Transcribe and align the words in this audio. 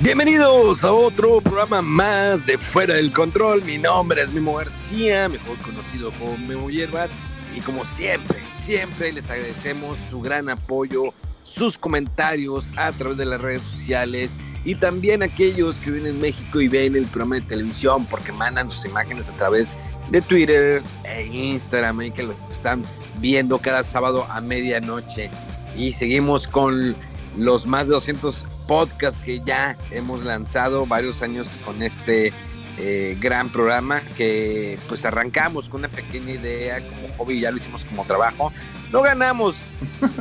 Bienvenidos 0.00 0.84
a 0.84 0.92
otro 0.92 1.40
programa 1.40 1.82
más 1.82 2.46
de 2.46 2.56
Fuera 2.56 2.94
del 2.94 3.12
Control. 3.12 3.64
Mi 3.64 3.78
nombre 3.78 4.22
es 4.22 4.32
Memo 4.32 4.54
García, 4.54 5.28
mejor 5.28 5.58
conocido 5.58 6.12
como 6.12 6.38
Memo 6.38 6.70
Hierbas. 6.70 7.10
Y 7.56 7.60
como 7.60 7.84
siempre, 7.96 8.38
siempre 8.64 9.12
les 9.12 9.28
agradecemos 9.28 9.98
su 10.08 10.20
gran 10.20 10.50
apoyo, 10.50 11.12
sus 11.42 11.76
comentarios 11.76 12.64
a 12.76 12.92
través 12.92 13.18
de 13.18 13.26
las 13.26 13.40
redes 13.40 13.62
sociales 13.62 14.30
y 14.64 14.76
también 14.76 15.24
aquellos 15.24 15.74
que 15.76 15.90
viven 15.90 16.14
en 16.14 16.20
México 16.20 16.60
y 16.60 16.68
ven 16.68 16.94
el 16.94 17.06
programa 17.06 17.34
de 17.34 17.40
televisión 17.42 18.06
porque 18.06 18.30
mandan 18.30 18.70
sus 18.70 18.84
imágenes 18.84 19.28
a 19.28 19.32
través 19.32 19.74
de 20.12 20.22
Twitter 20.22 20.80
e 21.02 21.26
Instagram 21.26 22.02
y 22.02 22.10
que 22.12 22.22
lo 22.22 22.36
están 22.52 22.84
viendo 23.18 23.58
cada 23.58 23.82
sábado 23.82 24.28
a 24.30 24.40
medianoche. 24.40 25.28
Y 25.76 25.92
seguimos 25.92 26.46
con 26.46 26.94
los 27.36 27.66
más 27.66 27.88
de 27.88 27.94
200 27.94 28.44
podcast 28.68 29.24
que 29.24 29.40
ya 29.40 29.76
hemos 29.90 30.24
lanzado 30.24 30.86
varios 30.86 31.22
años 31.22 31.48
con 31.64 31.82
este 31.82 32.32
eh, 32.76 33.16
gran 33.18 33.48
programa 33.48 34.02
que 34.16 34.78
pues 34.88 35.04
arrancamos 35.04 35.68
con 35.68 35.80
una 35.80 35.88
pequeña 35.88 36.34
idea 36.34 36.78
como 36.78 37.12
hobby, 37.16 37.40
ya 37.40 37.50
lo 37.50 37.56
hicimos 37.56 37.82
como 37.84 38.04
trabajo. 38.04 38.52
No 38.92 39.02
ganamos 39.02 39.56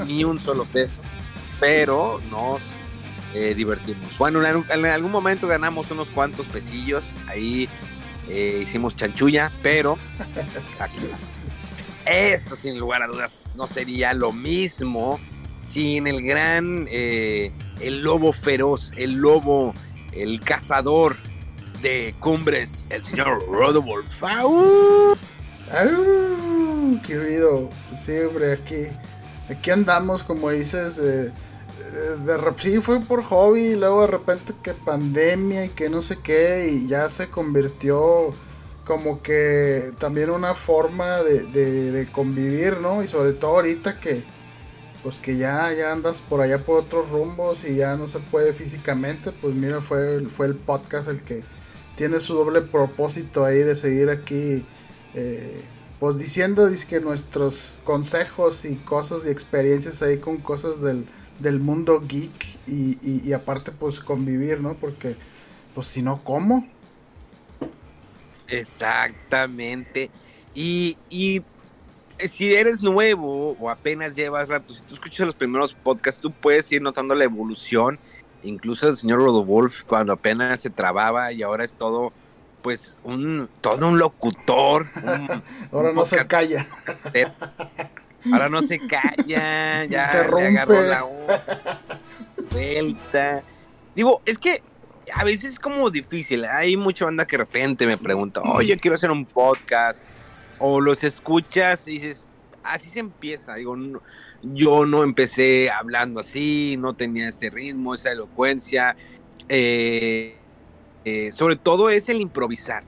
ni 0.07 0.23
un 0.23 0.39
solo 0.39 0.65
peso, 0.65 0.95
pero 1.59 2.19
nos 2.31 2.59
eh, 3.35 3.53
divertimos. 3.53 4.17
Bueno, 4.17 4.41
en, 4.43 4.85
algún 4.85 5.11
momento 5.11 5.45
ganamos 5.45 5.91
unos 5.91 6.07
cuantos 6.07 6.45
pesillos, 6.47 7.03
ahí 7.27 7.69
eh, 8.29 8.61
hicimos 8.63 8.95
chanchulla, 8.95 9.51
pero 9.61 9.99
aquí 10.79 10.97
está. 10.97 11.17
Esto 12.09 12.55
sin 12.55 12.79
lugar 12.79 13.03
a 13.03 13.07
dudas 13.07 13.53
no 13.57 13.67
sería 13.67 14.13
lo 14.13 14.31
mismo 14.31 15.19
sin 15.67 16.07
el 16.07 16.23
gran, 16.23 16.87
eh, 16.89 17.51
el 17.81 18.01
lobo 18.01 18.33
feroz, 18.33 18.91
el 18.97 19.15
lobo, 19.15 19.73
el 20.13 20.39
cazador 20.39 21.15
de 21.81 22.15
cumbres, 22.19 22.87
el 22.89 23.03
señor 23.03 23.45
Rodolfo. 23.47 24.27
¡Au! 24.27 25.15
¡Au! 25.71 27.01
¡Qué 27.05 27.19
ruido! 27.19 27.69
Siempre 27.99 28.53
aquí, 28.53 28.87
aquí 29.49 29.69
andamos, 29.69 30.23
como 30.23 30.49
dices, 30.49 30.97
de 30.97 31.31
repente 32.37 32.71
sí 32.71 32.81
fue 32.81 32.99
por 33.01 33.23
hobby, 33.23 33.61
y 33.61 33.75
luego 33.75 34.01
de 34.01 34.07
repente 34.07 34.53
que 34.63 34.73
pandemia 34.73 35.65
y 35.65 35.69
que 35.69 35.89
no 35.89 36.01
sé 36.01 36.17
qué, 36.23 36.69
y 36.71 36.87
ya 36.87 37.09
se 37.09 37.29
convirtió 37.29 38.33
como 38.85 39.21
que 39.21 39.91
también 39.99 40.29
una 40.29 40.55
forma 40.55 41.21
de 41.21 42.07
convivir, 42.11 42.77
¿no? 42.77 43.03
Y 43.03 43.07
sobre 43.07 43.33
todo 43.33 43.57
ahorita 43.57 43.99
que 43.99 44.23
pues 45.07 45.19
que 45.19 45.37
ya, 45.37 45.71
ya 45.71 45.93
andas 45.93 46.19
por 46.19 46.41
allá 46.41 46.65
por 46.65 46.79
otros 46.79 47.09
rumbos 47.09 47.63
y 47.63 47.77
ya 47.77 47.95
no 47.95 48.09
se 48.09 48.19
puede 48.19 48.51
físicamente, 48.51 49.31
pues 49.31 49.55
mira, 49.55 49.79
fue, 49.79 50.25
fue 50.25 50.47
el 50.47 50.55
podcast 50.55 51.07
el 51.07 51.21
que 51.21 51.43
tiene 51.95 52.19
su 52.19 52.33
doble 52.33 52.61
propósito 52.61 53.45
ahí 53.45 53.59
de 53.59 53.77
seguir 53.77 54.09
aquí, 54.09 54.65
eh, 55.13 55.61
pues 56.01 56.17
diciendo 56.17 56.69
que 56.89 56.99
nuestros 56.99 57.79
consejos 57.85 58.65
y 58.65 58.75
cosas 58.75 59.25
y 59.25 59.29
experiencias 59.29 60.01
ahí 60.01 60.17
con 60.17 60.39
cosas 60.39 60.81
del, 60.81 61.07
del 61.39 61.61
mundo 61.61 62.03
geek 62.05 62.45
y, 62.67 62.97
y, 63.01 63.31
aparte 63.31 63.71
pues 63.71 64.01
convivir, 64.01 64.59
¿no? 64.59 64.73
Porque 64.73 65.15
pues 65.73 65.87
si 65.87 66.01
no, 66.01 66.21
¿cómo? 66.21 66.67
Exactamente. 68.49 70.11
Y, 70.53 70.97
y 71.09 71.43
si 72.27 72.53
eres 72.53 72.81
nuevo 72.81 73.55
o 73.59 73.69
apenas 73.69 74.15
llevas 74.15 74.49
rato, 74.49 74.73
si 74.73 74.81
tú 74.81 74.95
escuchas 74.95 75.25
los 75.25 75.35
primeros 75.35 75.73
podcasts, 75.73 76.21
tú 76.21 76.31
puedes 76.31 76.71
ir 76.71 76.81
notando 76.81 77.15
la 77.15 77.23
evolución. 77.23 77.99
Incluso 78.43 78.87
el 78.87 78.95
señor 78.95 79.19
Rodolfo, 79.19 79.85
cuando 79.87 80.13
apenas 80.13 80.61
se 80.61 80.69
trababa 80.69 81.31
y 81.31 81.43
ahora 81.43 81.63
es 81.63 81.73
todo, 81.73 82.13
pues, 82.61 82.97
un 83.03 83.49
todo 83.61 83.87
un 83.87 83.97
locutor. 83.97 84.87
ahora 85.71 85.93
no 85.93 86.05
se 86.05 86.25
calla. 86.27 86.65
Ahora 88.31 88.49
no 88.49 88.61
se 88.61 88.79
calla, 88.79 89.85
ya 89.89 90.27
le 90.29 90.47
agarró 90.47 90.81
la 90.81 91.05
vuelta. 92.51 93.43
Digo, 93.95 94.21
es 94.25 94.37
que 94.37 94.61
a 95.13 95.23
veces 95.23 95.53
es 95.53 95.59
como 95.59 95.89
difícil. 95.89 96.45
Hay 96.45 96.77
mucha 96.77 97.05
banda 97.05 97.25
que 97.25 97.37
de 97.37 97.43
repente 97.43 97.85
me 97.85 97.97
pregunta, 97.97 98.41
oye, 98.41 98.77
quiero 98.77 98.95
hacer 98.95 99.11
un 99.11 99.25
podcast 99.25 100.03
o 100.59 100.81
los 100.81 101.03
escuchas 101.03 101.87
y 101.87 101.93
dices, 101.93 102.25
así 102.63 102.89
se 102.89 102.99
empieza. 102.99 103.55
Digo, 103.55 103.75
yo 104.41 104.85
no 104.85 105.03
empecé 105.03 105.69
hablando 105.69 106.19
así, 106.19 106.75
no 106.77 106.93
tenía 106.93 107.29
ese 107.29 107.49
ritmo, 107.49 107.93
esa 107.93 108.11
elocuencia. 108.11 108.95
Eh, 109.49 110.37
eh, 111.05 111.31
sobre 111.31 111.55
todo 111.55 111.89
es 111.89 112.09
el 112.09 112.21
improvisar. 112.21 112.83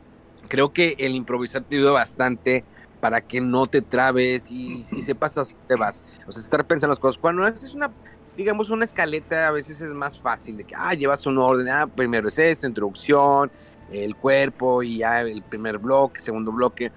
Creo 0.48 0.72
que 0.72 0.96
el 0.98 1.16
improvisar 1.16 1.64
te 1.64 1.78
ayuda 1.78 1.92
bastante 1.92 2.64
para 3.00 3.22
que 3.22 3.40
no 3.40 3.68
te 3.68 3.82
trabes 3.82 4.52
y, 4.52 4.78
si 4.84 5.02
se 5.02 5.16
pasas, 5.16 5.56
te 5.68 5.76
vas. 5.76 6.04
O 6.28 6.32
sea, 6.32 6.42
estar 6.42 6.66
pensando 6.66 6.92
las 6.92 7.00
cosas. 7.00 7.18
Cuando 7.18 7.44
haces 7.44 7.74
una, 7.74 7.92
digamos, 8.36 8.70
una 8.70 8.86
escaleta, 8.86 9.48
a 9.48 9.52
veces 9.52 9.82
es 9.82 9.94
más 9.94 10.20
fácil 10.20 10.58
de 10.58 10.64
que, 10.66 10.76
ah, 10.76 10.94
llevas 10.94 11.26
un 11.26 11.38
orden, 11.38 11.70
ah, 11.70 11.88
primero 11.88 12.28
es 12.28 12.38
esto, 12.38 12.68
introducción, 12.68 13.52
el 13.92 14.16
cuerpo 14.16 14.84
y 14.84 15.00
ya 15.00 15.22
el 15.22 15.42
primer 15.42 15.78
bloque, 15.78 16.20
segundo 16.20 16.52
bloque 16.52 16.92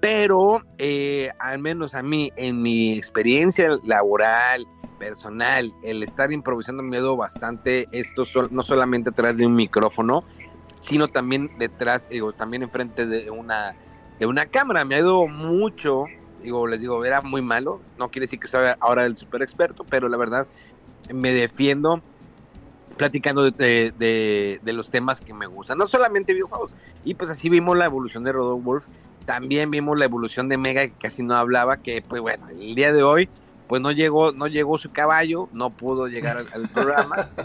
pero 0.00 0.62
eh, 0.78 1.30
al 1.38 1.58
menos 1.58 1.94
a 1.94 2.02
mí, 2.02 2.32
en 2.36 2.62
mi 2.62 2.96
experiencia 2.96 3.78
laboral, 3.84 4.66
personal, 4.98 5.72
el 5.82 6.02
estar 6.02 6.32
improvisando 6.32 6.82
me 6.82 6.98
ha 6.98 7.00
bastante 7.00 7.88
esto 7.92 8.24
no 8.50 8.62
solamente 8.62 9.10
atrás 9.10 9.36
de 9.36 9.46
un 9.46 9.54
micrófono, 9.54 10.24
sino 10.80 11.08
también 11.08 11.50
detrás, 11.58 12.08
digo, 12.08 12.32
también 12.32 12.62
enfrente 12.64 13.06
de 13.06 13.30
una, 13.30 13.76
de 14.18 14.26
una 14.26 14.46
cámara. 14.46 14.84
Me 14.84 14.96
ha 14.96 14.98
ido 14.98 15.26
mucho, 15.26 16.04
digo, 16.42 16.66
les 16.66 16.80
digo, 16.80 17.04
era 17.04 17.22
muy 17.22 17.42
malo, 17.42 17.80
no 17.98 18.10
quiere 18.10 18.24
decir 18.24 18.38
que 18.38 18.48
sea 18.48 18.76
ahora 18.80 19.06
el 19.06 19.16
super 19.16 19.42
experto, 19.42 19.84
pero 19.84 20.08
la 20.08 20.16
verdad 20.16 20.46
me 21.12 21.32
defiendo 21.32 22.02
platicando 22.96 23.48
de, 23.50 23.92
de, 23.96 24.72
los 24.72 24.90
temas 24.90 25.20
que 25.20 25.32
me 25.32 25.46
gustan, 25.46 25.78
no 25.78 25.86
solamente 25.86 26.34
videojuegos. 26.34 26.76
Y 27.04 27.14
pues 27.14 27.30
así 27.30 27.48
vimos 27.48 27.78
la 27.78 27.84
evolución 27.84 28.24
de 28.24 28.32
Rodolfo 28.32 28.64
Wolf 28.64 28.86
también 29.28 29.70
vimos 29.70 29.98
la 29.98 30.06
evolución 30.06 30.48
de 30.48 30.56
Mega, 30.56 30.86
que 30.86 30.92
casi 30.92 31.22
no 31.22 31.36
hablaba, 31.36 31.76
que 31.76 32.00
pues 32.00 32.22
bueno, 32.22 32.48
el 32.48 32.74
día 32.74 32.94
de 32.94 33.02
hoy, 33.02 33.28
pues 33.66 33.82
no 33.82 33.92
llegó, 33.92 34.32
no 34.32 34.46
llegó 34.46 34.78
su 34.78 34.90
caballo, 34.90 35.50
no 35.52 35.68
pudo 35.68 36.08
llegar 36.08 36.38
al, 36.38 36.68
programa. 36.70 37.28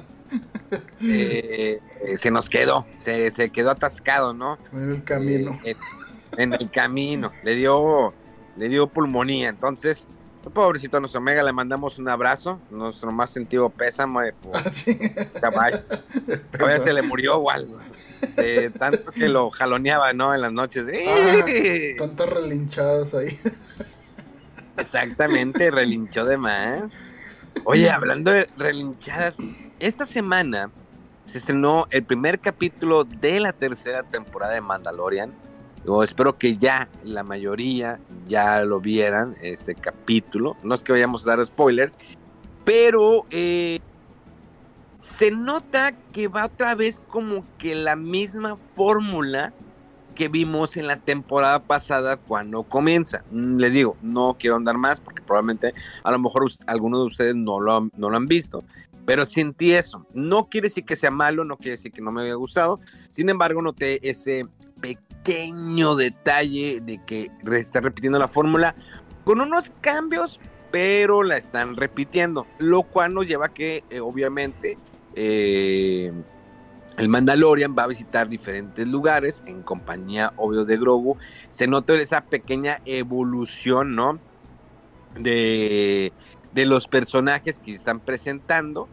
Eh, 1.01 1.79
eh, 2.01 2.17
se 2.17 2.31
nos 2.31 2.49
quedó, 2.49 2.87
se, 2.97 3.29
se, 3.29 3.51
quedó 3.51 3.69
atascado, 3.69 4.33
¿no? 4.33 4.57
En 4.71 4.89
el 4.89 5.03
camino. 5.03 5.59
Eh, 5.63 5.75
en 6.35 6.53
el 6.53 6.71
camino, 6.71 7.31
le 7.43 7.53
dio, 7.53 8.11
le 8.55 8.69
dio 8.69 8.87
pulmonía, 8.87 9.49
entonces, 9.49 10.07
pobrecito 10.51 10.97
a 10.97 10.99
nuestro 10.99 11.21
Mega, 11.21 11.43
le 11.43 11.53
mandamos 11.53 11.99
un 11.99 12.09
abrazo, 12.09 12.59
nuestro 12.71 13.11
más 13.11 13.29
sentido 13.29 13.69
pésame 13.69 14.33
por 14.33 14.57
ah, 14.57 14.63
caballo. 15.39 15.81
Todavía 16.51 16.79
se 16.79 16.91
le 16.91 17.03
murió 17.03 17.37
o 17.37 17.51
tanto 18.77 19.11
que 19.11 19.27
lo 19.29 19.49
jaloneaba, 19.49 20.13
¿no? 20.13 20.33
En 20.33 20.41
las 20.41 20.51
noches. 20.51 20.87
Ah, 20.89 21.45
tantas 21.97 22.29
relinchadas 22.29 23.13
ahí. 23.13 23.37
Exactamente, 24.77 25.71
relinchó 25.71 26.25
de 26.25 26.37
más. 26.37 27.13
Oye, 27.63 27.89
hablando 27.89 28.31
de 28.31 28.49
relinchadas, 28.57 29.37
esta 29.79 30.05
semana 30.05 30.71
se 31.25 31.37
estrenó 31.37 31.87
el 31.89 32.03
primer 32.03 32.39
capítulo 32.39 33.03
de 33.03 33.39
la 33.39 33.53
tercera 33.53 34.03
temporada 34.03 34.53
de 34.53 34.61
Mandalorian. 34.61 35.33
Yo 35.85 36.03
espero 36.03 36.37
que 36.37 36.55
ya 36.57 36.89
la 37.03 37.23
mayoría 37.23 37.99
ya 38.25 38.63
lo 38.63 38.79
vieran, 38.79 39.35
este 39.41 39.75
capítulo. 39.75 40.57
No 40.63 40.75
es 40.75 40.83
que 40.83 40.91
vayamos 40.91 41.25
a 41.25 41.31
dar 41.35 41.45
spoilers, 41.45 41.95
pero 42.65 43.25
eh, 43.29 43.79
se 45.03 45.31
nota 45.31 45.91
que 46.13 46.29
va 46.29 46.45
otra 46.45 46.75
vez 46.75 47.01
como 47.09 47.45
que 47.57 47.75
la 47.75 47.95
misma 47.95 48.55
fórmula 48.73 49.53
que 50.15 50.29
vimos 50.29 50.77
en 50.77 50.87
la 50.87 50.95
temporada 50.97 51.63
pasada 51.63 52.17
cuando 52.17 52.63
comienza. 52.63 53.23
Mm, 53.31 53.57
les 53.57 53.73
digo, 53.73 53.97
no 54.01 54.37
quiero 54.39 54.55
andar 54.55 54.77
más 54.77 55.01
porque 55.01 55.21
probablemente 55.21 55.73
a 56.03 56.11
lo 56.11 56.19
mejor 56.19 56.49
algunos 56.67 57.01
de 57.01 57.05
ustedes 57.07 57.35
no 57.35 57.59
lo, 57.59 57.89
no 57.97 58.09
lo 58.09 58.15
han 58.15 58.27
visto, 58.27 58.63
pero 59.05 59.25
sentí 59.25 59.73
eso. 59.73 60.07
No 60.13 60.47
quiere 60.47 60.69
decir 60.69 60.85
que 60.85 60.95
sea 60.95 61.11
malo, 61.11 61.43
no 61.43 61.57
quiere 61.57 61.71
decir 61.71 61.91
que 61.91 62.01
no 62.01 62.11
me 62.11 62.21
haya 62.21 62.35
gustado. 62.35 62.79
Sin 63.11 63.29
embargo, 63.29 63.61
noté 63.61 64.07
ese 64.09 64.47
pequeño 64.79 65.95
detalle 65.95 66.79
de 66.81 67.03
que 67.03 67.29
está 67.51 67.81
repitiendo 67.81 68.19
la 68.19 68.29
fórmula 68.29 68.75
con 69.25 69.41
unos 69.41 69.71
cambios, 69.81 70.39
pero 70.71 71.23
la 71.23 71.37
están 71.37 71.75
repitiendo, 71.75 72.47
lo 72.57 72.83
cual 72.83 73.13
nos 73.13 73.27
lleva 73.27 73.47
a 73.47 73.53
que 73.53 73.83
eh, 73.89 73.99
obviamente 73.99 74.77
eh, 75.15 76.11
el 76.97 77.09
Mandalorian 77.09 77.75
va 77.77 77.83
a 77.83 77.87
visitar 77.87 78.29
diferentes 78.29 78.87
lugares 78.87 79.43
en 79.47 79.63
compañía, 79.63 80.33
obvio, 80.37 80.63
de 80.63 80.77
Grogu. 80.77 81.17
Se 81.47 81.67
nota 81.67 81.95
esa 81.95 82.21
pequeña 82.25 82.81
evolución, 82.85 83.95
¿no? 83.95 84.19
De, 85.15 86.13
los 86.53 86.87
personajes 86.87 87.57
que 87.57 87.73
están 87.73 87.99
presentando. 87.99 88.87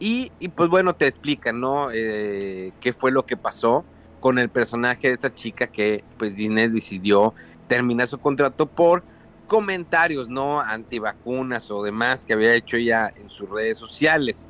Y, 0.00 0.30
pues 0.56 0.68
bueno, 0.68 0.96
te 0.96 1.06
explican, 1.06 1.60
¿no? 1.60 1.90
Eh, 1.92 2.72
qué 2.80 2.92
fue 2.92 3.12
lo 3.12 3.24
que 3.24 3.36
pasó 3.36 3.84
con 4.18 4.38
el 4.38 4.48
personaje 4.48 5.08
de 5.08 5.14
esta 5.14 5.32
chica 5.32 5.66
que 5.66 6.02
pues 6.16 6.34
Disney 6.34 6.68
decidió 6.68 7.34
terminar 7.68 8.08
su 8.08 8.18
contrato 8.18 8.66
por 8.66 9.04
comentarios, 9.46 10.28
¿no? 10.28 10.60
Antivacunas 10.60 11.70
o 11.70 11.82
demás 11.82 12.24
que 12.24 12.32
había 12.32 12.54
hecho 12.54 12.76
ella 12.76 13.12
en 13.16 13.30
sus 13.30 13.48
redes 13.48 13.78
sociales. 13.78 14.48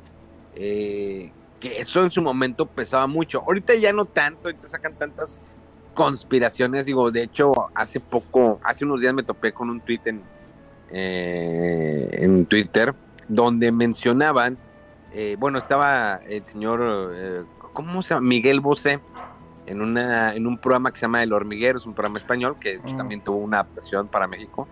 Eh, 0.55 1.31
que 1.59 1.79
eso 1.79 2.03
en 2.03 2.11
su 2.11 2.21
momento 2.21 2.65
pesaba 2.65 3.07
mucho. 3.07 3.41
Ahorita 3.41 3.75
ya 3.75 3.93
no 3.93 4.05
tanto, 4.05 4.47
ahorita 4.47 4.67
sacan 4.67 4.95
tantas 4.95 5.43
conspiraciones. 5.93 6.85
Digo, 6.85 7.11
de 7.11 7.23
hecho, 7.23 7.53
hace 7.73 7.99
poco, 7.99 8.59
hace 8.63 8.85
unos 8.85 9.01
días 9.01 9.13
me 9.13 9.23
topé 9.23 9.53
con 9.53 9.69
un 9.69 9.81
tweet 9.81 10.01
en, 10.05 10.21
eh, 10.91 12.09
en 12.11 12.45
Twitter 12.45 12.93
donde 13.27 13.71
mencionaban, 13.71 14.57
eh, 15.13 15.35
bueno, 15.39 15.57
estaba 15.57 16.17
el 16.27 16.43
señor, 16.43 17.13
eh, 17.15 17.43
¿cómo 17.73 18.01
se 18.01 18.13
llama? 18.13 18.27
Miguel 18.27 18.59
Bosé 18.59 18.99
en, 19.65 19.81
una, 19.81 20.35
en 20.35 20.45
un 20.45 20.57
programa 20.57 20.91
que 20.91 20.99
se 20.99 21.05
llama 21.05 21.23
El 21.23 21.33
Hormiguero, 21.33 21.79
es 21.79 21.85
un 21.85 21.95
programa 21.95 22.19
español 22.19 22.57
que 22.59 22.77
mm. 22.77 22.97
también 22.97 23.21
tuvo 23.21 23.37
una 23.37 23.61
adaptación 23.61 24.07
para 24.07 24.27
México 24.27 24.67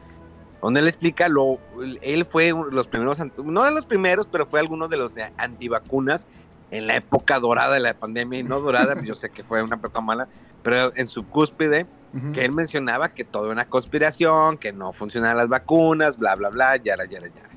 donde 0.63 0.79
él 0.79 0.87
explica 0.87 1.27
lo, 1.27 1.59
él 2.01 2.25
fue 2.25 2.53
los 2.71 2.87
primeros, 2.87 3.17
no 3.43 3.63
de 3.63 3.71
los 3.71 3.85
primeros, 3.85 4.27
pero 4.31 4.45
fue 4.45 4.61
alguno 4.61 4.87
de 4.87 4.95
los 4.95 5.15
antivacunas 5.37 6.29
en 6.71 6.87
la 6.87 6.95
época 6.95 7.37
dorada 7.39 7.73
de 7.73 7.81
la 7.81 7.93
pandemia, 7.93 8.39
y 8.39 8.43
no 8.43 8.61
dorada, 8.61 8.95
yo 9.03 9.13
sé 9.13 9.29
que 9.29 9.43
fue 9.43 9.61
una 9.61 9.75
época 9.75 9.99
mala, 9.99 10.29
pero 10.63 10.95
en 10.95 11.07
su 11.07 11.27
cúspide, 11.27 11.85
que 12.33 12.45
él 12.45 12.51
mencionaba 12.51 13.09
que 13.09 13.23
todo 13.23 13.45
era 13.45 13.53
una 13.53 13.65
conspiración, 13.65 14.57
que 14.57 14.71
no 14.71 14.93
funcionaban 14.93 15.35
las 15.35 15.49
vacunas, 15.49 16.17
bla, 16.17 16.35
bla, 16.35 16.49
bla, 16.49 16.77
yara, 16.77 17.05
yara, 17.05 17.27
yara. 17.27 17.49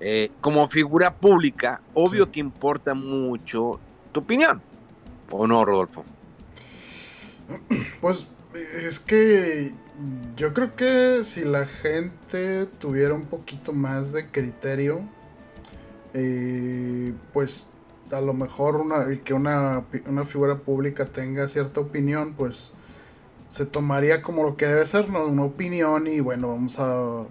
Eh, 0.00 0.32
como 0.40 0.66
figura 0.68 1.14
pública, 1.14 1.82
obvio 1.94 2.32
que 2.32 2.40
importa 2.40 2.94
mucho 2.94 3.78
tu 4.10 4.20
opinión, 4.20 4.60
¿o 5.30 5.46
no, 5.46 5.64
Rodolfo? 5.64 6.04
Pues 8.00 8.26
es 8.54 8.98
que 8.98 9.72
yo 10.36 10.54
creo 10.54 10.74
que 10.76 11.24
si 11.24 11.44
la 11.44 11.66
gente 11.66 12.66
tuviera 12.66 13.14
un 13.14 13.26
poquito 13.26 13.72
más 13.72 14.12
de 14.12 14.30
criterio, 14.30 15.02
eh, 16.14 17.12
pues 17.32 17.66
a 18.10 18.20
lo 18.20 18.32
mejor 18.34 18.76
una, 18.76 19.06
que 19.22 19.34
una, 19.34 19.84
figura 20.26 20.56
pública 20.58 21.06
tenga 21.06 21.48
cierta 21.48 21.80
opinión, 21.80 22.34
pues 22.34 22.72
se 23.48 23.66
tomaría 23.66 24.22
como 24.22 24.42
lo 24.42 24.56
que 24.56 24.66
debe 24.66 24.86
ser, 24.86 25.08
¿no? 25.08 25.26
Una 25.26 25.44
opinión 25.44 26.06
y 26.06 26.20
bueno, 26.20 26.48
vamos 26.48 26.78
a, 26.78 27.24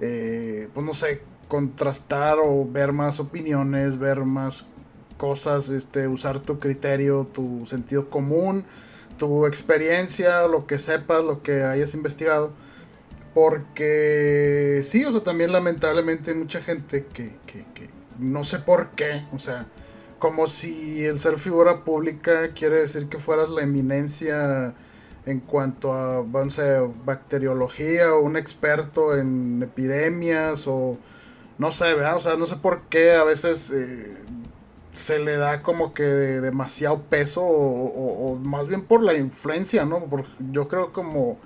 eh, 0.00 0.68
pues 0.74 0.86
no 0.86 0.94
sé, 0.94 1.22
contrastar 1.48 2.38
o 2.42 2.68
ver 2.70 2.92
más 2.92 3.20
opiniones, 3.20 3.98
ver 3.98 4.24
más 4.24 4.66
cosas, 5.16 5.68
este, 5.68 6.08
usar 6.08 6.40
tu 6.40 6.58
criterio, 6.58 7.28
tu 7.32 7.64
sentido 7.66 8.10
común, 8.10 8.64
tu 9.18 9.46
experiencia, 9.46 10.46
lo 10.46 10.66
que 10.66 10.78
sepas, 10.78 11.24
lo 11.24 11.42
que 11.42 11.62
hayas 11.62 11.94
investigado. 11.94 12.52
Porque 13.34 14.82
sí, 14.84 15.04
o 15.04 15.12
sea, 15.12 15.22
también 15.22 15.52
lamentablemente 15.52 16.30
hay 16.30 16.36
mucha 16.36 16.62
gente 16.62 17.06
que, 17.06 17.36
que, 17.46 17.64
que 17.74 17.88
no 18.18 18.44
sé 18.44 18.60
por 18.60 18.90
qué, 18.90 19.24
o 19.32 19.38
sea, 19.38 19.66
como 20.18 20.46
si 20.46 21.04
el 21.04 21.18
ser 21.18 21.38
figura 21.38 21.84
pública 21.84 22.48
quiere 22.54 22.76
decir 22.76 23.08
que 23.08 23.18
fueras 23.18 23.50
la 23.50 23.62
eminencia 23.62 24.74
en 25.26 25.40
cuanto 25.40 25.92
a, 25.92 26.20
vamos 26.22 26.58
a 26.58 26.82
bacteriología 27.04 28.14
o 28.14 28.20
un 28.20 28.36
experto 28.36 29.16
en 29.16 29.62
epidemias 29.62 30.66
o 30.66 30.98
no 31.58 31.72
sé. 31.72 31.94
O 31.94 32.20
sea, 32.20 32.36
no 32.36 32.46
sé 32.46 32.56
por 32.56 32.82
qué 32.88 33.12
a 33.12 33.24
veces 33.24 33.70
eh, 33.70 34.16
se 34.94 35.18
le 35.18 35.36
da 35.36 35.62
como 35.62 35.92
que 35.92 36.04
demasiado 36.04 37.02
peso 37.02 37.42
o, 37.44 38.38
más 38.42 38.68
bien 38.68 38.82
por 38.82 39.02
la 39.02 39.14
influencia, 39.14 39.84
¿no? 39.84 40.04
yo 40.52 40.68
creo 40.68 40.92
como 40.92 41.38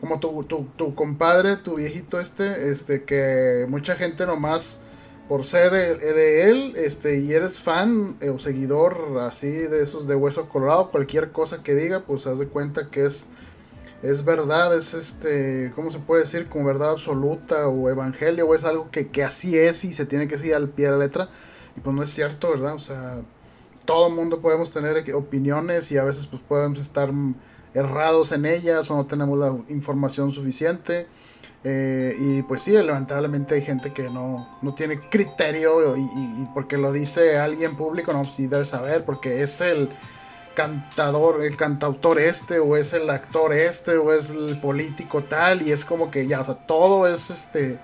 como 0.00 0.18
tu, 0.18 0.42
tu, 0.76 0.94
compadre, 0.96 1.56
tu 1.56 1.76
viejito 1.76 2.18
este, 2.18 2.72
este 2.72 3.04
que 3.04 3.66
mucha 3.68 3.94
gente 3.94 4.26
nomás 4.26 4.80
por 5.28 5.46
ser 5.46 5.72
eh, 5.74 5.94
de 5.94 6.50
él, 6.50 6.74
este, 6.76 7.20
y 7.20 7.32
eres 7.32 7.60
fan 7.60 8.16
eh, 8.20 8.30
o 8.30 8.38
seguidor 8.40 9.20
así 9.20 9.48
de 9.48 9.80
esos 9.80 10.08
de 10.08 10.16
hueso 10.16 10.48
colorado, 10.48 10.90
cualquier 10.90 11.30
cosa 11.30 11.62
que 11.62 11.76
diga, 11.76 12.00
pues 12.00 12.26
haz 12.26 12.40
de 12.40 12.48
cuenta 12.48 12.90
que 12.90 13.06
es, 13.06 13.26
es 14.02 14.24
verdad, 14.24 14.76
es 14.76 14.92
este, 14.92 15.70
¿cómo 15.76 15.92
se 15.92 16.00
puede 16.00 16.22
decir? 16.22 16.48
Como 16.48 16.64
verdad 16.64 16.90
absoluta 16.90 17.68
o 17.68 17.88
evangelio, 17.88 18.48
o 18.48 18.56
es 18.56 18.64
algo 18.64 18.90
que, 18.90 19.06
que 19.06 19.22
así 19.22 19.56
es 19.56 19.84
y 19.84 19.92
se 19.92 20.04
tiene 20.04 20.26
que 20.26 20.36
seguir 20.36 20.56
al 20.56 20.68
pie 20.68 20.86
de 20.86 20.90
la 20.90 20.98
letra, 20.98 21.28
y 21.76 21.80
pues 21.80 21.94
no 21.94 22.02
es 22.02 22.10
cierto, 22.10 22.50
¿verdad? 22.50 22.74
O 22.74 22.80
sea, 22.80 23.20
todo 23.84 24.08
el 24.08 24.14
mundo 24.14 24.40
podemos 24.40 24.72
tener 24.72 25.14
opiniones 25.14 25.90
y 25.92 25.98
a 25.98 26.04
veces 26.04 26.26
pues 26.26 26.42
podemos 26.42 26.80
estar 26.80 27.10
errados 27.74 28.32
en 28.32 28.46
ellas 28.46 28.90
o 28.90 28.96
no 28.96 29.06
tenemos 29.06 29.38
la 29.38 29.56
información 29.68 30.32
suficiente. 30.32 31.06
Eh, 31.64 32.16
y 32.18 32.42
pues 32.42 32.62
sí, 32.62 32.72
lamentablemente 32.72 33.54
hay 33.54 33.62
gente 33.62 33.92
que 33.92 34.04
no, 34.10 34.48
no 34.62 34.74
tiene 34.74 34.98
criterio 34.98 35.96
y, 35.96 36.48
porque 36.54 36.76
lo 36.76 36.92
dice 36.92 37.38
alguien 37.38 37.76
público, 37.76 38.12
no, 38.12 38.24
sí 38.24 38.48
debe 38.48 38.66
saber, 38.66 39.04
porque 39.04 39.42
es 39.42 39.60
el 39.60 39.88
cantador, 40.54 41.42
el 41.44 41.56
cantautor 41.56 42.18
este, 42.18 42.58
o 42.58 42.76
es 42.76 42.92
el 42.92 43.08
actor 43.08 43.52
este, 43.52 43.96
o 43.96 44.12
es 44.12 44.30
el 44.30 44.58
político 44.60 45.22
tal, 45.22 45.62
y 45.62 45.70
es 45.70 45.84
como 45.84 46.10
que 46.10 46.26
ya, 46.26 46.40
o 46.40 46.44
sea, 46.44 46.54
todo 46.54 47.06
es 47.06 47.30
este 47.30 47.78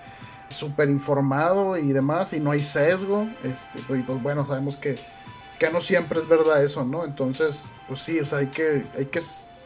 súper 0.51 0.89
informado 0.89 1.77
y 1.77 1.93
demás, 1.93 2.33
y 2.33 2.41
no 2.41 2.51
hay 2.51 2.63
sesgo, 2.63 3.29
este, 3.43 3.79
y 3.95 4.03
pues 4.03 4.23
bueno, 4.23 4.47
sabemos 4.47 4.77
que, 4.77 4.99
que 5.59 5.71
no 5.71 5.81
siempre 5.81 6.21
es 6.21 6.29
verdad 6.29 6.63
eso, 6.63 6.85
¿no? 6.85 7.05
Entonces, 7.05 7.61
pues 7.87 8.01
sí, 8.01 8.19
o 8.21 8.27
sea, 8.27 8.39
hay 8.39 8.49
que, 8.49 8.87
hay 8.97 9.07
que 9.07 9.21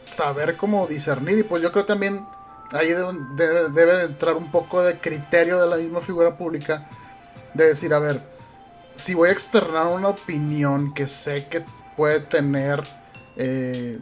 saber 0.05 0.57
cómo 0.57 0.87
discernir, 0.87 1.37
y 1.39 1.43
pues 1.43 1.61
yo 1.63 1.71
creo 1.71 1.85
también 1.85 2.25
ahí 2.71 2.89
debe, 3.35 3.69
debe 3.69 4.03
entrar 4.03 4.35
un 4.35 4.51
poco 4.51 4.81
de 4.81 4.97
criterio 4.97 5.59
de 5.59 5.67
la 5.67 5.77
misma 5.77 6.01
figura 6.01 6.37
pública. 6.37 6.87
De 7.53 7.67
decir, 7.67 7.93
a 7.93 7.99
ver, 7.99 8.21
si 8.95 9.13
voy 9.13 9.29
a 9.29 9.31
externar 9.31 9.87
una 9.87 10.09
opinión 10.09 10.93
que 10.93 11.07
sé 11.07 11.47
que 11.47 11.63
puede 11.95 12.19
tener, 12.19 12.83
eh, 13.35 13.99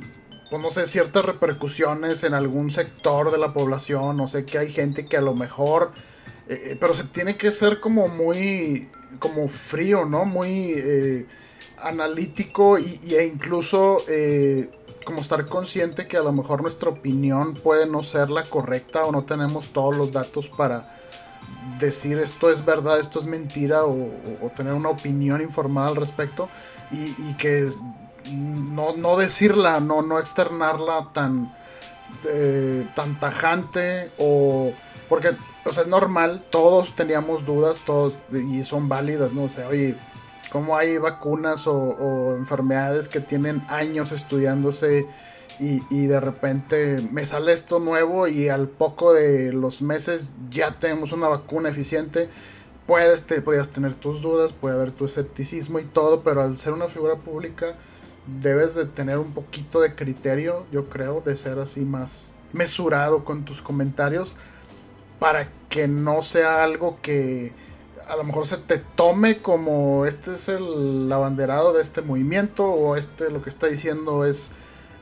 pues 0.49 0.61
no 0.61 0.69
sé, 0.69 0.87
ciertas 0.87 1.25
repercusiones 1.25 2.23
en 2.23 2.33
algún 2.33 2.71
sector 2.71 3.31
de 3.31 3.37
la 3.37 3.53
población, 3.53 4.17
no 4.17 4.27
sé 4.27 4.45
que 4.45 4.57
hay 4.57 4.71
gente 4.71 5.05
que 5.05 5.17
a 5.17 5.21
lo 5.21 5.33
mejor, 5.33 5.91
eh, 6.51 6.71
eh, 6.71 6.77
pero 6.77 6.93
se 6.93 7.05
tiene 7.05 7.37
que 7.37 7.49
ser 7.53 7.79
como 7.79 8.09
muy, 8.09 8.89
como 9.19 9.47
frío, 9.47 10.03
¿no? 10.03 10.25
Muy 10.25 11.25
analítico 11.77 12.77
y, 12.77 13.15
e 13.15 13.25
incluso 13.25 14.03
como 15.05 15.21
estar 15.21 15.45
consciente 15.45 16.05
que 16.05 16.17
a 16.17 16.23
lo 16.23 16.33
mejor 16.33 16.61
nuestra 16.61 16.89
opinión 16.89 17.53
puede 17.53 17.87
no 17.87 18.03
ser 18.03 18.29
la 18.29 18.43
correcta 18.43 19.05
o 19.05 19.11
no 19.11 19.23
tenemos 19.23 19.69
todos 19.69 19.95
los 19.95 20.11
datos 20.11 20.49
para 20.49 20.93
decir 21.79 22.19
esto 22.19 22.51
es 22.51 22.65
verdad, 22.65 22.99
esto 22.99 23.19
es 23.19 23.25
mentira 23.25 23.85
o, 23.85 24.09
tener 24.55 24.73
una 24.73 24.89
opinión 24.89 25.41
informada 25.41 25.87
al 25.87 25.95
respecto 25.95 26.49
y, 26.91 27.33
que 27.35 27.69
no, 28.29 28.95
no, 28.97 29.15
decirla, 29.15 29.79
no, 29.79 30.01
no 30.01 30.19
externarla 30.19 31.09
tan, 31.13 31.49
eh, 32.25 32.87
tan 32.93 33.17
tajante 33.19 34.11
o 34.17 34.73
porque 35.11 35.35
o 35.65 35.73
sea, 35.73 35.83
es 35.83 35.89
normal, 35.89 36.41
todos 36.49 36.95
teníamos 36.95 37.45
dudas, 37.45 37.81
todos 37.85 38.15
y 38.31 38.63
son 38.63 38.87
válidas, 38.87 39.33
¿no? 39.33 39.43
O 39.43 39.49
sea, 39.49 39.67
oye, 39.67 39.97
cómo 40.53 40.77
hay 40.77 40.97
vacunas 40.99 41.67
o, 41.67 42.33
enfermedades 42.37 43.09
que 43.09 43.19
tienen 43.19 43.61
años 43.67 44.13
estudiándose 44.13 45.05
y, 45.59 46.05
de 46.07 46.19
repente 46.21 47.05
me 47.11 47.25
sale 47.25 47.51
esto 47.51 47.79
nuevo 47.79 48.25
y 48.29 48.47
al 48.47 48.69
poco 48.69 49.13
de 49.13 49.51
los 49.51 49.81
meses 49.81 50.33
ya 50.49 50.79
tenemos 50.79 51.11
una 51.11 51.27
vacuna 51.27 51.67
eficiente 51.67 52.29
puedes, 52.87 53.23
te, 53.23 53.41
podías 53.41 53.67
tener 53.67 53.93
tus 53.95 54.21
dudas, 54.21 54.53
puede 54.53 54.75
haber 54.75 54.93
tu 54.93 55.03
escepticismo 55.03 55.79
y 55.79 55.83
todo, 55.83 56.23
pero 56.23 56.41
al 56.41 56.57
ser 56.57 56.71
una 56.71 56.87
figura 56.87 57.17
pública 57.17 57.75
debes 58.41 58.75
de 58.75 58.85
tener 58.85 59.17
un 59.17 59.33
poquito 59.33 59.81
de 59.81 59.93
criterio, 59.93 60.65
yo 60.71 60.87
creo, 60.89 61.19
de 61.19 61.35
ser 61.35 61.59
así 61.59 61.81
más 61.81 62.31
mesurado 62.53 63.25
con 63.25 63.43
tus 63.43 63.61
comentarios 63.61 64.37
para 65.21 65.49
que 65.69 65.87
no 65.87 66.23
sea 66.23 66.63
algo 66.63 66.97
que 66.99 67.51
a 68.07 68.15
lo 68.15 68.23
mejor 68.23 68.47
se 68.47 68.57
te 68.57 68.79
tome 68.79 69.37
como 69.37 70.07
este 70.07 70.33
es 70.33 70.49
el 70.49 71.11
abanderado 71.11 71.73
de 71.73 71.83
este 71.83 72.01
movimiento 72.01 72.65
o 72.65 72.95
este 72.95 73.29
lo 73.29 73.43
que 73.43 73.51
está 73.51 73.67
diciendo 73.67 74.25
es 74.25 74.51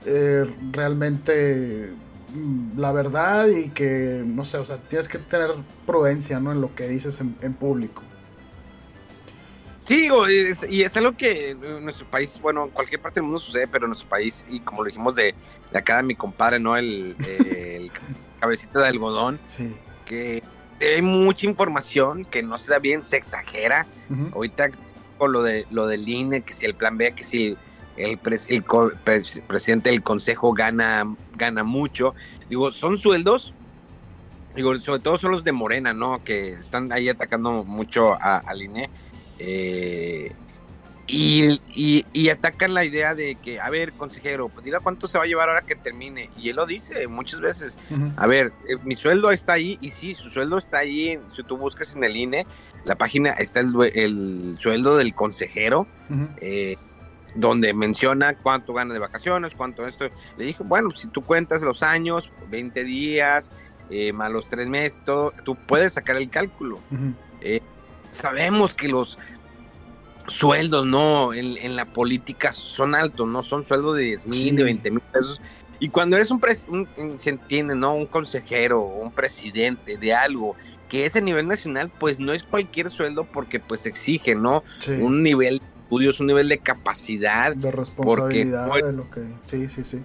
eh, 0.06 0.44
realmente 0.74 1.94
mm, 2.34 2.78
la 2.78 2.92
verdad 2.92 3.48
y 3.48 3.70
que 3.70 4.22
no 4.26 4.44
sé, 4.44 4.58
o 4.58 4.66
sea, 4.66 4.76
tienes 4.76 5.08
que 5.08 5.20
tener 5.20 5.52
prudencia, 5.86 6.42
¿no? 6.42 6.52
En 6.52 6.60
lo 6.60 6.76
que 6.76 6.90
dices 6.90 7.22
en, 7.22 7.54
público. 7.54 8.04
Sí, 9.86 10.10
y 10.70 10.82
es 10.82 10.98
algo 10.98 11.16
que 11.16 11.52
en 11.52 11.86
nuestro 11.86 12.06
país, 12.08 12.38
bueno, 12.42 12.66
en 12.66 12.72
cualquier 12.72 13.02
parte 13.02 13.22
del 13.22 13.24
mundo 13.24 13.40
sucede, 13.40 13.68
pero 13.68 13.86
en 13.86 13.92
nuestro 13.92 14.10
país, 14.10 14.46
y 14.50 14.60
como 14.60 14.84
lo 14.84 14.88
dijimos 14.88 15.16
de, 15.16 15.34
de 15.72 15.80
acá 15.80 15.98
de 15.98 16.04
mi 16.04 16.16
compadre, 16.16 16.60
¿no? 16.60 16.76
El, 16.76 17.16
el 17.26 17.90
cabecita 18.42 18.80
de 18.80 18.88
algodón, 18.88 19.40
sí. 19.46 19.78
Que 20.10 20.44
hay 20.82 21.01
mucha 21.01 21.46
información 21.46 22.25
que 22.25 22.42
no 22.42 22.58
se 22.58 22.72
da 22.72 22.80
bien, 22.80 23.04
se 23.04 23.16
exagera. 23.16 23.86
Ahorita 24.34 24.72
con 25.18 25.32
lo 25.32 25.44
de 25.44 25.68
lo 25.70 25.88
del 25.88 26.10
INE, 26.10 26.42
que 26.42 26.54
si 26.54 26.66
el 26.66 26.74
plan 26.74 26.98
B, 26.98 27.13
que 27.13 27.24
si 27.24 27.56
el, 27.96 28.18
presidente 28.18 29.89
del 29.89 30.01
consejo 30.01 30.54
gana, 30.54 31.16
gana 31.36 31.63
mucho. 31.63 32.16
Digo, 32.50 32.72
son 32.72 32.98
sueldos, 32.98 33.54
digo, 34.56 34.78
sobre 34.80 35.01
todo 35.01 35.18
son 35.18 35.32
los 35.32 35.44
de 35.44 35.51
Morena, 35.51 35.94
¿no? 35.94 36.24
Que 36.24 36.54
están 36.54 36.92
ahí 36.92 37.08
atacando 37.08 37.63
mucho 37.63 38.18
al 38.20 38.62
INE. 38.62 38.89
Eh, 39.38 40.34
y, 41.12 42.30
atacan 42.30 42.74
la 42.74 42.86
idea 42.86 43.16
de 43.16 43.36
que, 43.36 43.60
a 43.60 43.70
ver, 43.70 43.94
consejero, 43.94 44.50
pues 44.50 44.66
diga 44.66 44.80
cuánto 44.80 45.08
se 45.08 45.18
va 45.18 45.24
a 45.24 45.28
llevar 45.28 45.50
ahora 45.50 45.62
que 45.63 45.75
termine. 45.75 46.30
Y 46.38 46.50
él 46.50 46.56
lo 46.56 46.66
dice 46.66 47.08
muchas 47.08 47.42
veces. 47.42 47.78
A 48.16 48.28
ver, 48.28 48.54
eh, 48.68 48.78
mi 48.84 48.96
sueldo 48.96 49.32
está 49.32 49.54
ahí, 49.54 49.78
y 49.82 49.89
sí, 49.89 50.13
su 50.13 50.30
sueldo 50.30 50.58
está 50.58 50.80
ahí. 50.80 51.20
Si 51.36 51.44
tú 51.44 51.58
buscas 51.58 51.96
en 51.96 52.04
el 52.04 52.16
INE, 52.16 52.46
la 52.86 52.96
página 52.96 53.32
está 53.32 53.60
el, 53.60 54.56
sueldo 54.58 54.98
del 54.98 55.13
consejero, 55.16 55.88
eh, 56.42 56.78
donde 57.36 57.74
menciona 57.74 58.36
cuánto 58.36 58.74
gana 58.74 58.94
de 58.94 59.00
vacaciones, 59.00 59.56
cuánto 59.56 59.88
esto. 59.88 60.10
Le 60.38 60.46
dije, 60.46 60.63
bueno, 60.63 60.92
si 60.92 61.08
tú 61.08 61.24
cuentas 61.24 61.62
los 61.62 61.84
años, 61.84 62.32
20 62.50 62.84
días, 62.84 63.51
eh, 63.89 64.13
más 64.13 64.32
los 64.32 64.48
tres 64.50 64.68
meses, 64.68 65.01
todo, 65.04 65.34
tú 65.44 65.56
puedes 65.56 65.94
sacar 65.94 66.18
el 66.18 66.30
cálculo. 66.30 66.80
sabemos 68.12 68.74
que 68.74 68.88
los 68.88 69.18
sueldos, 70.30 70.86
¿no? 70.86 71.34
En, 71.34 71.76
la 71.76 71.86
política 71.86 72.52
son 72.52 72.96
altos, 72.96 73.28
¿no? 73.28 73.44
Son 73.44 73.66
sueldos 73.66 73.98
de 73.98 74.04
10 74.04 74.28
mil, 74.28 74.56
de 74.56 74.64
20 74.64 74.92
mil 74.92 75.02
pesos. 75.02 75.42
Y 75.80 75.90
cuando 75.90 76.18
eres 76.18 76.30
un, 76.32 76.42
se 77.18 77.30
entiende, 77.30 77.76
¿no? 77.76 77.94
Un 77.94 78.06
consejero, 78.06 78.82
un 78.82 79.12
presidente 79.12 79.98
de 79.98 80.14
algo 80.14 80.56
que 80.90 81.06
es 81.06 81.16
a 81.16 81.22
nivel 81.22 81.48
nacional, 81.48 81.92
pues 82.00 82.20
no 82.20 82.34
es 82.34 82.44
cualquier 82.44 82.90
sueldo 82.90 83.24
porque 83.24 83.60
pues 83.60 83.86
exige, 83.86 84.36
¿no? 84.36 84.64
Un 85.00 85.24
nivel 85.24 85.60
de 85.60 85.66
estudios, 85.84 86.20
un 86.20 86.28
nivel 86.28 86.50
de 86.50 86.58
capacidad. 86.58 87.56
De 87.56 87.72
responsabilidad 87.72 88.74
de 88.74 88.94
lo 88.94 89.10
que... 89.10 89.22
Sí, 89.46 89.68
sí, 89.70 89.84
sí. 89.84 90.04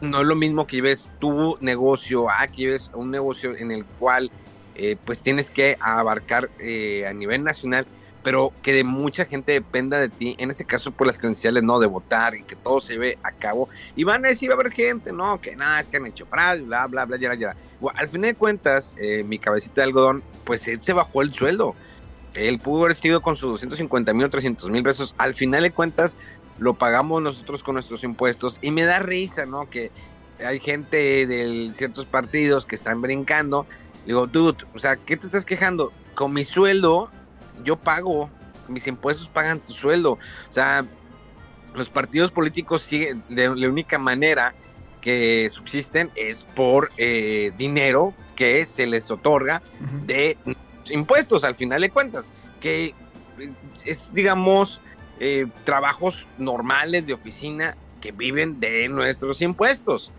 No 0.00 0.20
es 0.20 0.26
lo 0.26 0.34
mismo 0.34 0.66
que 0.66 0.76
lleves 0.76 1.08
tu 1.20 1.56
negocio, 1.60 2.28
ah, 2.28 2.46
que 2.48 2.56
lleves 2.56 2.90
un 2.94 3.10
negocio 3.10 3.54
en 3.54 3.70
el 3.70 3.84
cual 3.84 4.30
eh, 4.74 4.96
pues 5.04 5.20
tienes 5.20 5.50
que 5.50 5.76
abarcar 5.80 6.50
eh, 6.58 7.06
a 7.06 7.12
nivel 7.12 7.44
nacional 7.44 7.86
pero 8.22 8.52
que 8.62 8.72
de 8.72 8.84
mucha 8.84 9.24
gente 9.24 9.52
dependa 9.52 9.98
de 9.98 10.08
ti, 10.08 10.36
en 10.38 10.50
ese 10.50 10.64
caso 10.64 10.90
por 10.90 11.06
las 11.06 11.18
credenciales, 11.18 11.62
¿no? 11.62 11.78
De 11.78 11.86
votar 11.86 12.34
y 12.34 12.42
que 12.42 12.56
todo 12.56 12.80
se 12.80 12.98
ve 12.98 13.18
a 13.22 13.32
cabo. 13.32 13.68
Y 13.96 14.04
van 14.04 14.24
a 14.24 14.28
decir, 14.28 14.50
va 14.50 14.54
a 14.54 14.60
haber 14.60 14.72
gente, 14.72 15.12
¿no? 15.12 15.40
Que 15.40 15.56
nada, 15.56 15.80
es 15.80 15.88
que 15.88 15.96
han 15.96 16.06
hecho 16.06 16.26
fraude, 16.26 16.62
bla, 16.62 16.86
bla, 16.86 17.06
bla, 17.06 17.16
ya, 17.16 17.34
ya. 17.34 17.56
al 17.94 18.08
final 18.08 18.30
de 18.30 18.34
cuentas, 18.34 18.94
eh, 19.00 19.24
mi 19.24 19.38
cabecita 19.38 19.80
de 19.80 19.84
algodón, 19.84 20.22
pues 20.44 20.68
él 20.68 20.82
se 20.82 20.92
bajó 20.92 21.22
el 21.22 21.32
sueldo. 21.32 21.74
Él 22.34 22.58
pudo 22.58 22.84
haber 22.84 22.96
sido 22.96 23.22
con 23.22 23.36
sus 23.36 23.52
250 23.52 24.12
mil 24.12 24.26
o 24.26 24.30
300 24.30 24.70
mil 24.70 24.82
pesos. 24.82 25.14
Al 25.18 25.34
final 25.34 25.62
de 25.62 25.72
cuentas, 25.72 26.16
lo 26.58 26.74
pagamos 26.74 27.22
nosotros 27.22 27.62
con 27.62 27.74
nuestros 27.74 28.04
impuestos. 28.04 28.58
Y 28.62 28.70
me 28.70 28.84
da 28.84 28.98
risa, 29.00 29.46
¿no? 29.46 29.68
Que 29.68 29.90
hay 30.38 30.60
gente 30.60 31.26
de 31.26 31.72
ciertos 31.74 32.06
partidos 32.06 32.66
que 32.66 32.76
están 32.76 33.00
brincando. 33.00 33.66
Digo, 34.06 34.28
tú, 34.28 34.54
o 34.74 34.78
sea, 34.78 34.96
¿qué 34.96 35.16
te 35.16 35.26
estás 35.26 35.44
quejando? 35.44 35.92
Con 36.14 36.32
mi 36.32 36.44
sueldo 36.44 37.10
yo 37.64 37.76
pago, 37.76 38.30
mis 38.68 38.86
impuestos 38.86 39.28
pagan 39.28 39.60
tu 39.60 39.72
sueldo. 39.72 40.12
O 40.12 40.52
sea, 40.52 40.84
los 41.74 41.88
partidos 41.88 42.30
políticos 42.30 42.82
siguen, 42.82 43.22
de 43.28 43.48
la 43.54 43.68
única 43.68 43.98
manera 43.98 44.54
que 45.00 45.48
subsisten 45.50 46.10
es 46.14 46.44
por 46.44 46.90
eh, 46.96 47.52
dinero 47.56 48.14
que 48.36 48.64
se 48.66 48.86
les 48.86 49.10
otorga 49.10 49.62
de 50.06 50.36
impuestos 50.90 51.44
al 51.44 51.54
final 51.54 51.80
de 51.80 51.90
cuentas, 51.90 52.32
que 52.60 52.94
es, 53.84 54.12
digamos, 54.12 54.80
eh, 55.18 55.46
trabajos 55.64 56.26
normales 56.38 57.06
de 57.06 57.14
oficina 57.14 57.76
que 58.00 58.12
viven 58.12 58.60
de 58.60 58.88
nuestros 58.88 59.42
impuestos. 59.42 60.10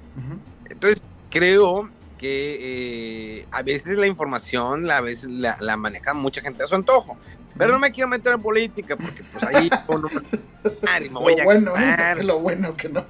Entonces, 0.69 1.01
creo 1.29 1.89
que 2.21 3.39
eh, 3.39 3.47
a 3.49 3.63
veces 3.63 3.97
la 3.97 4.05
información 4.05 4.85
la, 4.85 4.97
a 4.97 5.01
veces 5.01 5.27
la, 5.27 5.57
la, 5.59 5.75
maneja 5.75 6.13
mucha 6.13 6.39
gente 6.39 6.61
a 6.61 6.67
su 6.67 6.75
antojo. 6.75 7.17
Pero 7.57 7.73
no 7.73 7.79
me 7.79 7.91
quiero 7.91 8.07
meter 8.07 8.33
en 8.33 8.41
política 8.41 8.95
porque 8.95 9.23
pues 9.23 9.43
ahí 9.43 9.69
me 11.09 11.09
voy 11.09 11.35
lo 11.35 11.43
bueno, 11.43 11.73
¿eh? 11.75 12.23
lo 12.23 12.39
bueno 12.39 12.77
que 12.77 12.89
no. 12.89 13.03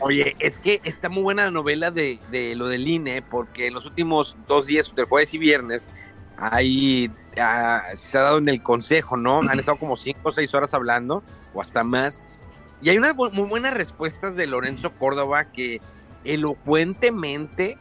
Oye, 0.00 0.34
es 0.38 0.58
que 0.58 0.80
está 0.82 1.10
muy 1.10 1.22
buena 1.22 1.44
la 1.44 1.50
novela 1.50 1.90
de, 1.90 2.18
de, 2.30 2.56
lo 2.56 2.68
del 2.68 2.88
INE 2.88 3.20
porque 3.20 3.66
en 3.66 3.74
los 3.74 3.84
últimos 3.84 4.34
dos 4.48 4.66
días, 4.66 4.90
del 4.96 5.04
jueves 5.04 5.34
y 5.34 5.38
viernes, 5.38 5.86
ahí 6.38 7.10
ah, 7.38 7.82
se 7.92 8.16
ha 8.16 8.22
dado 8.22 8.38
en 8.38 8.48
el 8.48 8.62
consejo, 8.62 9.18
¿no? 9.18 9.40
Han 9.42 9.58
estado 9.58 9.76
como 9.76 9.98
cinco 9.98 10.30
o 10.30 10.32
seis 10.32 10.54
horas 10.54 10.72
hablando 10.72 11.22
o 11.52 11.60
hasta 11.60 11.84
más. 11.84 12.22
Y 12.80 12.88
hay 12.88 12.96
unas 12.96 13.14
muy 13.14 13.46
buenas 13.46 13.74
respuestas 13.74 14.36
de 14.36 14.46
Lorenzo 14.46 14.90
Córdoba 14.92 15.52
que 15.52 15.80
elocuentemente 16.24 17.78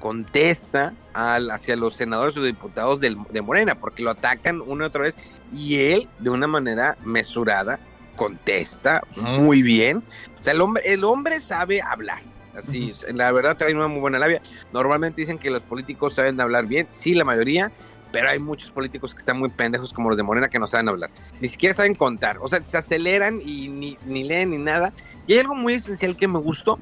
contesta 0.00 0.94
al, 1.12 1.50
hacia 1.50 1.76
los 1.76 1.94
senadores 1.94 2.36
o 2.36 2.42
diputados 2.42 3.00
de 3.00 3.42
Morena, 3.42 3.74
porque 3.74 4.02
lo 4.02 4.10
atacan 4.10 4.60
una 4.60 4.84
y 4.84 4.86
otra 4.86 5.02
vez, 5.02 5.16
y 5.52 5.76
él, 5.76 6.08
de 6.18 6.30
una 6.30 6.46
manera 6.46 6.96
mesurada, 7.04 7.80
contesta 8.16 9.02
muy 9.16 9.62
bien. 9.62 10.02
O 10.40 10.44
sea, 10.44 10.52
el 10.52 10.60
hombre, 10.60 10.82
el 10.86 11.04
hombre 11.04 11.40
sabe 11.40 11.80
hablar. 11.80 12.22
Así, 12.54 12.92
la 13.14 13.30
verdad 13.30 13.56
trae 13.56 13.72
una 13.74 13.86
muy 13.86 14.00
buena 14.00 14.18
labia. 14.18 14.42
Normalmente 14.72 15.20
dicen 15.20 15.38
que 15.38 15.48
los 15.48 15.62
políticos 15.62 16.14
saben 16.14 16.40
hablar 16.40 16.66
bien, 16.66 16.86
sí, 16.90 17.14
la 17.14 17.24
mayoría, 17.24 17.70
pero 18.10 18.28
hay 18.28 18.40
muchos 18.40 18.70
políticos 18.70 19.14
que 19.14 19.20
están 19.20 19.38
muy 19.38 19.48
pendejos 19.48 19.92
como 19.92 20.08
los 20.08 20.16
de 20.16 20.24
Morena 20.24 20.48
que 20.48 20.58
no 20.58 20.66
saben 20.66 20.88
hablar. 20.88 21.10
Ni 21.40 21.48
siquiera 21.48 21.74
saben 21.74 21.94
contar. 21.94 22.38
O 22.40 22.48
sea, 22.48 22.62
se 22.64 22.76
aceleran 22.76 23.40
y 23.44 23.68
ni, 23.68 23.96
ni 24.04 24.24
leen 24.24 24.50
ni 24.50 24.58
nada. 24.58 24.92
Y 25.26 25.34
hay 25.34 25.40
algo 25.40 25.54
muy 25.54 25.74
esencial 25.74 26.16
que 26.16 26.26
me 26.26 26.38
gustó 26.38 26.78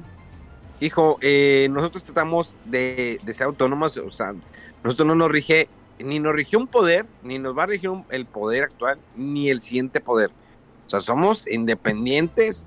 hijo, 0.79 1.17
eh, 1.21 1.67
nosotros 1.71 2.03
tratamos 2.03 2.55
de, 2.65 3.19
ser 3.27 3.43
autónomos, 3.43 3.97
o 3.97 4.11
sea, 4.11 4.33
nosotros 4.83 5.07
no 5.07 5.15
nos 5.15 5.29
rige, 5.29 5.69
ni 5.99 6.19
nos 6.19 6.33
rige 6.33 6.57
un 6.57 6.67
poder, 6.67 7.05
ni 7.23 7.39
nos 7.39 7.57
va 7.57 7.63
a 7.63 7.67
regir 7.67 7.89
el 8.09 8.25
poder 8.25 8.63
actual, 8.63 8.99
ni 9.15 9.49
el 9.49 9.61
siguiente 9.61 9.99
poder. 9.99 10.31
O 10.85 10.89
sea, 10.89 11.01
somos 11.01 11.47
independientes. 11.47 12.65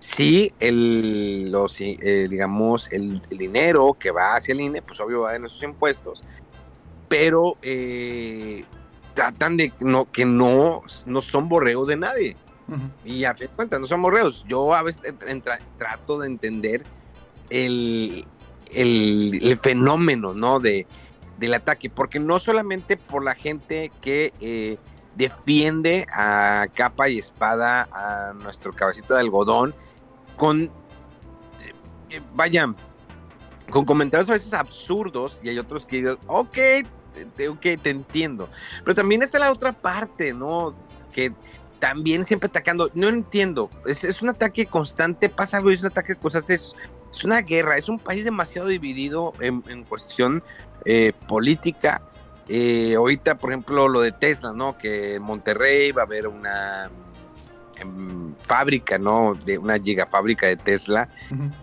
Sí, 0.00 0.54
el, 0.60 1.50
los, 1.52 1.76
eh, 1.80 2.26
digamos, 2.28 2.90
el, 2.90 3.20
dinero 3.28 3.94
que 3.98 4.10
va 4.10 4.36
hacia 4.36 4.52
el 4.52 4.62
INE, 4.62 4.80
pues 4.80 4.98
obvio 4.98 5.20
va 5.20 5.32
de 5.32 5.40
nuestros 5.40 5.62
impuestos, 5.62 6.24
pero 7.06 7.58
eh, 7.60 8.64
tratan 9.12 9.58
de 9.58 9.72
no, 9.80 10.10
que 10.10 10.24
no, 10.24 10.82
no 11.04 11.20
son 11.20 11.48
borreos 11.48 11.86
de 11.88 11.96
nadie. 11.96 12.36
Y 13.04 13.24
a 13.24 13.34
fin 13.34 13.48
de 13.48 13.54
cuentas, 13.54 13.80
no 13.80 13.86
son 13.86 14.00
borreos. 14.00 14.44
Yo 14.48 14.74
a 14.74 14.82
veces 14.82 15.02
trato 15.76 16.20
de 16.20 16.28
entender 16.28 16.84
el, 17.50 18.26
el, 18.72 19.58
fenómeno, 19.58 20.32
¿no? 20.34 20.60
De, 20.60 20.86
del 21.38 21.54
ataque, 21.54 21.90
porque 21.90 22.18
no 22.18 22.38
solamente 22.38 22.96
por 22.96 23.24
la 23.24 23.34
gente 23.34 23.90
que 24.00 24.32
eh, 24.40 24.78
defiende 25.16 26.06
a 26.12 26.66
capa 26.74 27.08
y 27.08 27.18
espada 27.18 27.88
a 27.92 28.32
nuestro 28.34 28.72
cabecita 28.72 29.14
de 29.14 29.20
algodón, 29.20 29.74
con, 30.36 30.64
eh, 30.64 30.70
eh, 32.10 32.20
vayan, 32.34 32.76
con 33.70 33.84
comentarios 33.84 34.28
a 34.28 34.34
veces 34.34 34.52
absurdos, 34.52 35.40
y 35.42 35.48
hay 35.48 35.58
otros 35.58 35.86
que 35.86 35.96
digan, 35.96 36.18
ok, 36.26 36.58
te, 37.36 37.48
ok, 37.48 37.60
te 37.82 37.90
entiendo, 37.90 38.48
pero 38.84 38.94
también 38.94 39.22
está 39.22 39.38
la 39.38 39.50
otra 39.50 39.72
parte, 39.72 40.32
¿no? 40.32 40.74
Que 41.12 41.32
también 41.78 42.24
siempre 42.26 42.48
atacando, 42.48 42.90
no 42.94 43.08
entiendo, 43.08 43.70
es, 43.86 44.04
es 44.04 44.22
un 44.22 44.28
ataque 44.28 44.66
constante, 44.66 45.28
pasa 45.28 45.56
algo 45.56 45.70
y 45.70 45.74
es 45.74 45.80
un 45.80 45.86
ataque 45.86 46.14
constante, 46.14 46.54
es 46.54 46.74
es 47.10 47.24
una 47.24 47.42
guerra, 47.42 47.76
es 47.76 47.88
un 47.88 47.98
país 47.98 48.24
demasiado 48.24 48.68
dividido 48.68 49.32
en, 49.40 49.84
cuestión 49.84 50.42
eh, 50.84 51.12
política 51.28 52.02
Eh, 52.52 52.94
ahorita, 52.96 53.36
por 53.36 53.50
ejemplo, 53.50 53.86
lo 53.86 54.00
de 54.00 54.10
Tesla, 54.10 54.52
¿no? 54.52 54.76
Que 54.76 55.14
en 55.14 55.22
Monterrey 55.22 55.92
va 55.92 56.02
a 56.02 56.04
haber 56.04 56.26
una 56.26 56.90
em, 57.76 58.34
fábrica, 58.44 58.98
¿no? 58.98 59.34
De 59.36 59.56
una 59.56 59.78
gigafábrica 59.78 60.48
de 60.48 60.56
Tesla. 60.56 61.08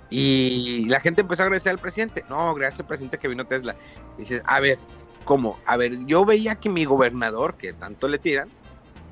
Y 0.10 0.86
la 0.88 1.02
gente 1.02 1.22
empezó 1.22 1.42
a 1.42 1.46
agradecer 1.46 1.74
al 1.74 1.78
presidente. 1.78 2.24
No, 2.30 2.54
gracias 2.56 2.80
al 2.80 2.88
presidente 2.88 3.18
que 3.18 3.28
vino 3.28 3.44
Tesla. 3.46 3.76
dices, 4.18 4.42
a 4.46 4.62
ver, 4.62 4.80
¿cómo? 5.26 5.60
A 5.66 5.76
ver, 5.76 6.06
yo 6.06 6.24
veía 6.24 6.56
que 6.56 6.70
mi 6.70 6.86
gobernador, 6.86 7.56
que 7.56 7.74
tanto 7.74 8.08
le 8.08 8.18
tiran, 8.18 8.48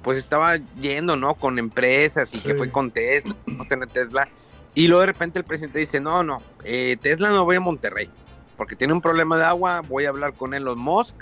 pues 0.02 0.18
estaba 0.18 0.56
yendo, 0.80 1.18
¿no? 1.18 1.36
Con 1.36 1.60
empresas 1.60 2.34
y 2.34 2.40
que 2.40 2.56
fue 2.56 2.72
con 2.72 2.90
Tesla, 2.90 3.36
no 3.48 3.66
tener 3.66 3.90
Tesla. 3.90 4.30
Y 4.76 4.88
luego 4.88 5.02
de 5.02 5.08
repente 5.08 5.40
el 5.40 5.46
presidente 5.46 5.80
dice, 5.80 6.02
no, 6.02 6.22
no, 6.22 6.42
eh, 6.66 6.98
Tesla 7.02 7.30
no 7.30 7.46
voy 7.46 7.56
a 7.56 7.62
Monterrey, 7.62 8.10
porque 8.58 8.76
tiene 8.76 8.94
un 8.94 9.02
problema 9.02 9.38
de 9.38 9.46
agua, 9.46 9.82
voy 9.88 10.06
a 10.06 10.10
hablar 10.10 10.34
con 10.34 10.54
Elon 10.54 10.78
Musk 10.78 11.16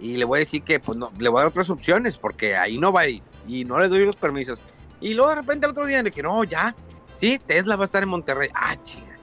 y 0.00 0.16
le 0.16 0.24
voy 0.24 0.38
a 0.38 0.40
decir 0.40 0.62
que 0.62 0.78
pues 0.78 0.96
no, 0.96 1.10
le 1.18 1.28
voy 1.28 1.38
a 1.38 1.42
dar 1.42 1.48
otras 1.48 1.68
opciones, 1.70 2.16
porque 2.16 2.56
ahí 2.56 2.78
no 2.78 2.92
va 2.92 3.02
a 3.02 3.08
ir 3.08 3.22
y 3.48 3.64
no 3.64 3.80
le 3.80 3.88
doy 3.88 4.04
los 4.04 4.14
permisos. 4.14 4.60
Y 5.00 5.14
luego 5.14 5.30
de 5.30 5.36
repente 5.36 5.66
el 5.66 5.72
otro 5.72 5.86
día 5.86 6.02
le 6.04 6.12
que 6.12 6.22
no, 6.22 6.44
ya, 6.44 6.74
sí, 7.14 7.40
Tesla 7.44 7.74
va 7.74 7.82
a 7.82 7.86
estar 7.86 8.02
en 8.02 8.08
Monterrey. 8.08 8.48
Ah, 8.54 8.76
chinga. 8.80 9.16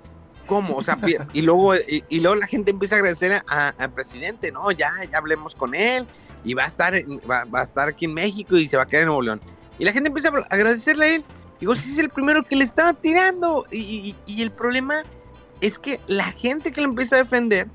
¿Cómo? 0.45 0.75
O 0.75 0.83
sea, 0.83 0.97
y 1.31 1.41
luego, 1.41 1.73
y, 1.75 2.19
luego 2.19 2.35
la 2.35 2.47
gente 2.47 2.71
empieza 2.71 2.95
a 2.95 2.97
agradecer 2.97 3.41
al 3.47 3.91
presidente, 3.93 4.51
no, 4.51 4.69
ya, 4.71 4.91
ya 5.09 5.17
hablemos 5.17 5.55
con 5.55 5.73
él 5.73 6.05
y 6.43 6.55
va 6.55 6.65
a 6.65 6.67
estar, 6.67 6.93
va, 7.29 7.45
va, 7.45 7.61
a 7.61 7.63
estar 7.63 7.87
aquí 7.87 8.03
en 8.03 8.13
México 8.13 8.57
y 8.57 8.67
se 8.67 8.75
va 8.75 8.83
a 8.83 8.85
quedar 8.85 9.03
en 9.03 9.07
Nuevo 9.07 9.21
León. 9.21 9.39
Y 9.79 9.85
la 9.85 9.93
gente 9.93 10.09
empieza 10.09 10.29
a 10.29 10.53
agradecerle 10.53 11.05
a 11.05 11.15
él. 11.15 11.25
Digo, 11.61 11.75
si 11.75 11.91
es 11.91 11.99
el 11.99 12.09
primero 12.09 12.43
que 12.43 12.55
le 12.55 12.63
estaba 12.63 12.93
tirando. 12.93 13.65
Y, 13.71 14.15
y, 14.25 14.41
el 14.41 14.51
problema 14.51 15.03
es 15.61 15.77
que 15.77 15.99
la 16.07 16.25
gente 16.25 16.73
que 16.73 16.81
le 16.81 16.87
empieza 16.87 17.15
a 17.15 17.19
defender 17.19 17.67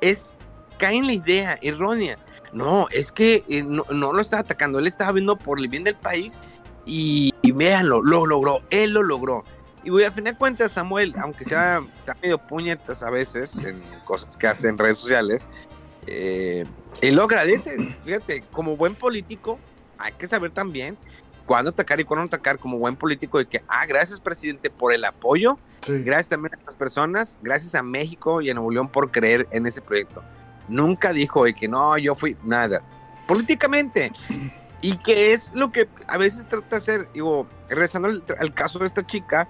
es 0.00 0.34
cae 0.76 0.96
en 0.96 1.06
la 1.06 1.12
idea 1.12 1.58
errónea. 1.62 2.18
No, 2.52 2.88
es 2.90 3.12
que 3.12 3.44
eh, 3.48 3.62
no, 3.62 3.84
lo 3.88 4.20
estaba 4.20 4.42
atacando, 4.42 4.78
él 4.80 4.86
estaba 4.86 5.12
viendo 5.12 5.36
por 5.36 5.58
el 5.58 5.68
bien 5.68 5.84
del 5.84 5.94
país 5.94 6.38
y, 6.84 7.32
véanlo, 7.54 8.02
lo 8.02 8.26
logró, 8.26 8.60
él 8.70 8.90
lo 8.90 9.02
logró. 9.02 9.44
Y 9.84 9.90
voy 9.90 10.02
a 10.02 10.10
fin 10.10 10.24
de 10.24 10.34
cuentas, 10.34 10.72
Samuel, 10.72 11.14
aunque 11.20 11.44
sea 11.44 11.80
medio 12.20 12.38
puñetas 12.38 13.02
a 13.02 13.10
veces 13.10 13.56
en 13.64 13.80
cosas 14.04 14.36
que 14.36 14.48
hace 14.48 14.68
en 14.68 14.76
redes 14.76 14.98
sociales, 14.98 15.46
eh, 16.06 16.66
él 17.00 17.14
lo 17.14 17.22
agradece. 17.22 17.76
Fíjate, 18.04 18.44
como 18.52 18.76
buen 18.76 18.96
político, 18.96 19.58
hay 19.98 20.12
que 20.12 20.26
saber 20.26 20.50
también 20.50 20.98
cuándo 21.52 21.68
atacar 21.68 22.00
y 22.00 22.04
cuándo 22.04 22.24
atacar 22.24 22.58
como 22.58 22.78
buen 22.78 22.96
político 22.96 23.36
de 23.36 23.44
que, 23.44 23.62
ah, 23.68 23.84
gracias 23.84 24.20
presidente 24.20 24.70
por 24.70 24.94
el 24.94 25.04
apoyo, 25.04 25.58
gracias 25.86 26.30
también 26.30 26.54
a 26.54 26.64
las 26.64 26.74
personas, 26.74 27.36
gracias 27.42 27.74
a 27.74 27.82
México 27.82 28.40
y 28.40 28.48
a 28.48 28.54
Nuevo 28.54 28.70
León 28.70 28.88
por 28.88 29.10
creer 29.10 29.46
en 29.50 29.66
ese 29.66 29.82
proyecto. 29.82 30.22
Nunca 30.66 31.12
dijo 31.12 31.44
de 31.44 31.52
que 31.52 31.68
no, 31.68 31.98
yo 31.98 32.14
fui 32.14 32.38
nada. 32.42 32.80
Políticamente. 33.26 34.12
Y 34.80 34.96
que 34.96 35.34
es 35.34 35.52
lo 35.54 35.70
que 35.70 35.90
a 36.06 36.16
veces 36.16 36.48
trata 36.48 36.68
de 36.70 36.76
hacer, 36.76 37.08
digo, 37.12 37.46
regresando 37.68 38.08
al, 38.08 38.54
caso 38.54 38.78
de 38.78 38.86
esta 38.86 39.04
chica, 39.04 39.46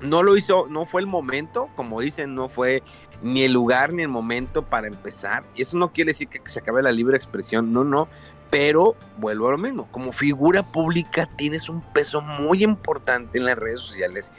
no 0.00 0.22
lo 0.22 0.36
hizo, 0.36 0.68
no 0.68 0.86
fue 0.86 1.00
el 1.00 1.08
momento, 1.08 1.68
como 1.74 2.00
dicen, 2.00 2.36
no 2.36 2.48
fue 2.48 2.84
ni 3.24 3.42
el 3.42 3.50
lugar 3.50 3.92
ni 3.92 4.02
el 4.02 4.08
momento 4.08 4.66
para 4.66 4.86
empezar. 4.86 5.42
Y 5.56 5.62
eso 5.62 5.76
no 5.76 5.92
quiere 5.92 6.12
decir 6.12 6.28
que 6.28 6.40
se 6.44 6.60
acabe 6.60 6.80
la 6.80 6.92
libre 6.92 7.16
expresión, 7.16 7.72
no, 7.72 7.82
no. 7.82 8.06
Pero 8.52 8.96
vuelvo 9.16 9.48
a 9.48 9.52
lo 9.52 9.56
mismo, 9.56 9.88
como 9.90 10.12
figura 10.12 10.62
pública 10.62 11.26
tienes 11.36 11.70
un 11.70 11.80
peso 11.80 12.20
muy 12.20 12.62
importante 12.62 13.38
en 13.38 13.46
las 13.46 13.56
redes 13.56 13.80
sociales 13.80 14.30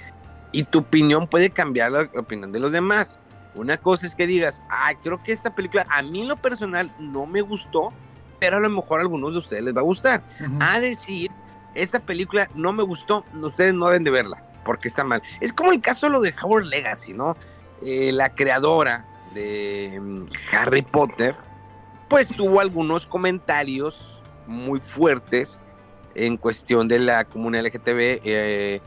y 0.52 0.66
tu 0.66 0.80
opinión 0.80 1.28
puede 1.28 1.50
cambiar 1.50 1.92
la 1.92 2.10
opinión 2.16 2.52
de 2.52 2.60
los 2.60 2.72
demás. 2.72 3.18
Una 3.56 3.78
cosa 3.78 4.06
es 4.06 4.14
que 4.14 4.28
digas, 4.28 4.62
ay, 4.70 4.98
creo 4.98 5.24
que 5.24 5.32
esta 5.32 5.56
película 5.56 5.88
a 5.90 6.04
mí 6.04 6.22
en 6.22 6.28
lo 6.28 6.38
personal 6.38 6.92
no 7.00 7.26
me 7.26 7.42
gustó, 7.42 7.92
pero 8.40 8.58
a 8.58 8.60
lo 8.60 8.70
mejor 8.70 9.00
a 9.00 9.02
algunos 9.02 9.34
de 9.34 9.40
ustedes 9.40 9.64
les 9.64 9.76
va 9.76 9.82
a 9.82 9.84
gustar. 9.84 10.22
A 10.60 10.80
decir, 10.80 11.32
esta 11.74 12.00
película 12.00 12.48
no 12.54 12.72
me 12.72 12.84
gustó, 12.84 13.26
ustedes 13.42 13.74
no 13.74 13.88
deben 13.88 14.04
de 14.04 14.12
verla, 14.12 14.44
porque 14.64 14.90
está 14.90 15.04
mal. 15.04 15.24
Es 15.42 15.52
como 15.54 15.72
el 15.72 15.82
caso 15.82 16.06
de 16.06 16.12
lo 16.12 16.22
de 16.22 16.36
Howard 16.40 16.66
Legacy, 16.66 17.14
¿no? 17.14 17.36
Eh, 17.82 18.12
la 18.12 18.30
creadora 18.30 19.08
de 19.34 20.00
mm, 20.00 20.26
Harry 20.56 20.84
Potter, 20.84 21.36
pues 22.10 22.28
tuvo 22.28 22.60
algunos 22.60 23.06
comentarios 23.06 23.98
muy 24.48 24.80
fuertes 24.80 25.60
en 26.16 26.38
cuestión 26.38 26.88
de 26.88 27.00
la 27.00 27.26
comunidad 27.26 27.66
LGTB, 27.66 28.00
eh, 28.24 28.82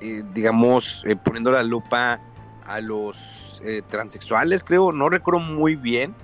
eh, 0.00 0.22
digamos, 0.34 1.04
poniendo 1.24 1.52
la 1.52 1.62
lupa 1.62 2.20
a 2.66 2.80
los 2.80 3.16
eh, 3.62 3.82
transexuales, 3.88 4.62
creo, 4.62 4.92
no 4.92 5.08
recuerdo 5.08 5.40
muy 5.40 5.76
bien. 5.76 6.14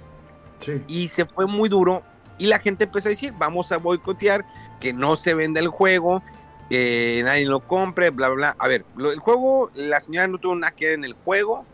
Y 0.86 1.08
se 1.08 1.26
fue 1.26 1.46
muy 1.46 1.68
duro 1.68 2.02
y 2.38 2.46
la 2.46 2.58
gente 2.58 2.84
empezó 2.84 3.08
a 3.08 3.10
decir, 3.10 3.34
vamos 3.36 3.70
a 3.70 3.76
boicotear, 3.76 4.46
que 4.80 4.92
no 4.92 5.16
se 5.16 5.34
venda 5.34 5.60
el 5.60 5.68
juego, 5.68 6.22
que 6.70 7.20
nadie 7.24 7.46
lo 7.46 7.60
compre, 7.60 8.10
bla, 8.10 8.28
bla, 8.28 8.36
bla. 8.36 8.56
A 8.58 8.68
ver, 8.68 8.84
el 8.98 9.18
juego, 9.18 9.70
la 9.74 10.00
señora 10.00 10.26
no 10.26 10.38
tuvo 10.38 10.54
nada 10.54 10.74
que 10.74 10.86
ver 10.86 10.94
en 10.94 11.04
el 11.04 11.12
juego. 11.12 11.66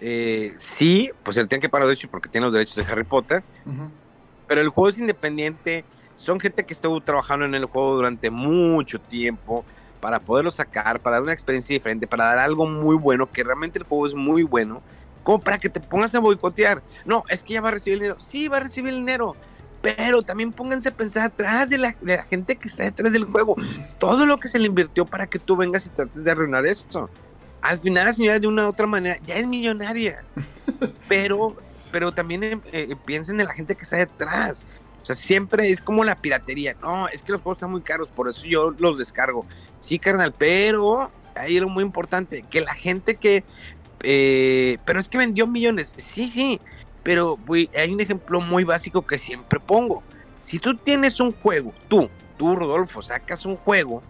Eh, 0.00 0.52
sí, 0.56 1.10
pues 1.24 1.36
él 1.36 1.48
tiene 1.48 1.60
que 1.60 1.68
pagar 1.68 1.88
los 1.88 2.06
porque 2.06 2.28
tiene 2.28 2.46
los 2.46 2.54
derechos 2.54 2.76
de 2.76 2.90
Harry 2.90 3.04
Potter. 3.04 3.42
Pero 4.46 4.60
el 4.60 4.68
juego 4.68 4.88
es 4.88 4.98
independiente. 4.98 5.84
Son 6.16 6.40
gente 6.40 6.64
que 6.64 6.72
estuvo 6.72 7.00
trabajando 7.00 7.44
en 7.44 7.54
el 7.54 7.66
juego 7.66 7.96
durante 7.96 8.30
mucho 8.30 9.00
tiempo 9.00 9.64
para 10.00 10.20
poderlo 10.20 10.50
sacar, 10.50 11.00
para 11.00 11.16
dar 11.16 11.22
una 11.22 11.32
experiencia 11.32 11.74
diferente, 11.74 12.06
para 12.06 12.24
dar 12.24 12.38
algo 12.38 12.66
muy 12.66 12.96
bueno, 12.96 13.30
que 13.30 13.42
realmente 13.42 13.78
el 13.78 13.84
juego 13.84 14.06
es 14.06 14.14
muy 14.14 14.44
bueno, 14.44 14.80
como 15.22 15.40
para 15.40 15.58
que 15.58 15.68
te 15.68 15.80
pongas 15.80 16.14
a 16.14 16.20
boicotear. 16.20 16.82
No, 17.04 17.24
es 17.28 17.42
que 17.42 17.54
ya 17.54 17.60
va 17.60 17.68
a 17.68 17.72
recibir 17.72 17.94
el 17.94 18.00
dinero. 18.00 18.20
Sí, 18.20 18.48
va 18.48 18.58
a 18.58 18.60
recibir 18.60 18.92
el 18.92 19.00
dinero. 19.00 19.36
Pero 19.80 20.22
también 20.22 20.52
pónganse 20.52 20.88
a 20.88 20.94
pensar 20.94 21.26
atrás 21.26 21.70
de 21.70 21.78
la, 21.78 21.94
de 22.00 22.16
la 22.16 22.24
gente 22.24 22.56
que 22.56 22.66
está 22.66 22.82
detrás 22.84 23.12
del 23.12 23.24
juego. 23.24 23.54
Todo 23.98 24.26
lo 24.26 24.38
que 24.38 24.48
se 24.48 24.58
le 24.58 24.66
invirtió 24.66 25.06
para 25.06 25.28
que 25.28 25.38
tú 25.38 25.56
vengas 25.56 25.86
y 25.86 25.90
trates 25.90 26.24
de 26.24 26.30
arruinar 26.30 26.66
esto. 26.66 27.08
Al 27.60 27.78
final 27.78 28.06
la 28.06 28.12
señora 28.12 28.38
de 28.38 28.46
una 28.46 28.66
u 28.66 28.68
otra 28.68 28.86
manera 28.86 29.18
ya 29.24 29.36
es 29.36 29.46
millonaria. 29.46 30.24
Pero, 31.08 31.56
pero 31.90 32.12
también 32.12 32.44
eh, 32.44 32.60
eh, 32.72 32.96
piensen 33.06 33.40
en 33.40 33.46
la 33.46 33.54
gente 33.54 33.74
que 33.74 33.82
está 33.82 33.96
detrás. 33.96 34.66
O 35.00 35.04
sea, 35.04 35.16
siempre 35.16 35.70
es 35.70 35.80
como 35.80 36.04
la 36.04 36.14
piratería. 36.14 36.76
No, 36.82 37.08
es 37.08 37.22
que 37.22 37.32
los 37.32 37.40
juegos 37.40 37.56
están 37.56 37.70
muy 37.70 37.80
caros, 37.80 38.08
por 38.08 38.28
eso 38.28 38.44
yo 38.44 38.70
los 38.78 38.98
descargo. 38.98 39.46
Sí, 39.78 39.98
carnal, 39.98 40.34
pero 40.36 41.10
ahí 41.34 41.56
era 41.56 41.66
muy 41.66 41.82
importante, 41.82 42.44
que 42.50 42.60
la 42.60 42.74
gente 42.74 43.16
que... 43.16 43.44
Eh, 44.02 44.76
pero 44.84 45.00
es 45.00 45.08
que 45.08 45.18
vendió 45.18 45.46
millones. 45.46 45.94
Sí, 45.96 46.28
sí, 46.28 46.60
pero 47.02 47.38
hay 47.74 47.92
un 47.92 48.00
ejemplo 48.00 48.40
muy 48.40 48.64
básico 48.64 49.06
que 49.06 49.18
siempre 49.18 49.58
pongo. 49.58 50.02
Si 50.40 50.58
tú 50.58 50.76
tienes 50.76 51.18
un 51.20 51.32
juego, 51.32 51.72
tú, 51.88 52.08
tú 52.36 52.54
Rodolfo, 52.54 53.02
sacas 53.02 53.46
un 53.46 53.56
juego, 53.56 54.02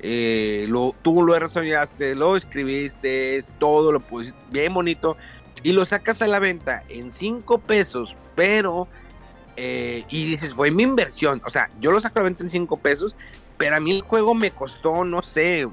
eh, 0.00 0.66
lo, 0.68 0.94
tú 1.02 1.22
lo 1.22 1.34
desarrollaste, 1.34 2.14
lo 2.14 2.36
escribiste, 2.36 3.42
todo 3.58 3.92
lo 3.92 4.00
pusiste 4.00 4.38
bien 4.50 4.74
bonito, 4.74 5.16
y 5.62 5.72
lo 5.72 5.84
sacas 5.84 6.22
a 6.22 6.26
la 6.26 6.38
venta 6.38 6.84
en 6.88 7.12
5 7.12 7.58
pesos, 7.58 8.16
pero... 8.34 8.88
Eh, 9.58 10.04
y 10.10 10.26
dices, 10.26 10.52
fue 10.52 10.70
mi 10.70 10.82
inversión. 10.82 11.40
O 11.46 11.50
sea, 11.50 11.70
yo 11.80 11.90
lo 11.90 11.98
saco 11.98 12.18
a 12.18 12.22
la 12.22 12.24
venta 12.28 12.44
en 12.44 12.50
5 12.50 12.76
pesos, 12.76 13.16
pero 13.56 13.76
a 13.76 13.80
mí 13.80 13.96
el 13.96 14.02
juego 14.02 14.34
me 14.34 14.50
costó, 14.50 15.02
no 15.02 15.22
sé, 15.22 15.66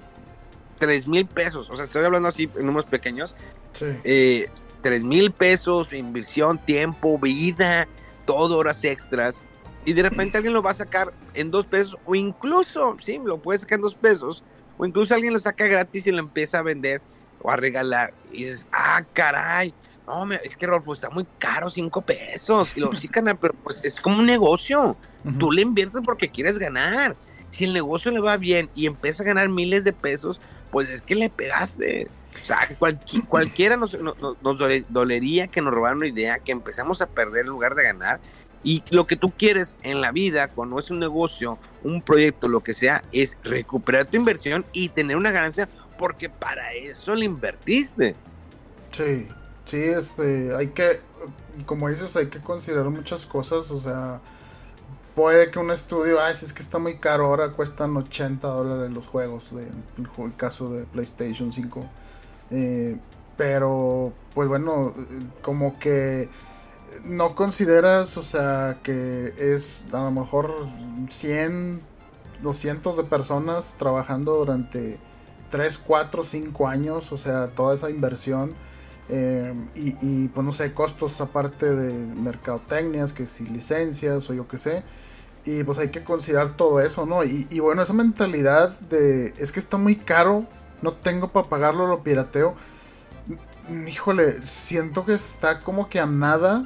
3 0.80 1.08
mil 1.08 1.26
pesos. 1.26 1.70
O 1.70 1.76
sea, 1.76 1.86
estoy 1.86 2.06
hablando 2.06 2.30
así 2.30 2.50
en 2.56 2.66
números 2.66 2.86
pequeños. 2.90 3.36
Sí. 3.74 3.88
Eh, 4.04 4.50
3 4.82 5.04
mil 5.04 5.32
pesos, 5.32 5.92
inversión, 5.94 6.58
tiempo, 6.60 7.18
vida, 7.18 7.88
todo, 8.26 8.58
horas 8.58 8.84
extras. 8.84 9.44
Y 9.86 9.94
de 9.94 10.04
repente 10.04 10.38
alguien 10.38 10.54
lo 10.54 10.62
va 10.62 10.72
a 10.72 10.76
sacar 10.76 11.14
en 11.34 11.52
dos 11.52 11.66
pesos, 11.66 11.98
o 12.06 12.16
incluso, 12.16 12.98
sí, 13.04 13.20
lo 13.24 13.38
puede 13.38 13.60
sacar 13.60 13.78
en 13.78 13.82
dos 13.82 13.96
pesos, 13.96 14.44
o 14.78 14.86
incluso 14.86 15.14
alguien 15.14 15.34
lo 15.34 15.40
saca 15.40 15.66
gratis 15.68 16.08
y 16.08 16.12
lo 16.12 16.20
empieza 16.20 16.60
a 16.60 16.62
vender 16.62 17.02
o 17.42 17.52
a 17.52 17.58
regalar. 17.58 18.14
Y 18.32 18.40
dices, 18.40 18.68
ah, 18.72 19.04
caray, 19.14 19.74
no, 20.08 20.32
es 20.32 20.58
que 20.58 20.68
Rolfo 20.68 20.94
está 20.94 21.10
muy 21.10 21.26
caro, 21.38 21.70
cinco 21.70 22.02
pesos. 22.02 22.76
Y 22.78 22.80
lo 22.80 22.94
sí, 22.94 23.10
pero 23.40 23.54
pues 23.64 23.84
es 23.84 24.00
como 24.00 24.20
un 24.20 24.26
negocio. 24.26 24.96
Tú 25.40 25.52
le 25.52 25.62
inviertes 25.62 26.02
porque 26.04 26.30
quieres 26.30 26.58
ganar 26.58 27.16
si 27.54 27.66
el 27.66 27.74
negocio 27.74 28.10
le 28.10 28.20
va 28.20 28.36
bien 28.38 28.70
y 28.74 28.88
empieza 28.88 29.22
a 29.22 29.28
ganar 29.28 29.48
miles 29.48 29.84
de 29.84 29.94
pesos, 29.94 30.42
pues 30.72 30.90
es 30.90 31.04
que 31.04 31.14
le 31.14 31.30
pegaste. 31.30 32.08
O 32.42 32.46
sea, 32.46 32.68
cualquiera 33.30 33.78
nos, 33.78 33.96
dolería 34.90 35.48
que 35.48 35.62
nos 35.62 35.72
robaran 35.72 35.98
una 35.98 36.08
idea, 36.08 36.40
que 36.40 36.52
empezamos 36.52 37.04
a 37.04 37.08
perder 37.08 37.42
en 37.42 37.52
lugar 37.52 37.76
de 37.76 37.84
ganar. 37.84 38.20
Y 38.64 38.84
lo 38.92 39.06
que 39.06 39.16
tú 39.16 39.32
quieres 39.32 39.78
en 39.84 40.00
la 40.00 40.12
vida, 40.12 40.48
cuando 40.48 40.80
es 40.80 40.90
un 40.90 41.00
negocio, 41.00 41.58
un 41.84 42.02
proyecto, 42.02 42.48
lo 42.48 42.62
que 42.62 42.74
sea, 42.74 43.04
es 43.12 43.38
recuperar 43.44 44.08
tu 44.08 44.18
inversión 44.18 44.66
y 44.72 44.90
tener 44.90 45.18
una 45.18 45.32
ganancia, 45.32 45.68
porque 45.98 46.30
para 46.30 46.74
eso 46.74 47.14
le 47.14 47.26
invertiste. 47.26 48.16
Sí, 48.90 49.28
sí, 49.66 49.78
este, 49.78 50.56
hay 50.56 50.68
que, 50.68 51.02
como 51.66 51.90
dices, 51.90 52.16
hay 52.16 52.28
que 52.28 52.40
considerar 52.40 52.90
muchas 52.90 53.26
cosas, 53.26 53.70
o 53.70 53.82
sea, 53.82 54.22
puede 55.16 55.52
que 55.52 55.60
un 55.60 55.72
estudio, 55.72 56.20
ah, 56.22 56.32
es 56.32 56.54
que 56.54 56.62
está 56.62 56.80
muy 56.80 56.96
caro, 56.96 57.26
ahora 57.26 57.52
cuestan 57.52 57.96
80 57.96 58.48
dólares 58.48 58.92
los 58.92 59.08
juegos, 59.08 59.54
de, 59.56 59.68
el 59.98 60.36
caso 60.36 60.70
de 60.70 60.86
PlayStation 60.86 61.52
5. 61.52 61.86
Eh, 62.52 62.98
pero, 63.38 64.14
pues 64.34 64.48
bueno, 64.48 64.94
como 65.42 65.80
que 65.80 66.30
no 67.04 67.36
consideras, 67.36 68.18
o 68.18 68.24
sea, 68.24 68.80
que 68.84 69.34
es 69.38 69.86
a 69.92 70.04
lo 70.04 70.12
mejor 70.12 70.54
100, 71.10 71.82
200 72.42 72.98
de 72.98 73.04
personas 73.04 73.76
trabajando 73.78 74.36
durante 74.38 75.00
3, 75.50 75.78
4, 75.78 76.24
5 76.24 76.68
años, 76.68 77.12
o 77.12 77.18
sea, 77.18 77.48
toda 77.48 77.76
esa 77.76 77.90
inversión. 77.90 78.54
Eh, 79.10 79.54
y, 79.76 80.28
pues 80.30 80.46
no 80.46 80.54
sé, 80.54 80.74
costos 80.74 81.20
aparte 81.22 81.76
de 81.76 81.94
mercadotecnias, 81.94 83.14
que 83.14 83.28
si 83.28 83.46
licencias 83.46 84.30
o 84.30 84.34
yo 84.34 84.48
qué 84.48 84.58
sé. 84.58 84.84
Y 85.46 85.64
pues 85.64 85.78
hay 85.78 85.90
que 85.90 86.04
considerar 86.04 86.56
todo 86.56 86.80
eso, 86.80 87.06
¿no? 87.06 87.24
Y, 87.24 87.48
y 87.50 87.60
bueno, 87.60 87.82
esa 87.82 87.94
mentalidad 87.94 88.80
de 88.80 89.34
es 89.38 89.52
que 89.52 89.60
está 89.60 89.78
muy 89.78 89.98
caro, 89.98 90.46
no 90.82 90.94
tengo 90.94 91.30
para 91.32 91.50
pagarlo, 91.50 91.86
lo 91.88 92.02
pirateo. 92.04 92.56
Híjole, 93.88 94.44
siento 94.44 95.06
que 95.06 95.14
está 95.14 95.62
como 95.62 95.90
que 95.90 96.00
a 96.00 96.06
nada 96.06 96.66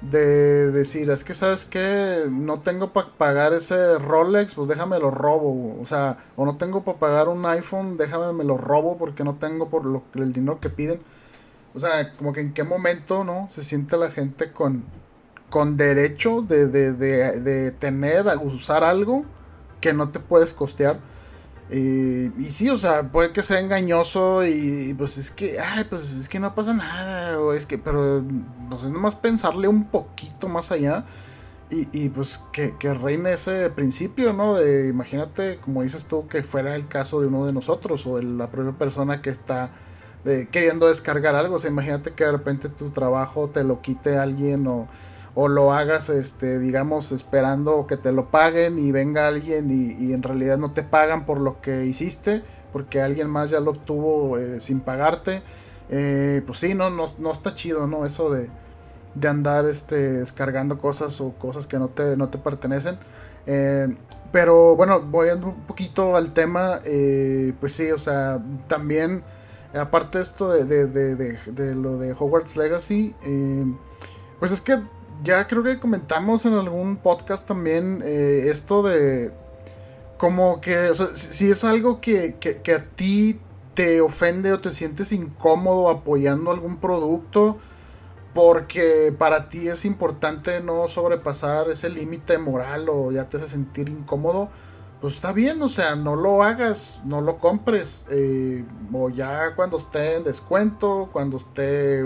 de 0.00 0.70
decir, 0.70 1.10
es 1.10 1.24
que 1.24 1.34
sabes 1.34 1.64
que 1.64 2.26
no 2.30 2.60
tengo 2.60 2.92
para 2.92 3.12
pagar 3.16 3.52
ese 3.54 3.98
Rolex, 3.98 4.54
pues 4.54 4.68
déjame 4.68 4.98
lo 4.98 5.10
robo, 5.10 5.80
o 5.80 5.86
sea, 5.86 6.18
o 6.36 6.44
no 6.44 6.56
tengo 6.56 6.84
para 6.84 6.98
pagar 6.98 7.28
un 7.28 7.44
iPhone, 7.46 7.96
déjame 7.96 8.32
me 8.32 8.44
lo 8.44 8.58
robo 8.58 8.98
porque 8.98 9.24
no 9.24 9.36
tengo 9.36 9.68
por 9.70 9.84
lo, 9.86 10.04
el 10.14 10.32
dinero 10.32 10.60
que 10.60 10.70
piden. 10.70 11.00
O 11.74 11.80
sea, 11.80 12.14
como 12.16 12.32
que 12.32 12.40
en 12.40 12.54
qué 12.54 12.64
momento, 12.64 13.24
¿no? 13.24 13.48
Se 13.50 13.62
siente 13.62 13.96
la 13.96 14.10
gente 14.10 14.52
con, 14.52 14.84
con 15.50 15.76
derecho 15.76 16.42
de, 16.42 16.68
de, 16.68 16.92
de, 16.92 17.40
de 17.40 17.70
tener, 17.72 18.26
usar 18.42 18.84
algo 18.84 19.24
que 19.80 19.92
no 19.92 20.10
te 20.10 20.20
puedes 20.20 20.52
costear. 20.52 20.98
Y, 21.70 22.26
y, 22.40 22.52
sí, 22.52 22.70
o 22.70 22.76
sea, 22.76 23.10
puede 23.10 23.32
que 23.32 23.42
sea 23.42 23.58
engañoso 23.58 24.46
y, 24.46 24.94
pues 24.94 25.18
es 25.18 25.30
que, 25.32 25.58
ay, 25.58 25.84
pues 25.84 26.12
es 26.12 26.28
que 26.28 26.38
no 26.38 26.54
pasa 26.54 26.72
nada, 26.72 27.40
o 27.40 27.52
es 27.52 27.66
que, 27.66 27.76
pero 27.76 28.22
no 28.22 28.78
sé, 28.78 28.88
nomás 28.88 29.16
pensarle 29.16 29.66
un 29.66 29.86
poquito 29.86 30.48
más 30.48 30.70
allá 30.70 31.04
y, 31.70 31.88
y 31.92 32.08
pues 32.08 32.40
que, 32.52 32.76
que, 32.78 32.94
reine 32.94 33.32
ese 33.32 33.68
principio, 33.70 34.32
¿no? 34.32 34.54
De 34.54 34.88
imagínate, 34.88 35.58
como 35.58 35.82
dices 35.82 36.04
tú, 36.06 36.28
que 36.28 36.44
fuera 36.44 36.76
el 36.76 36.86
caso 36.86 37.20
de 37.20 37.26
uno 37.26 37.44
de 37.46 37.52
nosotros 37.52 38.06
o 38.06 38.16
de 38.16 38.22
la 38.22 38.48
propia 38.50 38.78
persona 38.78 39.20
que 39.20 39.30
está 39.30 39.70
de, 40.24 40.48
queriendo 40.48 40.86
descargar 40.88 41.34
algo, 41.34 41.56
o 41.56 41.58
sea, 41.58 41.70
imagínate 41.70 42.12
que 42.12 42.24
de 42.24 42.32
repente 42.32 42.68
tu 42.68 42.90
trabajo 42.90 43.48
te 43.48 43.64
lo 43.64 43.80
quite 43.80 44.18
alguien 44.18 44.66
o 44.68 44.86
o 45.38 45.48
lo 45.48 45.74
hagas, 45.74 46.08
este, 46.08 46.58
digamos, 46.58 47.12
esperando 47.12 47.86
que 47.86 47.98
te 47.98 48.10
lo 48.10 48.30
paguen 48.30 48.78
y 48.78 48.90
venga 48.90 49.28
alguien 49.28 49.70
y, 49.70 50.14
en 50.14 50.22
realidad 50.22 50.56
no 50.56 50.72
te 50.72 50.82
pagan 50.82 51.26
por 51.26 51.40
lo 51.40 51.60
que 51.60 51.84
hiciste, 51.84 52.42
porque 52.72 53.02
alguien 53.02 53.28
más 53.28 53.50
ya 53.50 53.60
lo 53.60 53.72
obtuvo 53.72 54.38
eh, 54.38 54.62
sin 54.62 54.80
pagarte. 54.80 55.42
Eh, 55.90 56.42
pues 56.46 56.60
sí, 56.60 56.72
no, 56.72 56.88
no, 56.88 57.32
está 57.32 57.54
chido, 57.54 57.86
¿no? 57.86 58.06
Eso 58.06 58.30
de, 58.30 58.48
de, 59.14 59.28
andar 59.28 59.66
este, 59.66 59.96
descargando 60.14 60.80
cosas 60.80 61.20
o 61.20 61.32
cosas 61.32 61.66
que 61.66 61.78
no 61.78 61.88
te, 61.88 62.16
no 62.16 62.30
te 62.30 62.38
pertenecen. 62.38 62.98
Eh, 63.44 63.94
pero 64.32 64.74
bueno, 64.74 65.02
voy 65.02 65.28
un 65.28 65.66
poquito 65.66 66.16
al 66.16 66.32
tema, 66.32 66.80
pues 67.60 67.74
sí, 67.74 67.92
o 67.92 67.98
sea, 67.98 68.40
también, 68.68 69.22
aparte 69.78 70.16
de 70.16 70.24
esto 70.24 70.48
de, 70.48 70.64
de, 70.64 71.36
de 71.46 71.74
lo 71.74 71.98
de 71.98 72.12
Hogwarts 72.12 72.56
Legacy, 72.56 73.14
pues 74.38 74.52
es 74.52 74.60
que 74.60 74.80
ya 75.22 75.46
creo 75.46 75.62
que 75.62 75.78
comentamos 75.78 76.44
en 76.46 76.54
algún 76.54 76.96
podcast 76.96 77.46
también 77.46 78.02
eh, 78.04 78.48
esto 78.50 78.82
de 78.82 79.32
como 80.16 80.60
que, 80.60 80.90
o 80.90 80.94
sea, 80.94 81.14
si, 81.14 81.50
es 81.50 81.62
algo 81.64 82.00
que, 82.00 82.36
que, 82.40 82.72
a 82.72 82.84
ti 82.84 83.38
te 83.74 84.00
ofende 84.00 84.52
o 84.52 84.60
te 84.60 84.72
sientes 84.72 85.12
incómodo 85.12 85.90
apoyando 85.90 86.50
algún 86.50 86.78
producto 86.78 87.58
porque 88.32 89.14
para 89.18 89.48
ti 89.48 89.68
es 89.68 89.84
importante 89.84 90.60
no 90.60 90.88
sobrepasar 90.88 91.70
ese 91.70 91.90
límite 91.90 92.38
moral 92.38 92.88
o 92.88 93.12
ya 93.12 93.28
te 93.28 93.38
hace 93.38 93.48
sentir 93.48 93.88
incómodo, 93.88 94.48
pues 95.00 95.14
está 95.14 95.32
bien, 95.32 95.60
o 95.62 95.68
sea, 95.68 95.96
no 95.96 96.16
lo 96.16 96.42
hagas, 96.42 97.00
no 97.04 97.20
lo 97.20 97.38
compres, 97.38 98.06
eh, 98.10 98.64
o 98.92 99.08
ya 99.10 99.54
cuando 99.54 99.76
esté 99.76 100.16
en 100.16 100.24
descuento, 100.24 101.08
cuando 101.12 101.36
esté 101.36 102.02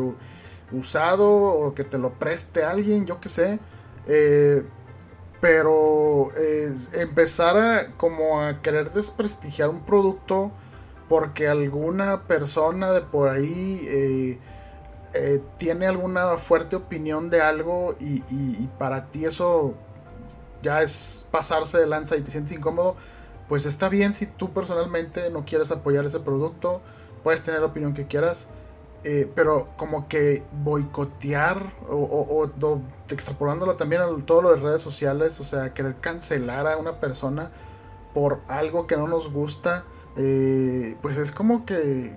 usado 0.73 1.31
o 1.31 1.75
que 1.75 1.85
te 1.85 1.99
lo 1.99 2.11
preste 2.15 2.65
alguien, 2.65 3.07
yo 3.07 3.21
qué 3.21 3.29
sé. 3.29 3.59
Eh, 4.07 4.65
pero 5.41 6.31
empezar 6.93 7.57
a 7.57 7.93
como 7.97 8.43
a 8.43 8.61
querer 8.61 8.93
desprestigiar 8.93 9.71
un 9.71 9.81
producto 9.81 10.53
porque 11.11 11.49
alguna 11.49 12.23
persona 12.29 12.93
de 12.93 13.01
por 13.01 13.29
ahí 13.29 13.85
eh, 13.89 14.39
eh, 15.13 15.43
tiene 15.59 15.89
alguna 15.89 16.39
fuerte 16.39 16.77
opinión 16.77 17.31
de 17.31 17.41
algo 17.41 17.97
y, 17.99 18.23
y, 18.31 18.69
para 18.79 19.07
ti 19.07 19.25
eso 19.25 19.75
ya 20.63 20.83
es 20.83 21.27
pasarse 21.33 21.79
de 21.79 21.89
lanza 21.89 22.17
y 22.17 22.21
te 22.21 22.31
sientes 22.31 22.57
incómodo, 22.57 22.95
pues 23.49 23.67
está 23.67 23.89
bien 23.89 24.15
si 24.15 24.27
tú 24.27 24.53
personalmente 24.53 25.31
no 25.31 25.45
quieres 25.45 25.73
apoyar 25.73 26.05
ese 26.05 26.21
producto, 26.21 26.81
puedes 27.25 27.43
tener 27.43 27.59
la 27.59 27.67
opinión 27.67 27.93
que 27.93 28.07
quieras 28.07 28.47
eh, 29.03 29.31
pero 29.35 29.69
como 29.77 30.09
que 30.09 30.43
boicotear 30.53 31.73
o, 31.89 32.51
extrapolándolo 33.09 33.77
también 33.77 34.03
a 34.03 34.07
todo 34.27 34.43
lo 34.43 34.51
de 34.51 34.57
redes 34.57 34.83
sociales, 34.83 35.41
o 35.41 35.45
sea, 35.45 35.73
querer 35.73 35.97
cancelar 36.01 36.67
a 36.67 36.77
una 36.77 37.01
persona 37.01 37.51
por 38.13 38.41
algo 38.47 38.87
que 38.87 38.97
no 38.97 39.09
nos 39.09 39.33
gusta, 39.33 39.85
eh, 40.17 40.97
pues 41.01 41.17
es 41.17 41.33
como 41.33 41.65
que 41.65 42.13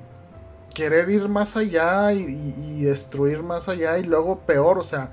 querer 0.74 1.10
ir 1.10 1.30
más 1.30 1.56
allá 1.56 2.12
y, 2.12 2.84
destruir 2.84 3.44
más 3.44 3.70
allá 3.70 3.98
y 3.98 4.04
luego 4.04 4.40
peor, 4.40 4.78
o 4.78 4.84
sea, 4.84 5.12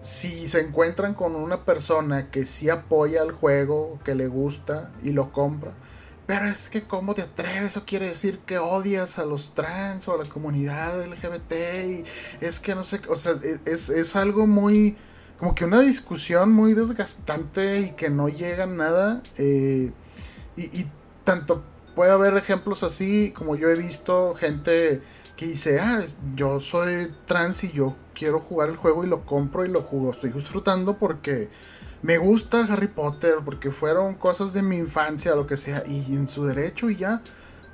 si 0.00 0.48
se 0.48 0.60
encuentran 0.60 1.14
con 1.14 1.36
una 1.36 1.64
persona 1.64 2.30
que 2.30 2.44
sí 2.44 2.70
apoya 2.70 3.22
el 3.22 3.30
juego, 3.30 4.00
que 4.04 4.16
le 4.16 4.26
gusta 4.26 4.90
y 5.02 5.10
lo 5.10 5.30
compra, 5.30 5.72
pero 6.26 6.46
es 6.48 6.70
que 6.70 6.82
cómo 6.82 7.14
te 7.14 7.22
atreves, 7.22 7.72
eso 7.72 7.84
quiere 7.84 8.08
decir 8.08 8.38
que 8.40 8.58
odias 8.58 9.18
a 9.18 9.24
los 9.24 9.54
trans 9.54 10.08
o 10.08 10.14
a 10.14 10.24
la 10.24 10.28
comunidad 10.28 11.04
LGBT 11.04 11.52
y 11.86 12.04
es 12.40 12.60
que 12.60 12.74
no 12.74 12.82
sé, 12.82 13.00
o 13.08 13.16
sea, 13.16 13.32
e, 13.42 13.60
es, 13.66 13.90
es 13.90 14.16
algo 14.16 14.46
muy, 14.46 14.96
como 15.38 15.54
que 15.54 15.64
una 15.64 15.80
discusión 15.80 16.52
muy 16.52 16.72
desgastante 16.72 17.80
y 17.80 17.90
que 17.90 18.08
no 18.08 18.28
llega 18.28 18.64
a 18.64 18.66
nada. 18.66 19.22
Eh, 19.36 19.92
y, 20.56 20.62
y, 20.62 20.90
tanto 21.24 21.62
puede 21.94 22.10
haber 22.10 22.36
ejemplos 22.36 22.82
así, 22.82 23.32
como 23.36 23.56
yo 23.56 23.70
he 23.70 23.76
visto 23.76 24.34
gente 24.34 25.00
que 25.36 25.46
dice, 25.46 25.80
ah, 25.80 26.02
yo 26.34 26.60
soy 26.60 27.10
trans 27.26 27.64
y 27.64 27.72
yo 27.72 27.96
quiero 28.14 28.40
jugar 28.40 28.68
el 28.68 28.76
juego 28.76 29.04
y 29.04 29.08
lo 29.08 29.24
compro 29.24 29.64
y 29.64 29.68
lo 29.68 29.82
juego, 29.82 30.10
estoy 30.10 30.30
disfrutando 30.30 30.98
porque 30.98 31.48
me 32.04 32.18
gusta 32.18 32.66
Harry 32.68 32.88
Potter 32.88 33.36
porque 33.42 33.70
fueron 33.70 34.14
cosas 34.16 34.52
de 34.52 34.60
mi 34.60 34.76
infancia, 34.76 35.34
lo 35.34 35.46
que 35.46 35.56
sea, 35.56 35.84
y 35.86 36.14
en 36.14 36.28
su 36.28 36.44
derecho 36.44 36.90
y 36.90 36.96
ya. 36.96 37.22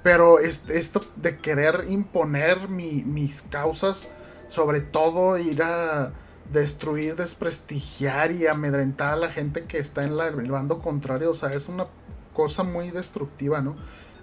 Pero 0.05 0.39
esto 0.39 1.05
de 1.17 1.39
querer 1.39 1.87
imponer 1.89 2.69
mis 2.69 3.43
causas, 3.43 4.07
sobre 4.49 4.83
todo 4.83 5.37
ir 5.37 5.65
a 5.65 6.13
destruir, 6.53 7.17
desprestigiar 7.17 8.31
y 8.31 8.47
amedrentar 8.47 9.15
a 9.15 9.17
la 9.17 9.31
gente 9.31 9.65
que 9.65 9.79
está 9.79 10.05
en 10.05 10.13
el 10.13 10.51
bando 10.53 10.79
contrario, 10.79 11.33
o 11.33 11.35
sea, 11.35 11.53
es 11.53 11.69
una 11.69 11.89
cosa 12.33 12.63
muy 12.63 12.93
destructiva, 12.93 13.61
¿no? 13.61 13.75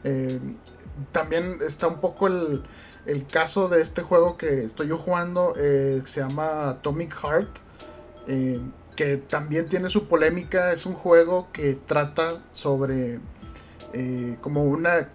Eh, 0.06 0.40
también 1.12 1.60
está 1.62 1.88
un 1.90 2.00
poco 2.00 2.28
el, 2.28 2.64
caso 3.30 3.68
de 3.68 3.82
este 3.82 4.04
juego 4.04 4.38
que 4.38 4.64
estoy 4.64 4.88
yo 4.88 4.98
jugando, 4.98 5.54
eh, 5.58 6.02
se 6.06 6.22
llama 6.22 6.70
Atomic 6.70 7.14
Heart. 7.14 7.58
Eh, 8.28 8.62
que 8.98 9.16
también 9.16 9.70
tiene 9.70 9.88
su 9.88 10.10
polémica. 10.10 10.74
Es 10.74 10.86
un 10.86 10.94
juego 10.94 11.48
que 11.54 11.76
trata 11.76 12.44
sobre 12.52 13.20
eh, 13.94 14.36
como 14.42 14.66
una... 14.66 15.10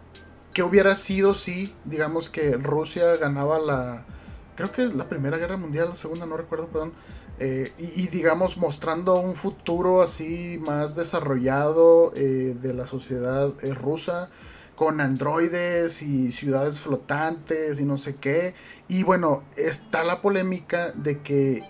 que 0.55 0.63
hubiera 0.63 0.97
sido 0.97 1.35
si, 1.35 1.75
digamos 1.85 2.31
que 2.31 2.53
Rusia 2.57 3.17
ganaba 3.17 3.59
la... 3.59 4.07
Creo 4.55 4.73
que 4.73 4.87
la 4.87 5.09
Primera 5.09 5.37
Guerra 5.37 5.57
Mundial, 5.59 5.91
la 5.91 5.97
Segunda, 5.97 6.25
no 6.25 6.37
recuerdo, 6.39 6.69
perdón. 6.69 6.93
Eh, 7.39 7.73
y, 7.79 8.07
digamos 8.09 8.57
mostrando 8.57 9.19
un 9.19 9.35
futuro 9.35 10.03
así 10.03 10.61
más 10.65 10.95
desarrollado 10.95 12.13
eh, 12.15 12.55
de 12.61 12.73
la 12.75 12.87
sociedad 12.87 13.53
rusa 13.75 14.29
con 14.77 15.01
androides 15.01 16.03
y 16.03 16.31
ciudades 16.31 16.79
flotantes 16.79 17.81
y 17.81 17.85
no 17.85 17.97
sé 17.97 18.17
qué. 18.17 18.55
Y 18.87 19.03
bueno, 19.03 19.43
está 19.57 20.05
la 20.05 20.23
polémica 20.23 20.93
de 20.93 21.21
que 21.21 21.63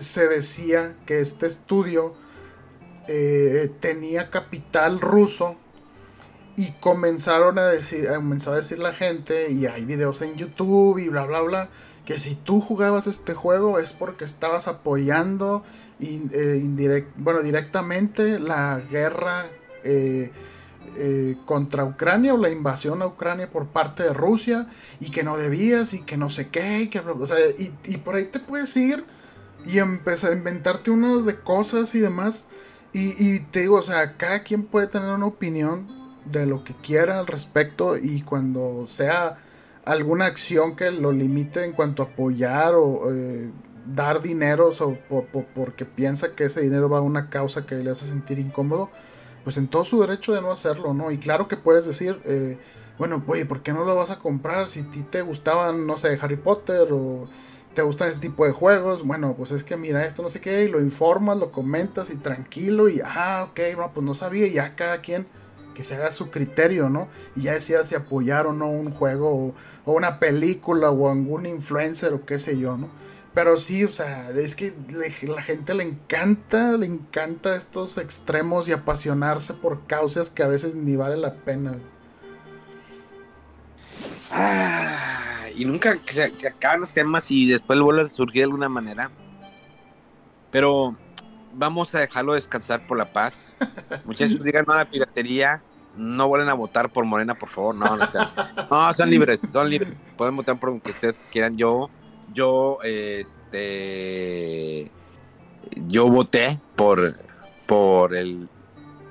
se 0.00 0.28
decía 0.28 0.94
que 1.06 1.20
este 1.20 1.46
estudio 1.46 2.14
eh, 3.08 3.70
tenía 3.80 4.30
capital 4.30 5.00
ruso 5.00 5.56
y 6.56 6.72
comenzaron 6.80 7.58
a 7.58 7.66
decir, 7.66 8.08
comenzó 8.08 8.52
a 8.52 8.56
decir 8.56 8.78
la 8.78 8.92
gente, 8.92 9.50
y 9.50 9.66
hay 9.66 9.84
videos 9.84 10.22
en 10.22 10.36
YouTube 10.36 10.98
y 10.98 11.08
bla 11.08 11.26
bla 11.26 11.42
bla, 11.42 11.68
que 12.04 12.18
si 12.18 12.34
tú 12.34 12.60
jugabas 12.60 13.06
este 13.06 13.34
juego 13.34 13.78
es 13.78 13.92
porque 13.92 14.24
estabas 14.24 14.66
apoyando 14.66 15.64
eh, 16.00 17.06
bueno, 17.16 17.42
directamente 17.42 18.38
la 18.38 18.80
guerra 18.90 19.46
eh, 19.84 20.30
contra 21.44 21.84
Ucrania 21.84 22.32
o 22.32 22.38
la 22.38 22.48
invasión 22.48 23.02
a 23.02 23.06
Ucrania 23.06 23.50
por 23.50 23.66
parte 23.66 24.02
de 24.02 24.14
Rusia 24.14 24.66
y 24.98 25.10
que 25.10 25.22
no 25.22 25.36
debías 25.36 25.92
y 25.94 26.00
que 26.02 26.16
no 26.16 26.30
sé 26.30 26.48
qué, 26.48 26.82
y, 26.82 26.88
que, 26.88 27.02
y 27.84 27.96
por 27.98 28.14
ahí 28.14 28.24
te 28.24 28.40
puedes 28.40 28.74
ir 28.76 29.04
y 29.66 29.78
empezar 29.78 30.32
a 30.32 30.36
inventarte 30.36 30.90
unas 30.90 31.24
de 31.26 31.36
cosas 31.36 31.94
y 31.94 32.00
demás. 32.00 32.48
Y, 32.92 33.14
y 33.22 33.40
te 33.40 33.62
digo, 33.62 33.76
o 33.76 33.82
sea, 33.82 34.16
cada 34.16 34.42
quien 34.42 34.64
puede 34.64 34.86
tener 34.86 35.10
una 35.10 35.26
opinión 35.26 35.86
de 36.24 36.46
lo 36.46 36.64
que 36.64 36.74
quiera 36.74 37.18
al 37.18 37.26
respecto 37.26 37.96
y 37.96 38.22
cuando 38.22 38.84
sea 38.86 39.38
alguna 39.84 40.26
acción 40.26 40.76
que 40.76 40.90
lo 40.90 41.12
limite 41.12 41.64
en 41.64 41.72
cuanto 41.72 42.02
a 42.02 42.06
apoyar 42.06 42.74
o 42.74 43.12
eh, 43.12 43.50
dar 43.86 44.20
dinero 44.20 44.70
o 44.80 45.24
porque 45.54 45.84
piensa 45.84 46.34
que 46.34 46.44
ese 46.44 46.60
dinero 46.60 46.88
va 46.88 46.98
a 46.98 47.02
una 47.02 47.30
causa 47.30 47.66
que 47.66 47.76
le 47.76 47.90
hace 47.90 48.04
sentir 48.04 48.38
incómodo, 48.38 48.90
pues 49.44 49.56
en 49.56 49.68
todo 49.68 49.84
su 49.84 50.00
derecho 50.00 50.34
de 50.34 50.42
no 50.42 50.50
hacerlo, 50.50 50.92
¿no? 50.92 51.12
Y 51.12 51.18
claro 51.18 51.46
que 51.46 51.56
puedes 51.56 51.86
decir, 51.86 52.20
eh, 52.24 52.58
bueno, 52.98 53.22
oye, 53.28 53.46
¿por 53.46 53.62
qué 53.62 53.72
no 53.72 53.84
lo 53.84 53.94
vas 53.94 54.10
a 54.10 54.18
comprar 54.18 54.66
si 54.66 54.80
a 54.80 54.90
ti 54.90 55.02
te 55.02 55.22
gustaban, 55.22 55.86
no 55.86 55.96
sé, 55.96 56.18
Harry 56.20 56.36
Potter 56.36 56.88
o 56.90 57.28
te 57.76 57.82
gustan 57.82 58.08
ese 58.08 58.18
tipo 58.18 58.46
de 58.46 58.52
juegos? 58.52 59.04
Bueno, 59.04 59.34
pues 59.36 59.50
es 59.52 59.62
que 59.62 59.76
mira 59.76 60.06
esto, 60.06 60.22
no 60.22 60.30
sé 60.30 60.40
qué, 60.40 60.64
y 60.64 60.68
lo 60.68 60.80
informas, 60.80 61.36
lo 61.36 61.52
comentas 61.52 62.10
y 62.10 62.16
tranquilo 62.16 62.88
y, 62.88 63.02
ah, 63.04 63.46
ok, 63.50 63.60
no, 63.76 63.92
pues 63.92 64.04
no 64.04 64.14
sabía, 64.14 64.48
ya 64.48 64.74
cada 64.74 65.02
quien 65.02 65.26
que 65.74 65.82
se 65.82 65.94
haga 65.94 66.10
su 66.10 66.30
criterio, 66.30 66.88
¿no? 66.88 67.06
Y 67.36 67.42
ya 67.42 67.52
decía 67.52 67.84
si 67.84 67.94
apoyar 67.94 68.46
o 68.46 68.54
no 68.54 68.70
un 68.70 68.90
juego 68.90 69.54
o, 69.84 69.92
una 69.92 70.18
película 70.18 70.90
o 70.90 71.10
algún 71.10 71.44
influencer 71.44 72.14
o 72.14 72.24
qué 72.24 72.38
sé 72.38 72.58
yo, 72.58 72.78
¿no? 72.78 72.88
Pero 73.34 73.58
sí, 73.58 73.84
o 73.84 73.90
sea, 73.90 74.30
es 74.30 74.56
que 74.56 74.72
la 75.28 75.42
gente 75.42 75.74
le 75.74 75.82
encanta, 75.84 76.78
le 76.78 76.86
encanta 76.86 77.56
estos 77.56 77.98
extremos 77.98 78.66
y 78.68 78.72
apasionarse 78.72 79.52
por 79.52 79.86
causas 79.86 80.30
que 80.30 80.42
a 80.42 80.46
veces 80.46 80.74
ni 80.74 80.96
vale 80.96 81.18
la 81.18 81.34
pena. 81.34 81.76
Ah, 84.30 85.35
y 85.56 85.64
nunca 85.64 85.96
se, 86.04 86.36
se, 86.36 86.48
acaban 86.48 86.80
los 86.80 86.92
temas 86.92 87.30
y 87.30 87.46
después 87.46 87.80
vuelve 87.80 88.02
a 88.02 88.06
surgir 88.06 88.40
de 88.40 88.44
alguna 88.44 88.68
manera. 88.68 89.10
Pero 90.50 90.96
vamos 91.56 91.94
a 91.94 92.00
dejarlo 92.00 92.34
descansar 92.34 92.86
por 92.86 92.98
la 92.98 93.12
paz. 93.12 93.54
Muchachos, 94.04 94.42
digan 94.42 94.64
no 94.66 94.74
a 94.74 94.78
la 94.78 94.84
piratería. 94.84 95.62
No 95.96 96.28
vuelven 96.28 96.50
a 96.50 96.54
votar 96.54 96.92
por 96.92 97.06
Morena, 97.06 97.34
por 97.34 97.48
favor. 97.48 97.74
No, 97.74 97.96
no, 98.70 98.94
son 98.94 99.08
libres, 99.08 99.40
son 99.40 99.70
libres. 99.70 99.94
Pueden 100.16 100.36
votar 100.36 100.60
por 100.60 100.72
lo 100.72 100.82
que 100.82 100.90
ustedes 100.90 101.18
quieran. 101.32 101.56
Yo, 101.56 101.88
yo, 102.34 102.78
este, 102.82 104.90
yo 105.88 106.10
voté 106.10 106.60
por, 106.76 107.16
por 107.66 108.14
el, 108.14 108.46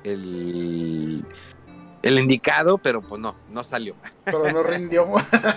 el, 0.04 1.26
el 2.06 2.20
indicado, 2.20 2.78
pero 2.78 3.02
pues 3.02 3.20
no, 3.20 3.34
no 3.50 3.63
salió. 3.63 3.96
Pero 4.26 4.44
no 4.52 4.62
rindió, 4.62 5.08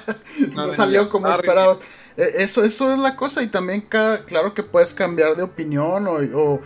no, 0.55 0.73
salió 0.73 1.11
como 1.11 1.29
esperabas. 1.29 1.79
E, 2.17 2.43
eso, 2.43 2.65
eso 2.65 2.91
es 2.91 2.99
la 2.99 3.17
cosa 3.17 3.43
y 3.43 3.49
también 3.49 3.83
claro 3.83 4.55
que 4.55 4.63
puedes 4.63 4.95
cambiar 4.95 5.37
de 5.37 5.43
opinión 5.43 6.07
o 6.09 6.61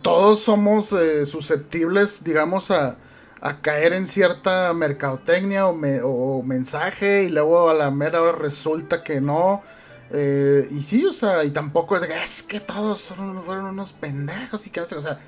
todos 0.00 0.40
somos 0.40 0.92
eh, 0.92 1.26
susceptibles, 1.26 2.24
digamos, 2.24 2.70
a, 2.70 2.96
caer 3.60 3.92
en 3.92 4.06
cierta 4.06 4.72
mercadotecnia 4.72 5.66
o, 5.66 6.42
mensaje 6.44 7.24
y 7.24 7.28
luego 7.28 7.68
a 7.68 7.74
la 7.74 7.90
mera 7.90 8.22
hora 8.22 8.32
resulta 8.32 9.02
que 9.02 9.20
no. 9.20 9.62
Eh, 10.10 10.68
y 10.70 10.82
sí, 10.82 11.04
o 11.04 11.12
sea, 11.12 11.44
y 11.44 11.50
tampoco 11.50 11.96
es, 11.96 12.06
que 12.06 12.24
es 12.24 12.42
que 12.44 12.60
todos 12.60 13.02
fueron 13.02 13.66
unos 13.66 13.92
pendejos 13.92 14.66
y 14.66 14.70
que 14.70 14.80
no 14.80 14.86
sé, 14.86 14.94
o 14.94 15.00
sea, 15.00 15.18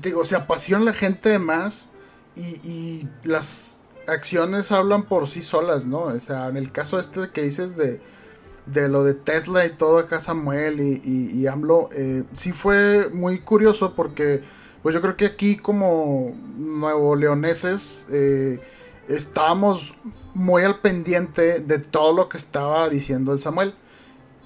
digo, 0.00 0.24
se 0.24 0.36
apasiona 0.36 0.84
la 0.84 0.92
gente 0.92 1.38
más 1.38 1.90
y, 2.38 3.08
las 3.24 3.80
acciones 4.06 4.72
hablan 4.72 5.02
por 5.02 5.28
sí 5.28 5.42
solas, 5.42 5.86
¿no? 5.86 6.04
O 6.04 6.20
sea, 6.20 6.48
en 6.48 6.56
el 6.56 6.72
caso 6.72 6.98
este 6.98 7.30
que 7.30 7.42
dices 7.42 7.76
de 7.76 8.00
de 8.66 8.88
lo 8.88 9.02
de 9.02 9.14
Tesla 9.14 9.64
y 9.64 9.70
todo 9.70 9.98
acá 9.98 10.20
Samuel 10.20 10.80
y, 10.80 11.30
y, 11.32 11.46
AMLO, 11.46 11.88
eh, 11.92 12.24
sí 12.34 12.52
fue 12.52 13.08
muy 13.08 13.40
curioso 13.40 13.94
porque 13.94 14.42
pues 14.82 14.94
yo 14.94 15.00
creo 15.00 15.16
que 15.16 15.26
aquí 15.26 15.56
como 15.56 16.34
nuevo 16.56 17.16
leoneses 17.16 18.06
eh, 18.10 18.60
estábamos 19.08 19.94
muy 20.34 20.62
al 20.62 20.80
pendiente 20.80 21.60
de 21.60 21.78
todo 21.78 22.12
lo 22.12 22.28
que 22.28 22.36
estaba 22.36 22.88
diciendo 22.88 23.32
el 23.32 23.40
Samuel. 23.40 23.74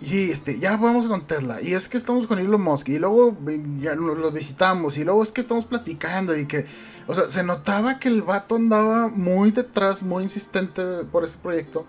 Y 0.01 0.05
sí, 0.07 0.31
este, 0.33 0.59
ya 0.59 0.77
vamos 0.77 1.07
con 1.07 1.27
Tesla. 1.27 1.63
Y 1.63 1.75
es 1.75 1.89
que 1.89 1.97
estamos 1.97 2.27
con 2.27 2.39
Elon 2.41 2.61
Musk. 2.61 2.89
Y 2.89 2.99
luego 2.99 3.37
ya 3.79 3.95
los 3.95 4.33
visitamos. 4.33 4.97
Y 4.97 5.05
luego 5.05 5.23
es 5.23 5.31
que 5.31 5.41
estamos 5.41 5.65
platicando. 5.65 6.37
Y 6.37 6.47
que, 6.47 6.67
o 7.07 7.15
sea, 7.15 7.29
se 7.29 7.43
notaba 7.43 7.99
que 7.99 8.09
el 8.09 8.23
vato 8.23 8.57
andaba 8.57 9.09
muy 9.09 9.51
detrás, 9.51 10.03
muy 10.03 10.25
insistente 10.25 10.83
por 11.11 11.25
ese 11.25 11.39
proyecto. 11.39 11.87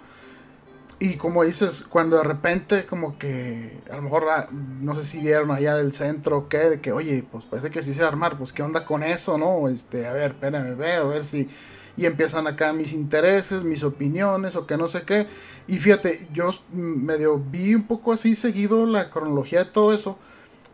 Y 1.00 1.18
como 1.18 1.44
dices, 1.44 1.84
cuando 1.90 2.18
de 2.18 2.24
repente 2.24 2.86
como 2.86 3.18
que 3.18 3.82
a 3.92 3.98
lo 3.98 4.04
mejor 4.04 4.26
ah, 4.30 4.48
no 4.52 4.96
sé 4.96 5.04
si 5.04 5.20
vieron 5.20 5.52
allá 5.52 5.76
del 5.76 5.92
centro 5.92 6.38
o 6.38 6.48
qué, 6.48 6.70
de 6.70 6.82
que 6.82 6.92
oye, 6.92 7.26
pues 7.30 7.46
parece 7.46 7.70
que 7.70 7.84
sí 7.84 7.94
se 7.94 8.02
va 8.02 8.08
a 8.08 8.12
armar, 8.12 8.38
pues 8.38 8.54
qué 8.54 8.64
onda 8.64 8.86
con 8.86 9.04
eso, 9.04 9.38
¿no? 9.38 9.68
Este, 9.68 10.08
a 10.08 10.14
ver, 10.14 10.32
espérame, 10.32 10.78
ver, 10.78 11.02
a 11.02 11.06
ver 11.06 11.26
si... 11.26 11.50
Y 11.96 12.06
empiezan 12.06 12.48
acá 12.48 12.74
mis 12.74 12.94
intereses, 12.94 13.64
mis 13.64 13.84
opiniones 13.84 14.56
o 14.56 14.66
que 14.66 14.78
no 14.78 14.88
sé 14.88 15.04
qué. 15.04 15.28
Y 15.68 15.78
fíjate, 15.78 16.28
yo 16.34 16.52
medio 16.72 17.38
vi 17.38 17.76
un 17.76 17.86
poco 17.86 18.14
así 18.14 18.34
seguido 18.36 18.86
la 18.88 19.10
cronología 19.10 19.66
de 19.66 19.72
todo 19.72 19.94
eso. 19.94 20.18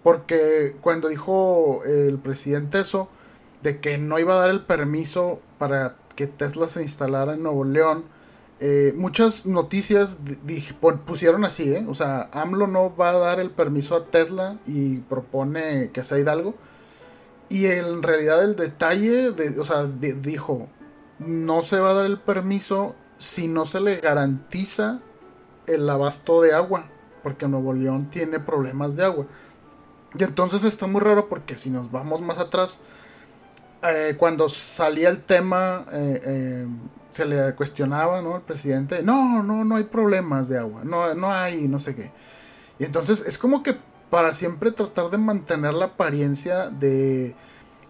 Porque 0.04 0.76
cuando 0.80 1.10
dijo 1.10 1.82
el 1.86 2.20
presidente 2.20 2.80
eso, 2.80 3.10
de 3.64 3.80
que 3.80 3.98
no 3.98 4.20
iba 4.20 4.34
a 4.34 4.42
dar 4.42 4.50
el 4.50 4.62
permiso 4.62 5.40
para 5.58 5.96
que 6.16 6.28
Tesla 6.28 6.68
se 6.68 6.82
instalara 6.82 7.34
en 7.34 7.44
Nuevo 7.44 7.64
León, 7.64 8.06
eh, 8.62 8.94
muchas 8.98 9.46
noticias 9.46 10.18
pusieron 11.06 11.46
así, 11.46 11.74
¿eh? 11.74 11.86
O 11.88 11.94
sea, 11.94 12.30
AMLO 12.34 12.68
no 12.68 12.94
va 12.94 13.12
a 13.12 13.18
dar 13.18 13.40
el 13.40 13.52
permiso 13.52 13.96
a 13.96 14.06
Tesla 14.06 14.58
y 14.68 14.98
propone 14.98 15.92
que 15.92 16.04
sea 16.04 16.20
Hidalgo. 16.20 16.56
Y 17.48 17.68
en 17.68 18.04
realidad 18.04 18.44
el 18.44 18.56
detalle, 18.56 19.32
de, 19.32 19.60
o 19.60 19.66
sea, 19.66 19.86
dijo, 19.86 20.68
no 21.20 21.62
se 21.62 21.80
va 21.80 21.92
a 21.92 21.94
dar 21.94 22.06
el 22.06 22.20
permiso 22.20 22.96
si 23.18 23.48
no 23.48 23.66
se 23.66 23.80
le 23.80 23.98
garantiza 24.02 25.00
el 25.66 25.90
abasto 25.90 26.42
de 26.42 26.54
agua, 26.54 26.86
porque 27.24 27.48
Nuevo 27.48 27.74
León 27.74 28.10
tiene 28.10 28.40
problemas 28.40 28.96
de 28.96 29.06
agua. 29.06 29.26
Y 30.18 30.24
entonces 30.24 30.64
está 30.64 30.86
muy 30.86 31.02
raro 31.02 31.30
porque 31.30 31.58
si 31.58 31.70
nos 31.70 31.92
vamos 31.92 32.22
más 32.22 32.40
atrás, 32.40 32.80
eh, 33.84 34.16
cuando 34.18 34.50
salía 34.50 35.10
el 35.10 35.24
tema 35.24 35.86
eh, 35.92 36.68
se 37.12 37.26
le 37.26 37.56
cuestionaba, 37.56 38.22
¿no? 38.22 38.36
Al 38.36 38.42
presidente, 38.42 39.04
no, 39.04 39.44
no, 39.44 39.66
no 39.66 39.76
hay 39.76 39.86
problemas 39.86 40.50
de 40.50 40.60
agua, 40.60 40.82
no, 40.84 41.14
no 41.16 41.32
hay, 41.32 41.68
no 41.68 41.80
sé 41.80 41.96
qué. 41.96 42.12
Y 42.78 42.86
entonces 42.86 43.24
es 43.26 43.38
como 43.38 43.64
que 43.64 43.78
para 44.10 44.34
siempre 44.34 44.72
tratar 44.72 45.10
de 45.10 45.18
mantener 45.18 45.74
la 45.74 45.86
apariencia 45.86 46.70
de 46.70 47.36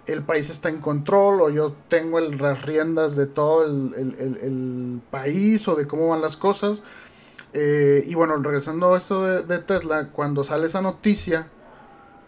el 0.05 0.23
país 0.23 0.49
está 0.49 0.69
en 0.69 0.79
control 0.79 1.41
o 1.41 1.49
yo 1.49 1.75
tengo 1.87 2.19
las 2.19 2.63
riendas 2.63 3.15
de 3.15 3.27
todo 3.27 3.65
el, 3.65 5.01
país 5.11 5.67
o 5.67 5.75
de 5.75 5.87
cómo 5.87 6.07
van 6.07 6.21
las 6.21 6.35
cosas. 6.35 6.83
Eh, 7.53 8.03
y 8.07 8.15
bueno, 8.15 8.37
regresando 8.37 8.93
a 8.93 8.97
esto 8.97 9.43
de, 9.43 9.59
Tesla, 9.59 10.09
cuando 10.11 10.43
sale 10.43 10.67
esa 10.67 10.81
noticia 10.81 11.49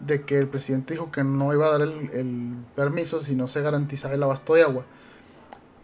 de 0.06 0.24
que 0.24 0.36
el 0.36 0.48
presidente 0.48 0.94
dijo 0.94 1.10
que 1.10 1.24
no 1.24 1.52
iba 1.52 1.66
a 1.66 1.78
dar 1.78 1.82
el, 1.82 2.56
permiso 2.74 3.22
si 3.22 3.34
no 3.34 3.48
se 3.48 3.62
garantizaba 3.62 4.14
el 4.14 4.22
abasto 4.22 4.54
de 4.54 4.62
agua, 4.62 4.84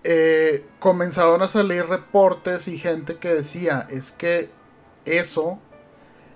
eh, 0.05 0.65
comenzaron 0.79 1.43
a 1.43 1.49
salir 1.49 1.87
reportes 1.87 2.69
y 2.69 2.79
gente 2.79 3.17
que 3.17 3.33
decía, 3.33 3.87
es 3.91 4.13
que 4.13 4.51
eso 5.05 5.59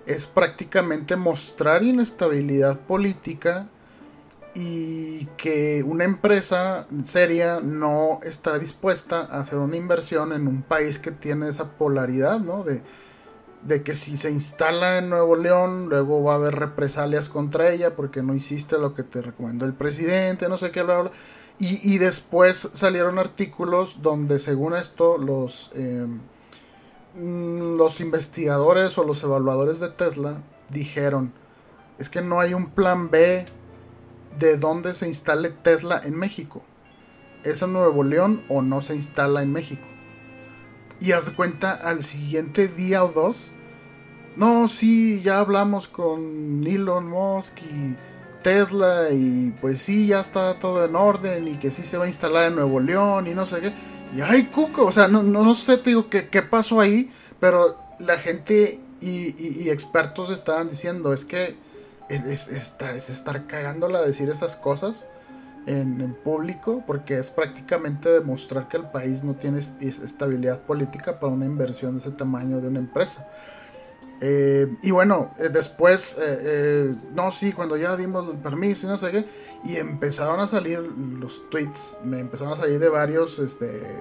es 0.05 0.27
prácticamente 0.27 1.15
mostrar 1.15 1.83
inestabilidad 1.83 2.79
política 2.79 3.67
y 4.53 5.25
que 5.37 5.83
una 5.83 6.03
empresa 6.03 6.87
seria 7.03 7.59
no 7.59 8.19
está 8.23 8.59
dispuesta 8.59 9.21
a 9.21 9.41
hacer 9.41 9.57
una 9.57 9.77
inversión 9.77 10.31
en 10.31 10.47
un 10.47 10.61
país 10.61 10.99
que 10.99 11.11
tiene 11.11 11.49
esa 11.49 11.71
polaridad, 11.71 12.39
¿no? 12.39 12.63
De, 12.63 12.81
de 13.65 13.81
que 13.81 13.95
si 13.95 14.17
se 14.17 14.29
instala 14.29 14.97
en 14.97 15.09
Nuevo 15.09 15.35
León, 15.35 15.87
luego 15.87 16.23
va 16.23 16.33
a 16.33 16.35
haber 16.35 16.55
represalias 16.55 17.29
contra 17.29 17.71
ella 17.71 17.95
porque 17.95 18.21
no 18.21 18.35
hiciste 18.35 18.77
lo 18.77 18.93
que 18.93 19.03
te 19.03 19.21
recomendó 19.21 19.65
el 19.65 19.73
presidente, 19.73 20.49
no 20.49 20.57
sé 20.57 20.71
qué, 20.71 20.83
bla, 20.83 21.01
bla. 21.01 21.11
Y, 21.59 21.97
después 21.97 22.69
salieron 22.73 23.19
artículos 23.19 24.01
donde 24.01 24.39
según 24.39 24.73
esto 24.75 25.17
los, 25.17 25.71
em, 25.75 26.19
mm, 27.15 27.77
los 27.77 28.01
investigadores 28.01 28.97
o 28.97 29.05
los 29.05 29.23
evaluadores 29.23 29.79
de 29.79 29.89
Tesla 29.89 30.41
dijeron, 30.69 31.31
es 31.99 32.09
que 32.09 32.21
no 32.21 32.41
hay 32.41 32.53
un 32.53 32.71
plan 32.71 33.09
B 33.09 33.45
de 34.39 34.57
dónde 34.57 34.93
se 34.93 35.07
instale 35.07 35.51
Tesla 35.51 36.01
en 36.03 36.17
México. 36.17 36.63
¿Es 37.43 37.61
en 37.61 37.71
Nuevo 37.71 38.03
León 38.03 38.43
o 38.49 38.61
no 38.61 38.81
se 38.81 38.95
instala 38.95 39.41
en 39.41 39.53
México? 39.53 39.87
Y 41.03 41.11
haz 41.11 41.31
cuenta 41.31 41.73
al 41.73 42.01
siguiente 42.01 42.69
día 42.69 43.03
o 43.03 43.09
dos. 43.09 43.51
No, 44.37 44.69
sí, 44.69 45.21
ya 45.21 45.39
hablamos 45.39 45.89
con 45.89 46.63
Elon 46.65 47.09
Musk 47.09 47.57
y 47.59 47.97
Tesla 48.41 49.09
y 49.11 49.53
pues 49.59 49.81
sí, 49.81 50.07
ya 50.07 50.21
está 50.21 50.59
todo 50.59 50.85
en 50.85 50.95
orden 50.95 51.49
y 51.49 51.57
que 51.57 51.71
sí 51.71 51.83
se 51.83 51.97
va 51.97 52.05
a 52.05 52.07
instalar 52.07 52.45
en 52.45 52.55
Nuevo 52.55 52.79
León 52.79 53.27
y 53.27 53.33
no 53.33 53.45
sé 53.45 53.59
qué. 53.59 53.73
Y 54.15 54.21
ay, 54.21 54.43
cuco, 54.43 54.85
o 54.85 54.93
sea, 54.93 55.09
no, 55.09 55.23
no, 55.23 55.55
sé, 55.55 55.77
te 55.77 55.89
digo, 55.89 56.09
qué, 56.09 56.29
qué 56.29 56.41
pasó 56.41 56.79
ahí, 56.79 57.11
pero 57.37 57.77
la 57.99 58.17
gente 58.17 58.79
y, 59.01 59.69
expertos 59.69 60.29
estaban 60.29 60.69
diciendo, 60.69 61.11
es 61.11 61.25
que 61.25 61.57
es, 62.07 62.47
estar 62.47 63.45
cagándola 63.45 64.01
decir 64.01 64.29
esas 64.29 64.55
cosas 64.55 65.05
en, 65.65 66.15
público, 66.23 66.83
porque 66.85 67.17
es 67.17 67.31
prácticamente 67.31 68.09
demostrar 68.09 68.67
que 68.67 68.77
el 68.77 68.85
país 68.87 69.23
no 69.23 69.35
tiene 69.35 69.59
estabilidad 69.59 70.61
política 70.61 71.19
para 71.19 71.33
una 71.33 71.45
inversión 71.45 71.93
de 71.95 72.01
ese 72.01 72.11
tamaño 72.11 72.61
de 72.61 72.67
una 72.67 72.79
empresa. 72.79 73.27
Eh, 74.25 74.77
y 74.81 74.91
bueno, 74.91 75.31
eh, 75.37 75.49
después, 75.49 76.17
eh, 76.21 76.95
no, 77.13 77.29
sí, 77.29 77.51
cuando 77.51 77.75
ya 77.75 77.97
dimos 77.97 78.29
el 78.31 78.37
permiso 78.37 78.87
y 78.87 78.89
no 78.89 78.97
sé 78.97 79.11
qué, 79.11 79.25
y 79.65 79.75
empezaron 79.75 80.39
a 80.39 80.47
salir 80.47 80.79
los 80.79 81.49
tweets, 81.49 81.97
me 82.05 82.19
empezaron 82.19 82.53
a 82.53 82.55
salir 82.55 82.79
de 82.79 82.87
varios, 82.87 83.39
este, 83.39 83.97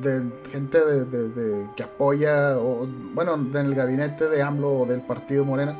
de 0.00 0.22
gente 0.52 0.78
de, 0.78 1.66
que 1.74 1.82
apoya, 1.82 2.56
o 2.56 2.86
bueno, 3.14 3.34
en 3.34 3.56
el 3.56 3.74
gabinete 3.74 4.28
de 4.28 4.42
AMLO 4.42 4.80
o 4.80 4.86
del 4.86 5.00
partido 5.00 5.44
Morena. 5.44 5.76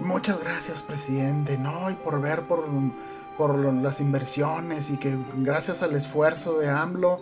Muchas 0.00 0.38
gracias, 0.40 0.82
presidente, 0.82 1.56
no, 1.56 1.90
y 1.90 1.94
por 1.94 2.20
ver 2.20 2.42
por, 2.42 2.66
por 3.36 3.58
las 3.58 4.00
inversiones 4.00 4.90
y 4.90 4.96
que 4.96 5.16
gracias 5.38 5.82
al 5.82 5.94
esfuerzo 5.94 6.58
de 6.58 6.68
AMLO, 6.68 7.20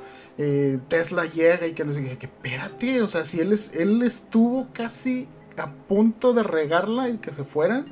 Tesla 0.88 1.24
llega 1.26 1.66
y 1.66 1.72
que 1.72 1.84
no 1.84 1.92
sé 1.94 2.02
qué, 2.02 2.18
que 2.18 2.26
espérate, 2.26 3.02
o 3.02 3.06
sea, 3.06 3.24
si 3.24 3.40
él, 3.40 3.52
es, 3.52 3.74
él 3.74 4.02
estuvo 4.02 4.68
casi 4.72 5.28
a 5.56 5.70
punto 5.70 6.32
de 6.32 6.42
regarla 6.42 7.08
y 7.08 7.18
que 7.18 7.32
se 7.32 7.44
fueran. 7.44 7.86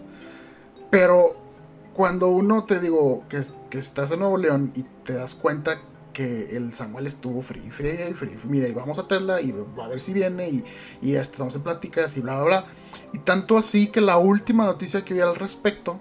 Pero 0.91 1.37
cuando 1.93 2.29
uno 2.29 2.65
te 2.65 2.81
digo 2.81 3.25
que, 3.29 3.43
que 3.69 3.79
estás 3.79 4.11
en 4.11 4.21
Nuevo 4.21 4.39
León 4.39 4.73
y 4.75 4.85
te 5.05 5.15
das 5.15 5.35
cuenta 5.35 5.81
que 6.13 6.57
el 6.57 6.75
Samuel 6.75 7.07
estuvo 7.07 7.41
frío 7.43 7.65
y 7.65 7.71
frío. 7.71 8.15
Mira, 8.45 8.69
y 8.69 8.73
vamos 8.73 8.99
a 8.99 9.07
Tesla 9.07 9.41
y 9.41 9.55
a 9.81 9.89
ver 9.89 10.01
si 10.01 10.13
viene 10.13 10.49
y, 10.49 10.65
y 11.03 11.15
estamos 11.15 11.55
en 11.55 11.63
pláticas 11.63 12.17
y 12.17 12.21
bla, 12.21 12.35
bla, 12.35 12.45
bla. 12.45 12.65
Y 13.13 13.19
tanto 13.21 13.57
así 13.57 13.89
que 13.89 14.01
la 14.01 14.19
última 14.19 14.65
noticia 14.65 15.05
que 15.05 15.15
vi 15.15 15.21
al 15.21 15.37
respecto 15.37 16.01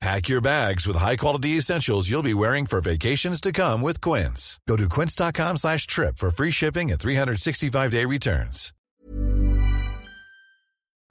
Pack 0.00 0.30
your 0.30 0.40
bags 0.40 0.86
with 0.86 0.96
high-quality 0.96 1.58
essentials 1.58 2.08
you'll 2.08 2.22
be 2.22 2.32
wearing 2.32 2.64
for 2.64 2.80
vacations 2.80 3.38
to 3.38 3.52
come 3.52 3.82
with 3.82 4.00
Quince. 4.00 4.58
Go 4.66 4.74
to 4.76 4.88
quince.com 4.88 5.58
slash 5.58 5.86
trip 5.86 6.16
for 6.16 6.30
free 6.30 6.50
shipping 6.50 6.90
and 6.90 6.98
365-day 6.98 8.06
returns. 8.06 8.72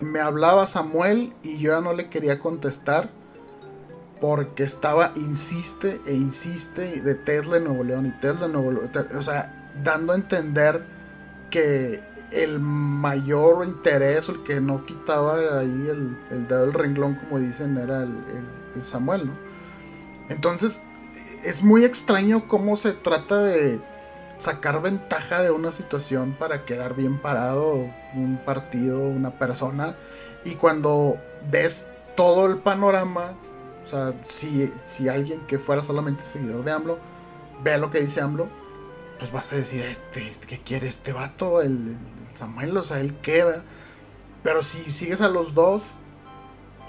Me 0.02 0.20
hablaba 0.20 0.66
Samuel 0.66 1.34
y 1.44 1.60
yo 1.60 1.74
ya 1.74 1.82
no 1.82 1.94
le 1.94 2.10
quería 2.10 2.40
contestar 2.40 3.10
porque 4.20 4.64
estaba 4.64 5.12
insiste 5.16 6.02
e 6.08 6.16
insiste 6.16 7.02
de 7.02 7.14
Tesla 7.14 7.58
en 7.58 7.66
Nuevo 7.66 7.84
León 7.84 8.06
y 8.08 8.12
Tesla 8.20 8.48
en 8.48 8.54
Nuevo 8.54 8.72
León. 8.72 8.92
O 9.16 9.22
sea, 9.22 9.72
dando 9.84 10.14
a 10.14 10.16
entender 10.16 10.84
que 11.52 12.02
el 12.32 12.60
mayor 12.60 13.66
interés 13.68 14.30
el 14.30 14.42
que 14.44 14.60
no 14.60 14.84
quitaba 14.86 15.60
ahí 15.60 15.88
el, 15.90 16.18
el 16.32 16.48
dedo 16.48 16.62
del 16.62 16.74
renglón, 16.74 17.16
como 17.16 17.40
dicen, 17.40 17.78
era 17.78 18.04
el, 18.04 18.10
el, 18.10 18.59
Samuel, 18.82 19.28
¿no? 19.28 19.34
Entonces, 20.30 20.82
es 21.44 21.64
muy 21.64 21.86
extraño 21.86 22.48
cómo 22.48 22.78
se 22.78 22.94
trata 22.94 23.44
de 23.44 23.80
sacar 24.38 24.82
ventaja 24.82 25.42
de 25.42 25.52
una 25.52 25.72
situación 25.72 26.36
para 26.38 26.66
quedar 26.66 26.96
bien 26.96 27.20
parado 27.20 27.90
un 28.14 28.40
partido, 28.46 29.02
una 29.02 29.32
persona. 29.32 29.96
Y 30.46 30.56
cuando 30.56 31.18
ves 31.52 31.88
todo 32.16 32.46
el 32.48 32.58
panorama, 32.58 33.34
o 33.86 33.88
sea, 33.88 34.14
si, 34.24 34.72
si 34.84 35.10
alguien 35.10 35.42
que 35.48 35.60
fuera 35.60 35.82
solamente 35.82 36.24
seguidor 36.24 36.64
de 36.64 36.72
AMLO 36.72 37.00
ve 37.64 37.78
lo 37.78 37.90
que 37.90 38.02
dice 38.02 38.22
AMLO, 38.22 38.48
pues 39.18 39.32
vas 39.32 39.52
a 39.52 39.58
decir, 39.58 39.82
este, 39.82 40.28
este 40.28 40.48
¿qué 40.48 40.60
quiere 40.60 40.88
este 40.88 41.12
vato? 41.12 41.62
El, 41.62 41.98
Samuel, 42.36 42.76
o 42.78 42.84
sea, 42.84 43.00
él 43.00 43.16
queda. 43.18 43.64
Pero 44.44 44.64
si 44.64 44.92
sigues 44.94 45.20
a 45.20 45.28
los 45.28 45.54
dos, 45.54 45.84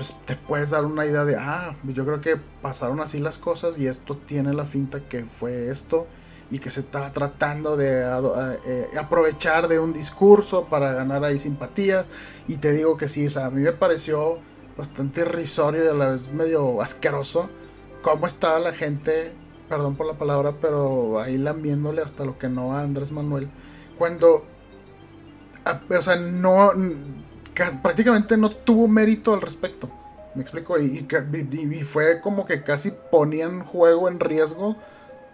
pues 0.00 0.16
te 0.24 0.34
puedes 0.34 0.70
dar 0.70 0.86
una 0.86 1.04
idea 1.04 1.26
de, 1.26 1.36
ah, 1.36 1.76
yo 1.84 2.06
creo 2.06 2.22
que 2.22 2.38
pasaron 2.62 3.00
así 3.00 3.20
las 3.20 3.36
cosas 3.36 3.78
y 3.78 3.86
esto 3.86 4.16
tiene 4.16 4.54
la 4.54 4.64
finta 4.64 5.00
que 5.00 5.26
fue 5.26 5.68
esto 5.68 6.06
y 6.50 6.58
que 6.58 6.70
se 6.70 6.80
está 6.80 7.12
tratando 7.12 7.76
de 7.76 8.00
eh, 8.64 8.88
aprovechar 8.98 9.68
de 9.68 9.78
un 9.78 9.92
discurso 9.92 10.64
para 10.64 10.94
ganar 10.94 11.22
ahí 11.22 11.38
simpatía. 11.38 12.06
Y 12.48 12.56
te 12.56 12.72
digo 12.72 12.96
que 12.96 13.08
sí, 13.08 13.26
o 13.26 13.30
sea, 13.30 13.44
a 13.44 13.50
mí 13.50 13.60
me 13.60 13.72
pareció 13.72 14.38
bastante 14.74 15.20
irrisorio 15.20 15.84
y 15.84 15.88
a 15.88 15.92
la 15.92 16.08
vez 16.12 16.32
medio 16.32 16.80
asqueroso 16.80 17.50
cómo 18.00 18.26
estaba 18.26 18.58
la 18.58 18.72
gente, 18.72 19.34
perdón 19.68 19.96
por 19.96 20.06
la 20.06 20.14
palabra, 20.14 20.54
pero 20.62 21.20
ahí 21.20 21.36
lambiéndole 21.36 22.00
hasta 22.00 22.24
lo 22.24 22.38
que 22.38 22.48
no 22.48 22.74
a 22.74 22.80
Andrés 22.80 23.12
Manuel. 23.12 23.50
Cuando, 23.98 24.46
o 25.90 26.02
sea, 26.02 26.16
no, 26.16 26.72
prácticamente 27.82 28.36
no 28.36 28.50
tuvo 28.50 28.88
mérito 28.88 29.34
al 29.34 29.40
respecto. 29.40 29.88
Me 30.34 30.42
explico, 30.42 30.78
y, 30.78 31.06
y 31.50 31.82
fue 31.82 32.20
como 32.20 32.46
que 32.46 32.62
casi 32.62 32.92
ponían 33.10 33.64
juego 33.64 34.08
en 34.08 34.20
riesgo 34.20 34.76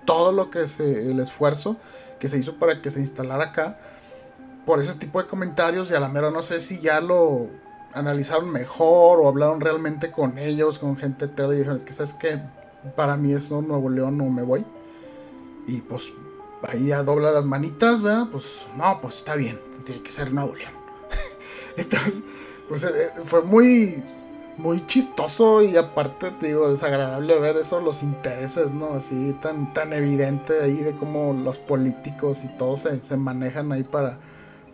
todo 0.07 0.33
lo 0.33 0.50
que 0.50 0.66
se, 0.66 1.11
el 1.11 1.20
esfuerzo 1.20 1.76
que 2.18 2.29
se 2.29 2.38
hizo 2.38 2.55
para 2.55 2.81
que 2.81 2.90
se 2.90 3.00
instalara 3.00 3.44
acá 3.44 3.79
por 4.64 4.81
ese 4.81 4.94
tipo 4.94 5.22
de 5.22 5.29
comentarios 5.29 5.90
y 5.90 5.94
a 5.94 6.00
la 6.00 6.09
mera 6.09 6.31
no 6.31 6.42
sé 6.42 6.61
si 6.61 6.81
ya 6.81 7.00
lo 7.00 7.48
analizaron 7.94 8.50
mejor 8.50 9.20
o 9.20 9.29
hablaron 9.29 9.61
realmente 9.61 10.11
con 10.11 10.38
ellos, 10.38 10.79
con 10.79 10.96
gente 10.96 11.29
de 11.29 11.44
y 11.46 11.59
dijeron, 11.59 11.76
es 11.76 11.85
que 11.85 11.92
sabes 11.92 12.14
que 12.14 12.40
para 12.94 13.16
mí 13.16 13.33
eso 13.33 13.62
Nuevo 13.62 13.88
León 13.88 14.18
no 14.18 14.29
me 14.29 14.42
voy. 14.42 14.66
Y 15.66 15.81
pues 15.81 16.02
ahí 16.62 16.88
ya 16.88 17.02
dobla 17.02 17.31
las 17.31 17.44
manitas, 17.44 18.02
¿verdad? 18.02 18.26
Pues 18.31 18.44
no, 18.76 19.00
pues 19.00 19.18
está 19.18 19.35
bien, 19.35 19.59
tiene 19.85 20.02
que 20.02 20.11
ser 20.11 20.33
Nuevo 20.33 20.55
León. 20.55 20.75
Entonces, 21.76 22.22
pues 22.68 22.84
eh, 22.84 23.10
fue 23.24 23.42
muy 23.42 24.02
muy 24.58 24.86
chistoso 24.86 25.62
y 25.62 25.76
aparte, 25.76 26.30
te 26.30 26.48
digo, 26.48 26.70
desagradable 26.70 27.38
ver 27.38 27.56
eso, 27.56 27.80
los 27.80 28.02
intereses, 28.02 28.72
¿no? 28.72 28.94
Así 28.94 29.34
tan, 29.42 29.72
tan 29.74 29.92
evidente 29.92 30.62
ahí 30.62 30.76
de 30.76 30.94
cómo 30.94 31.34
los 31.34 31.58
políticos 31.58 32.42
y 32.44 32.48
todos 32.56 32.84
se, 33.00 33.16
manejan 33.16 33.70
ahí 33.72 33.84
para, 33.84 34.18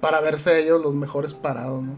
para 0.00 0.20
verse 0.20 0.60
ellos 0.60 0.80
los 0.80 0.94
mejores 0.94 1.34
parados, 1.34 1.82
¿no? 1.82 1.96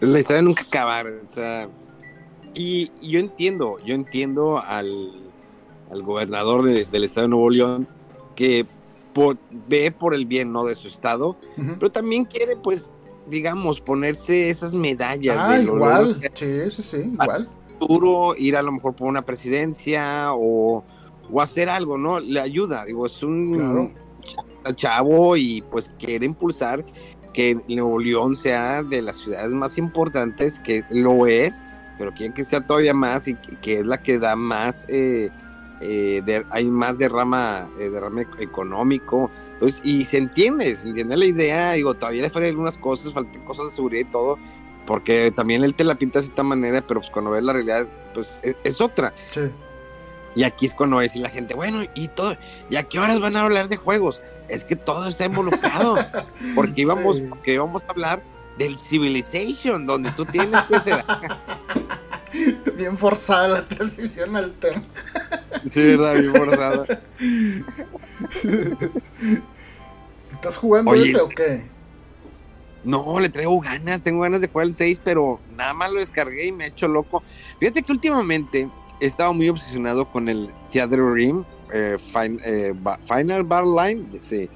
La 0.00 0.18
historia 0.18 0.42
nunca 0.42 0.62
acabar, 0.62 1.06
o 1.06 1.28
sea, 1.28 1.68
y, 2.54 2.90
yo 3.00 3.20
entiendo, 3.20 3.78
yo 3.84 3.94
entiendo 3.94 4.58
al, 4.58 5.12
al 5.90 6.02
gobernador 6.02 6.64
del 6.64 7.04
estado 7.04 7.26
de 7.26 7.30
Nuevo 7.30 7.50
León 7.50 7.88
que 8.34 8.66
ve 9.68 9.90
por 9.90 10.14
el 10.14 10.26
bien, 10.26 10.52
¿no? 10.52 10.64
De 10.64 10.74
su 10.74 10.88
estado, 10.88 11.36
pero 11.78 11.90
también 11.90 12.24
quiere, 12.24 12.56
pues, 12.56 12.90
digamos, 13.28 13.80
ponerse 13.80 14.48
esas 14.48 14.74
medallas. 14.74 15.36
Ah, 15.38 15.56
de 15.56 15.62
igual, 15.64 16.20
sí, 16.34 16.70
sí, 16.70 16.82
sí, 16.82 16.96
igual. 17.12 17.48
Futuro, 17.78 18.34
ir 18.36 18.56
a 18.56 18.62
lo 18.62 18.72
mejor 18.72 18.94
por 18.94 19.08
una 19.08 19.22
presidencia 19.22 20.32
o, 20.34 20.84
o 21.30 21.40
hacer 21.40 21.68
algo, 21.68 21.96
¿no? 21.96 22.18
Le 22.20 22.40
ayuda, 22.40 22.84
digo, 22.84 23.06
es 23.06 23.22
un 23.22 23.92
chavo 24.74 25.36
y 25.36 25.62
pues 25.70 25.90
quiere 25.98 26.26
impulsar 26.26 26.84
que 27.32 27.56
Nuevo 27.68 28.00
León 28.00 28.34
sea 28.34 28.82
de 28.82 29.02
las 29.02 29.16
ciudades 29.16 29.52
más 29.52 29.78
importantes, 29.78 30.58
que 30.58 30.82
lo 30.90 31.26
es, 31.26 31.62
pero 31.96 32.12
quieren 32.12 32.32
que 32.32 32.42
sea 32.42 32.60
todavía 32.60 32.94
más 32.94 33.28
y 33.28 33.34
que, 33.34 33.74
es 33.80 33.86
la 33.86 34.02
que 34.02 34.18
da 34.18 34.34
más... 34.36 34.84
Eh, 34.88 35.30
eh, 35.80 36.44
hay 36.50 36.66
más 36.66 36.98
derrama, 36.98 37.70
eh, 37.78 37.88
derrame 37.88 38.26
económico, 38.38 39.30
entonces, 39.52 39.80
y 39.84 40.04
se 40.04 40.18
entiende, 40.18 40.74
se 40.74 40.88
entiende 40.88 41.16
la 41.16 41.24
idea, 41.24 41.72
digo, 41.72 41.94
todavía 41.94 42.22
le 42.22 42.30
faltan 42.30 42.50
algunas 42.50 42.78
cosas, 42.78 43.12
faltan 43.12 43.44
cosas 43.44 43.66
de 43.66 43.72
seguridad 43.72 44.08
y 44.08 44.12
todo, 44.12 44.38
porque 44.86 45.30
también 45.30 45.64
él 45.64 45.74
te 45.74 45.84
la 45.84 45.96
pinta 45.96 46.20
de 46.20 46.26
esta 46.26 46.42
manera, 46.42 46.80
pero 46.86 47.00
pues 47.00 47.10
cuando 47.10 47.30
ves 47.30 47.42
la 47.42 47.52
realidad, 47.52 47.86
pues 48.14 48.40
es, 48.42 48.80
otra. 48.80 49.12
Y 50.34 50.44
aquí 50.44 50.66
es 50.66 50.74
cuando 50.74 50.96
ves 50.96 51.14
y 51.14 51.20
la 51.20 51.28
gente, 51.28 51.54
bueno, 51.54 51.82
y 51.94 52.08
todo, 52.08 52.36
¿y 52.70 52.76
a 52.76 52.82
qué 52.84 52.98
horas 52.98 53.20
van 53.20 53.36
a 53.36 53.42
hablar 53.42 53.68
de 53.68 53.76
juegos? 53.76 54.22
Es 54.48 54.64
que 54.64 54.76
todo 54.76 55.08
está 55.08 55.26
involucrado, 55.26 55.96
porque 56.54 56.82
íbamos, 56.82 57.18
porque 57.28 57.54
íbamos 57.54 57.82
a 57.82 57.90
hablar 57.90 58.22
del 58.56 58.78
Civilization, 58.78 59.86
donde 59.86 60.10
tú 60.12 60.24
tienes 60.24 60.62
que 60.64 60.80
ser... 60.80 61.04
Bien 62.76 62.96
forzada 62.96 63.48
la 63.48 63.68
transición 63.68 64.36
al 64.36 64.52
tema. 64.52 64.82
Sí, 65.68 65.82
verdad, 65.82 66.14
bien 66.14 66.34
forzada. 66.34 66.86
¿Estás 70.32 70.56
jugando 70.56 70.94
ese 70.94 71.20
o 71.20 71.28
qué? 71.28 71.64
No, 72.84 73.18
le 73.18 73.28
traigo 73.28 73.58
ganas, 73.60 74.02
tengo 74.02 74.20
ganas 74.20 74.40
de 74.40 74.48
jugar 74.48 74.66
el 74.68 74.72
6, 74.72 75.00
pero 75.02 75.40
nada 75.56 75.74
más 75.74 75.92
lo 75.92 75.98
descargué 75.98 76.46
y 76.46 76.52
me 76.52 76.64
he 76.64 76.68
hecho 76.68 76.86
loco. 76.86 77.22
Fíjate 77.58 77.82
que 77.82 77.92
últimamente 77.92 78.68
he 79.00 79.06
estado 79.06 79.34
muy 79.34 79.48
obsesionado 79.48 80.10
con 80.10 80.28
el 80.28 80.50
Theater 80.70 81.00
Rim 81.00 81.44
eh, 81.72 81.96
eh, 82.44 82.74
Final 83.06 83.44
Bar 83.44 83.64
Line. 83.66 84.06
Sí. 84.20 84.48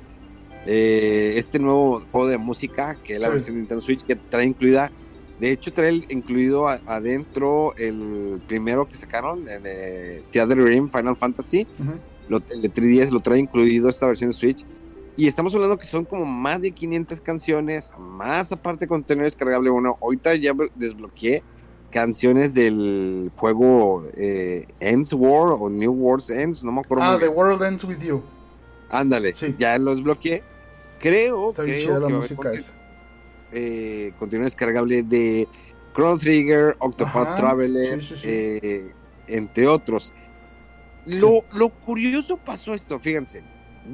Eh, 0.64 1.34
este 1.36 1.58
nuevo 1.58 2.04
juego 2.12 2.28
de 2.28 2.38
música 2.38 2.96
que 3.02 3.14
es 3.14 3.20
la 3.20 3.28
versión 3.28 3.56
de 3.56 3.60
Nintendo 3.62 3.82
Switch 3.82 4.02
que 4.02 4.16
trae 4.16 4.46
incluida. 4.46 4.92
De 5.42 5.50
hecho, 5.50 5.72
trae 5.72 6.06
incluido 6.08 6.68
adentro 6.68 7.74
el 7.76 8.40
primero 8.46 8.86
que 8.86 8.94
sacaron 8.94 9.44
de 9.44 10.22
Theater 10.30 10.56
Rim 10.56 10.88
Final 10.88 11.16
Fantasy. 11.16 11.66
el 12.28 12.62
de 12.62 12.72
3DS 12.72 13.10
lo 13.10 13.18
trae 13.18 13.40
incluido 13.40 13.88
esta 13.88 14.06
versión 14.06 14.30
de 14.30 14.36
Switch. 14.36 14.64
Y 15.16 15.26
estamos 15.26 15.52
hablando 15.52 15.76
que 15.76 15.86
son 15.88 16.04
como 16.04 16.24
más 16.24 16.62
de 16.62 16.70
500 16.70 17.20
canciones, 17.20 17.90
más 17.98 18.52
aparte 18.52 18.86
contenido 18.86 19.24
descargable. 19.24 19.68
Bueno, 19.68 19.98
ahorita 20.00 20.32
ya 20.36 20.52
desbloqueé 20.76 21.42
canciones 21.90 22.54
del 22.54 23.32
juego 23.34 24.04
eh, 24.14 24.68
Ends 24.78 25.12
War 25.12 25.56
o 25.58 25.68
New 25.68 25.90
World 25.92 26.30
Ends, 26.30 26.62
no 26.62 26.70
me 26.70 26.82
acuerdo. 26.82 27.02
Ah, 27.02 27.18
The 27.18 27.26
World 27.26 27.64
Ends 27.64 27.82
With 27.82 27.98
You. 27.98 28.22
Ándale, 28.90 29.32
ya 29.58 29.76
los 29.78 29.96
desbloqueé. 29.96 30.44
Creo, 31.00 31.52
creo 31.52 31.66
que 31.66 32.00
la 32.00 32.08
música 32.08 32.52
eh, 33.52 34.12
contenido 34.18 34.44
descargable 34.44 35.02
de 35.02 35.46
Chrono 35.94 36.18
Trigger, 36.18 36.76
Octopath 36.78 37.36
Traveler, 37.36 38.00
eh, 38.24 38.92
entre 39.26 39.66
otros. 39.66 40.12
Lo, 41.04 41.44
lo 41.52 41.68
curioso 41.68 42.36
pasó 42.36 42.74
esto, 42.74 42.98
fíjense 43.00 43.42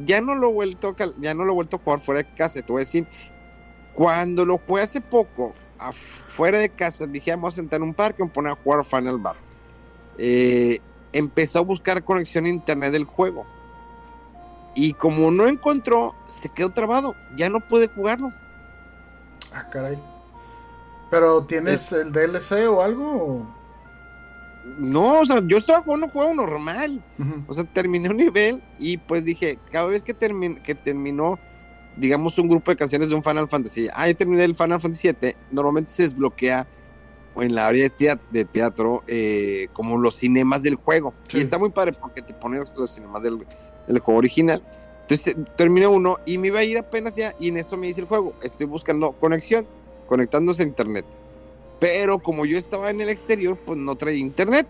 ya 0.04 0.20
no 0.20 0.34
lo 0.34 0.50
he 0.50 0.52
vuelto 0.52 0.88
a, 0.98 1.12
ya 1.20 1.34
no 1.34 1.44
lo 1.44 1.52
he 1.52 1.54
vuelto 1.54 1.76
a 1.76 1.80
jugar 1.80 2.00
fuera 2.00 2.22
de 2.22 2.34
casa, 2.34 2.60
te 2.60 2.72
voy 2.72 2.80
a 2.80 2.84
decir, 2.84 3.06
cuando 3.94 4.44
lo 4.44 4.58
jugué 4.58 4.82
hace 4.82 5.00
poco, 5.00 5.54
fuera 6.26 6.58
de 6.58 6.68
casa, 6.68 7.06
dije, 7.06 7.30
vamos 7.30 7.54
a 7.54 7.56
sentar 7.56 7.78
en 7.78 7.84
un 7.84 7.94
parque 7.94 8.22
y 8.22 8.28
poner 8.28 8.52
a 8.52 8.56
jugar 8.56 8.84
Final 8.84 9.18
Bar. 9.18 9.36
Eh, 10.18 10.80
empezó 11.12 11.60
a 11.60 11.62
buscar 11.62 12.02
conexión 12.04 12.44
a 12.44 12.48
internet 12.48 12.92
del 12.92 13.04
juego. 13.04 13.46
Y 14.74 14.92
como 14.92 15.30
no 15.30 15.46
encontró, 15.48 16.14
se 16.26 16.48
quedó 16.48 16.70
trabado. 16.70 17.16
Ya 17.36 17.48
no 17.48 17.60
puede 17.60 17.88
jugarlo. 17.88 18.30
Ah, 19.52 19.68
caray. 19.70 19.98
¿Pero 21.10 21.44
tienes 21.44 21.90
el 21.92 22.12
DLC 22.12 22.68
o 22.68 22.82
algo? 22.82 23.46
No, 24.78 25.20
o 25.20 25.24
sea, 25.24 25.42
yo 25.46 25.56
estaba 25.56 25.82
jugando 25.82 26.06
un 26.06 26.12
juego 26.12 26.34
normal. 26.34 27.02
O 27.46 27.54
sea, 27.54 27.64
terminé 27.64 28.10
un 28.10 28.18
nivel 28.18 28.62
y 28.78 28.98
pues 28.98 29.24
dije, 29.24 29.58
cada 29.72 29.86
vez 29.86 30.02
que, 30.02 30.14
que 30.62 30.74
terminó, 30.74 31.38
digamos, 31.96 32.38
un 32.38 32.48
grupo 32.48 32.70
de 32.70 32.76
canciones 32.76 33.08
de 33.08 33.14
un 33.14 33.22
Final 33.22 33.48
Fantasy, 33.48 33.88
ah, 33.94 34.06
ya 34.06 34.14
terminé 34.14 34.44
el 34.44 34.54
Final 34.54 34.80
Fantasy 34.80 35.02
7, 35.02 35.36
normalmente 35.50 35.90
se 35.90 36.02
desbloquea 36.02 36.66
en 37.36 37.54
la 37.54 37.68
área 37.68 37.90
de 38.30 38.44
teatro, 38.44 39.04
eh, 39.06 39.68
como 39.72 39.98
los 39.98 40.16
cinemas 40.16 40.62
del 40.62 40.74
juego. 40.74 41.14
Y 41.32 41.38
está 41.38 41.58
muy 41.58 41.70
padre 41.70 41.92
porque 41.92 42.22
te 42.22 42.34
ponen 42.34 42.64
los 42.76 42.94
cinemas 42.94 43.22
del, 43.22 43.44
juego 44.00 44.18
original. 44.18 44.62
Entonces 45.08 45.36
terminé 45.56 45.86
uno 45.86 46.18
y 46.26 46.36
me 46.36 46.48
iba 46.48 46.58
a 46.58 46.64
ir 46.64 46.76
apenas 46.76 47.16
ya 47.16 47.34
y 47.40 47.48
en 47.48 47.56
eso 47.56 47.78
me 47.78 47.86
dice 47.86 48.02
el 48.02 48.06
juego, 48.06 48.34
estoy 48.42 48.66
buscando 48.66 49.12
conexión, 49.12 49.66
conectándose 50.06 50.62
a 50.62 50.66
internet. 50.66 51.06
Pero 51.80 52.18
como 52.18 52.44
yo 52.44 52.58
estaba 52.58 52.90
en 52.90 53.00
el 53.00 53.08
exterior, 53.08 53.56
pues 53.56 53.78
no 53.78 53.96
traía 53.96 54.18
internet. 54.18 54.66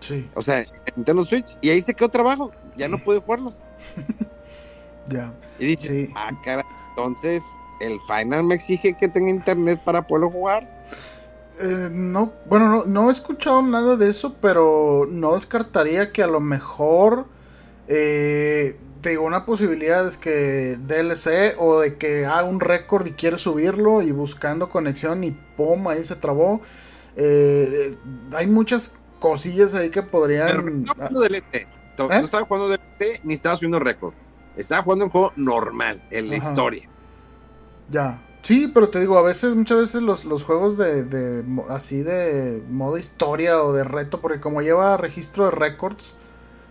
Sí. 0.00 0.28
O 0.34 0.42
sea, 0.42 0.66
Nintendo 0.94 1.24
Switch. 1.24 1.56
Y 1.62 1.70
ahí 1.70 1.80
se 1.80 1.94
quedó 1.94 2.10
trabajo. 2.10 2.52
Ya 2.76 2.86
no 2.86 2.98
pude 2.98 3.20
jugarlo. 3.20 3.54
ya. 5.08 5.32
Y 5.58 5.66
dice, 5.66 6.10
ah, 6.14 6.38
cara, 6.44 6.66
entonces 6.90 7.42
el 7.80 7.98
Final 8.02 8.44
me 8.44 8.56
exige 8.56 8.94
que 8.94 9.08
tenga 9.08 9.30
internet 9.30 9.80
para 9.82 10.06
poderlo 10.06 10.30
jugar. 10.30 10.84
Eh, 11.60 11.88
no, 11.90 12.34
bueno, 12.46 12.68
no, 12.68 12.84
no, 12.84 13.08
he 13.08 13.12
escuchado 13.12 13.62
nada 13.62 13.96
de 13.96 14.10
eso, 14.10 14.34
pero 14.40 15.06
no 15.10 15.32
descartaría 15.34 16.12
que 16.12 16.22
a 16.22 16.26
lo 16.26 16.40
mejor 16.40 17.26
eh, 17.88 18.76
te 19.08 19.12
digo, 19.12 19.24
una 19.24 19.46
posibilidad 19.46 20.06
es 20.06 20.18
que 20.18 20.76
DLC 20.86 21.54
o 21.56 21.80
de 21.80 21.96
que 21.96 22.26
haga 22.26 22.44
un 22.44 22.60
récord 22.60 23.06
y 23.06 23.12
quiere 23.12 23.38
subirlo 23.38 24.02
y 24.02 24.12
buscando 24.12 24.68
conexión 24.68 25.24
y 25.24 25.30
pum, 25.30 25.88
ahí 25.88 26.04
se 26.04 26.14
trabó. 26.14 26.60
Eh, 27.16 27.96
hay 28.34 28.46
muchas 28.46 28.94
cosillas 29.18 29.72
ahí 29.72 29.88
que 29.88 30.02
podrían. 30.02 30.46
Pero 30.46 30.62
no 30.62 30.80
estaba 30.82 31.08
jugando 31.08 31.20
DLC. 31.20 31.68
No 31.96 32.10
¿Eh? 32.10 32.20
estaba 32.22 32.44
jugando 32.44 32.68
DLC 32.68 33.20
ni 33.24 33.32
estaba 33.32 33.56
subiendo 33.56 33.78
récord. 33.78 34.12
Estaba 34.58 34.82
jugando 34.82 35.06
un 35.06 35.10
juego 35.10 35.32
normal, 35.36 36.02
en 36.10 36.28
la 36.28 36.36
historia. 36.36 36.86
Ya. 37.88 38.20
Sí, 38.42 38.68
pero 38.68 38.90
te 38.90 39.00
digo, 39.00 39.16
a 39.16 39.22
veces, 39.22 39.54
muchas 39.54 39.78
veces 39.78 40.02
los, 40.02 40.26
los 40.26 40.44
juegos 40.44 40.76
de, 40.76 41.04
de, 41.04 41.44
así 41.70 42.02
de 42.02 42.62
modo 42.68 42.98
historia 42.98 43.62
o 43.62 43.72
de 43.72 43.84
reto, 43.84 44.20
porque 44.20 44.38
como 44.38 44.60
lleva 44.60 44.98
registro 44.98 45.46
de 45.46 45.52
récords, 45.52 46.14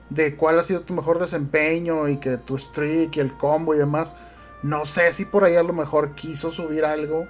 de 0.09 0.35
cuál 0.35 0.59
ha 0.59 0.63
sido 0.63 0.81
tu 0.81 0.93
mejor 0.93 1.19
desempeño 1.19 2.07
y 2.07 2.17
que 2.17 2.37
tu 2.37 2.57
streak 2.57 3.17
y 3.17 3.19
el 3.19 3.33
combo 3.33 3.75
y 3.75 3.77
demás. 3.77 4.15
No 4.63 4.85
sé 4.85 5.13
si 5.13 5.25
por 5.25 5.43
ahí 5.43 5.55
a 5.55 5.63
lo 5.63 5.73
mejor 5.73 6.15
quiso 6.15 6.51
subir 6.51 6.85
algo. 6.85 7.27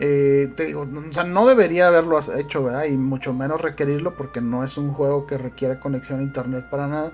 Eh, 0.00 0.52
te 0.56 0.66
digo, 0.66 0.82
o 0.82 1.12
sea, 1.12 1.24
no 1.24 1.46
debería 1.46 1.88
haberlo 1.88 2.20
hecho, 2.36 2.62
¿verdad? 2.62 2.84
Y 2.84 2.96
mucho 2.96 3.32
menos 3.32 3.60
requerirlo 3.60 4.16
porque 4.16 4.40
no 4.40 4.62
es 4.62 4.76
un 4.78 4.92
juego 4.92 5.26
que 5.26 5.38
requiere 5.38 5.80
conexión 5.80 6.20
a 6.20 6.22
internet 6.22 6.66
para 6.70 6.86
nada. 6.86 7.12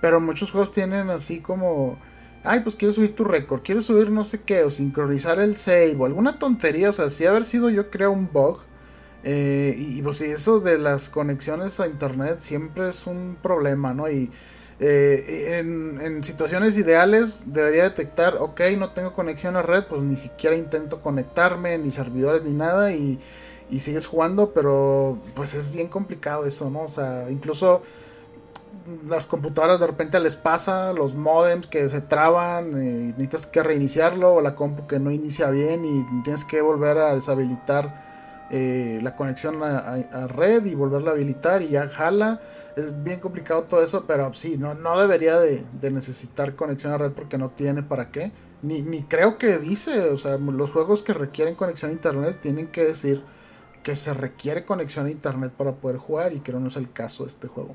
Pero 0.00 0.20
muchos 0.20 0.50
juegos 0.50 0.72
tienen 0.72 1.08
así 1.08 1.40
como, 1.40 1.98
ay, 2.44 2.60
pues 2.60 2.76
quiero 2.76 2.92
subir 2.92 3.14
tu 3.14 3.24
récord, 3.24 3.62
quiero 3.62 3.80
subir 3.80 4.10
no 4.10 4.24
sé 4.24 4.42
qué, 4.42 4.62
o 4.64 4.70
sincronizar 4.70 5.40
el 5.40 5.56
save, 5.56 5.96
o 5.98 6.04
alguna 6.04 6.38
tontería. 6.38 6.90
O 6.90 6.92
sea, 6.92 7.08
si 7.08 7.24
haber 7.24 7.44
sido 7.44 7.70
yo 7.70 7.90
creo 7.90 8.12
un 8.12 8.30
bug. 8.32 8.60
Eh, 9.24 9.74
y 9.76 10.02
pues 10.02 10.20
eso 10.20 10.60
de 10.60 10.78
las 10.78 11.08
conexiones 11.08 11.80
a 11.80 11.88
internet 11.88 12.38
siempre 12.40 12.90
es 12.90 13.08
un 13.08 13.36
problema, 13.42 13.92
¿no? 13.92 14.08
Y 14.08 14.30
eh, 14.78 15.58
en, 15.58 16.22
situaciones 16.22 16.76
ideales 16.76 17.42
debería 17.46 17.84
detectar, 17.84 18.36
ok, 18.36 18.60
no 18.76 18.90
tengo 18.90 19.14
conexión 19.14 19.56
a 19.56 19.62
red, 19.62 19.84
pues 19.84 20.02
ni 20.02 20.16
siquiera 20.16 20.56
intento 20.56 21.00
conectarme, 21.00 21.78
ni 21.78 21.90
servidores, 21.92 22.42
ni 22.42 22.52
nada, 22.52 22.92
y, 22.92 23.18
sigues 23.80 24.06
jugando, 24.06 24.52
pero 24.52 25.18
pues 25.34 25.54
es 25.54 25.72
bien 25.72 25.88
complicado 25.88 26.46
eso, 26.46 26.70
¿no? 26.70 26.82
O 26.82 26.88
sea, 26.88 27.30
incluso 27.30 27.82
las 29.08 29.26
computadoras 29.26 29.80
de 29.80 29.86
repente 29.86 30.20
les 30.20 30.36
pasa, 30.36 30.92
los 30.92 31.14
modems 31.14 31.66
que 31.66 31.88
se 31.88 32.00
traban, 32.00 32.80
eh, 32.80 33.14
necesitas 33.16 33.46
que 33.46 33.62
reiniciarlo, 33.62 34.34
o 34.34 34.40
la 34.40 34.54
compu 34.54 34.86
que 34.86 35.00
no 35.00 35.10
inicia 35.10 35.50
bien 35.50 35.84
y 35.84 36.22
tienes 36.22 36.44
que 36.44 36.60
volver 36.60 36.98
a 36.98 37.14
deshabilitar 37.14 38.05
eh, 38.50 39.00
la 39.02 39.16
conexión 39.16 39.62
a, 39.62 40.26
red 40.28 40.64
y 40.66 40.74
volverla 40.74 41.10
a 41.10 41.14
habilitar 41.14 41.62
y 41.62 41.70
ya 41.70 41.88
jala. 41.88 42.40
Es 42.76 43.02
bien 43.02 43.20
complicado 43.20 43.64
todo 43.64 43.82
eso, 43.82 44.04
pero 44.06 44.32
sí, 44.34 44.56
no, 44.58 44.74
no 44.74 44.98
debería 45.00 45.38
de, 45.38 45.64
necesitar 45.90 46.54
conexión 46.54 46.92
a 46.92 46.98
red 46.98 47.12
porque 47.12 47.38
no 47.38 47.48
tiene 47.48 47.82
para 47.82 48.10
qué. 48.10 48.32
Ni, 48.62 49.02
creo 49.02 49.38
que 49.38 49.58
dice, 49.58 50.10
o 50.10 50.18
sea, 50.18 50.38
los 50.38 50.70
juegos 50.70 51.02
que 51.02 51.12
requieren 51.12 51.54
conexión 51.54 51.90
a 51.90 51.94
internet 51.94 52.38
tienen 52.40 52.68
que 52.68 52.84
decir 52.84 53.22
que 53.82 53.94
se 53.96 54.12
requiere 54.14 54.64
conexión 54.64 55.06
a 55.06 55.10
internet 55.10 55.52
para 55.52 55.72
poder 55.72 55.98
jugar 55.98 56.32
y 56.32 56.40
creo 56.40 56.58
no 56.58 56.68
es 56.68 56.76
el 56.76 56.90
caso 56.90 57.24
de 57.24 57.30
este 57.30 57.48
juego. 57.48 57.74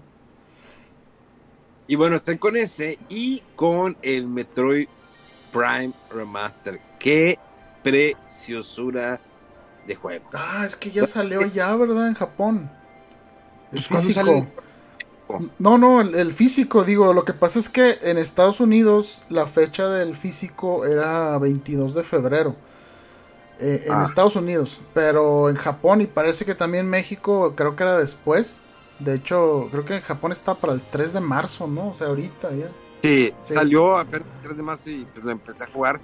Y 1.88 1.95
bueno, 1.95 2.15
están 2.15 2.38
con 2.38 2.55
ese 2.57 2.99
y 3.09 3.43
con 3.55 3.97
el 4.01 4.28
Metroid 4.28 4.88
Prime 5.51 5.93
Remaster. 6.09 6.80
Qué 6.99 7.38
preciosura 7.84 9.19
de 9.88 9.95
juego. 9.95 10.25
Ah, 10.34 10.63
es 10.65 10.75
que 10.75 10.91
ya 10.91 11.05
salió 11.05 11.45
ya, 11.45 11.75
¿verdad? 11.75 12.07
En 12.07 12.13
Japón. 12.13 12.71
El 13.71 13.84
pues, 13.88 14.05
físico. 14.05 14.47
No, 15.59 15.77
no, 15.77 16.01
el, 16.01 16.34
físico, 16.34 16.84
digo, 16.84 17.13
lo 17.13 17.23
que 17.23 17.34
pasa 17.34 17.59
es 17.59 17.69
que 17.69 17.99
en 18.01 18.17
Estados 18.17 18.59
Unidos 18.59 19.23
la 19.29 19.47
fecha 19.47 19.88
del 19.88 20.17
físico 20.17 20.86
era 20.86 21.38
22 21.38 21.93
de 21.93 22.03
febrero. 22.03 22.55
Eh, 23.59 23.84
en 23.86 23.93
ah. 23.93 24.03
Estados 24.03 24.36
Unidos, 24.36 24.82
pero 24.93 25.49
en 25.49 25.55
Japón 25.55 26.01
y 26.01 26.07
parece 26.07 26.45
que 26.45 26.55
también 26.55 26.89
México, 26.89 27.53
creo 27.55 27.75
que 27.75 27.84
era 27.84 27.97
después. 27.97 28.59
De 28.99 29.15
hecho, 29.15 29.67
creo 29.71 29.86
que 29.86 29.95
en 29.95 30.01
Japón 30.01 30.32
está 30.32 30.55
para 30.55 30.73
el 30.73 30.82
3 30.82 31.13
de 31.13 31.19
marzo, 31.21 31.67
¿no? 31.67 31.89
O 31.89 31.93
sea, 31.93 32.07
ahorita 32.07 32.51
ya. 32.53 32.69
Sí, 33.01 33.34
salió 33.39 33.97
apenas 33.97 34.27
el 34.38 34.41
3 34.43 34.57
de 34.57 34.63
marzo 34.63 34.89
y 34.89 35.05
pues 35.05 35.23
lo 35.23 35.32
empecé 35.32 35.63
a 35.63 35.67
jugar. 35.67 35.99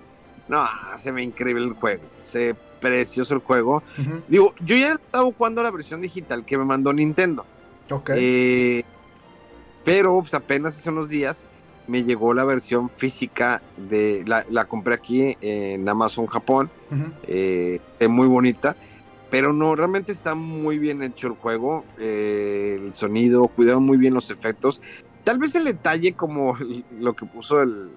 No, 0.48 0.66
se 0.98 1.12
ve 1.12 1.24
increíble 1.24 1.66
el 1.66 1.74
juego. 1.74 2.04
Se 2.24 2.56
precioso 2.80 3.34
el 3.34 3.42
juego. 3.42 3.84
Digo, 4.28 4.54
yo 4.60 4.76
ya 4.78 4.94
estaba 4.94 5.26
jugando 5.26 5.64
la 5.64 5.72
versión 5.72 6.02
digital 6.02 6.46
que 6.46 6.58
me 6.58 6.66
mandó 6.66 6.94
Nintendo. 6.94 7.46
Ok. 7.90 8.12
Eh, 8.16 8.84
pero 9.84 10.20
pues, 10.20 10.34
apenas 10.34 10.78
hace 10.78 10.90
unos 10.90 11.10
días 11.10 11.46
me 11.88 12.04
llegó 12.04 12.34
la 12.34 12.44
versión 12.44 12.90
física 12.90 13.62
de 13.78 14.24
la, 14.28 14.46
la 14.50 14.66
compré 14.66 14.96
aquí 14.96 15.38
en 15.40 15.88
Amazon 15.88 16.26
Japón 16.26 16.70
eh, 17.24 17.80
es 17.98 18.10
muy 18.10 18.28
bonita 18.28 18.76
pero 19.30 19.54
no 19.54 19.74
realmente 19.74 20.12
está 20.12 20.36
muy 20.36 20.80
bien 20.80 21.02
hecho 21.02 21.28
el 21.28 21.34
juego 21.36 21.86
eh, 21.98 22.78
el 22.78 22.94
sonido 22.94 23.48
cuidaron 23.48 23.86
muy 23.86 23.98
bien 23.98 24.14
los 24.14 24.30
efectos 24.32 24.82
tal 25.24 25.38
vez 25.38 25.56
el 25.56 25.64
detalle 25.64 26.12
como 26.12 26.58
lo 27.00 27.14
que 27.14 27.26
puso 27.26 27.62
el, 27.62 27.90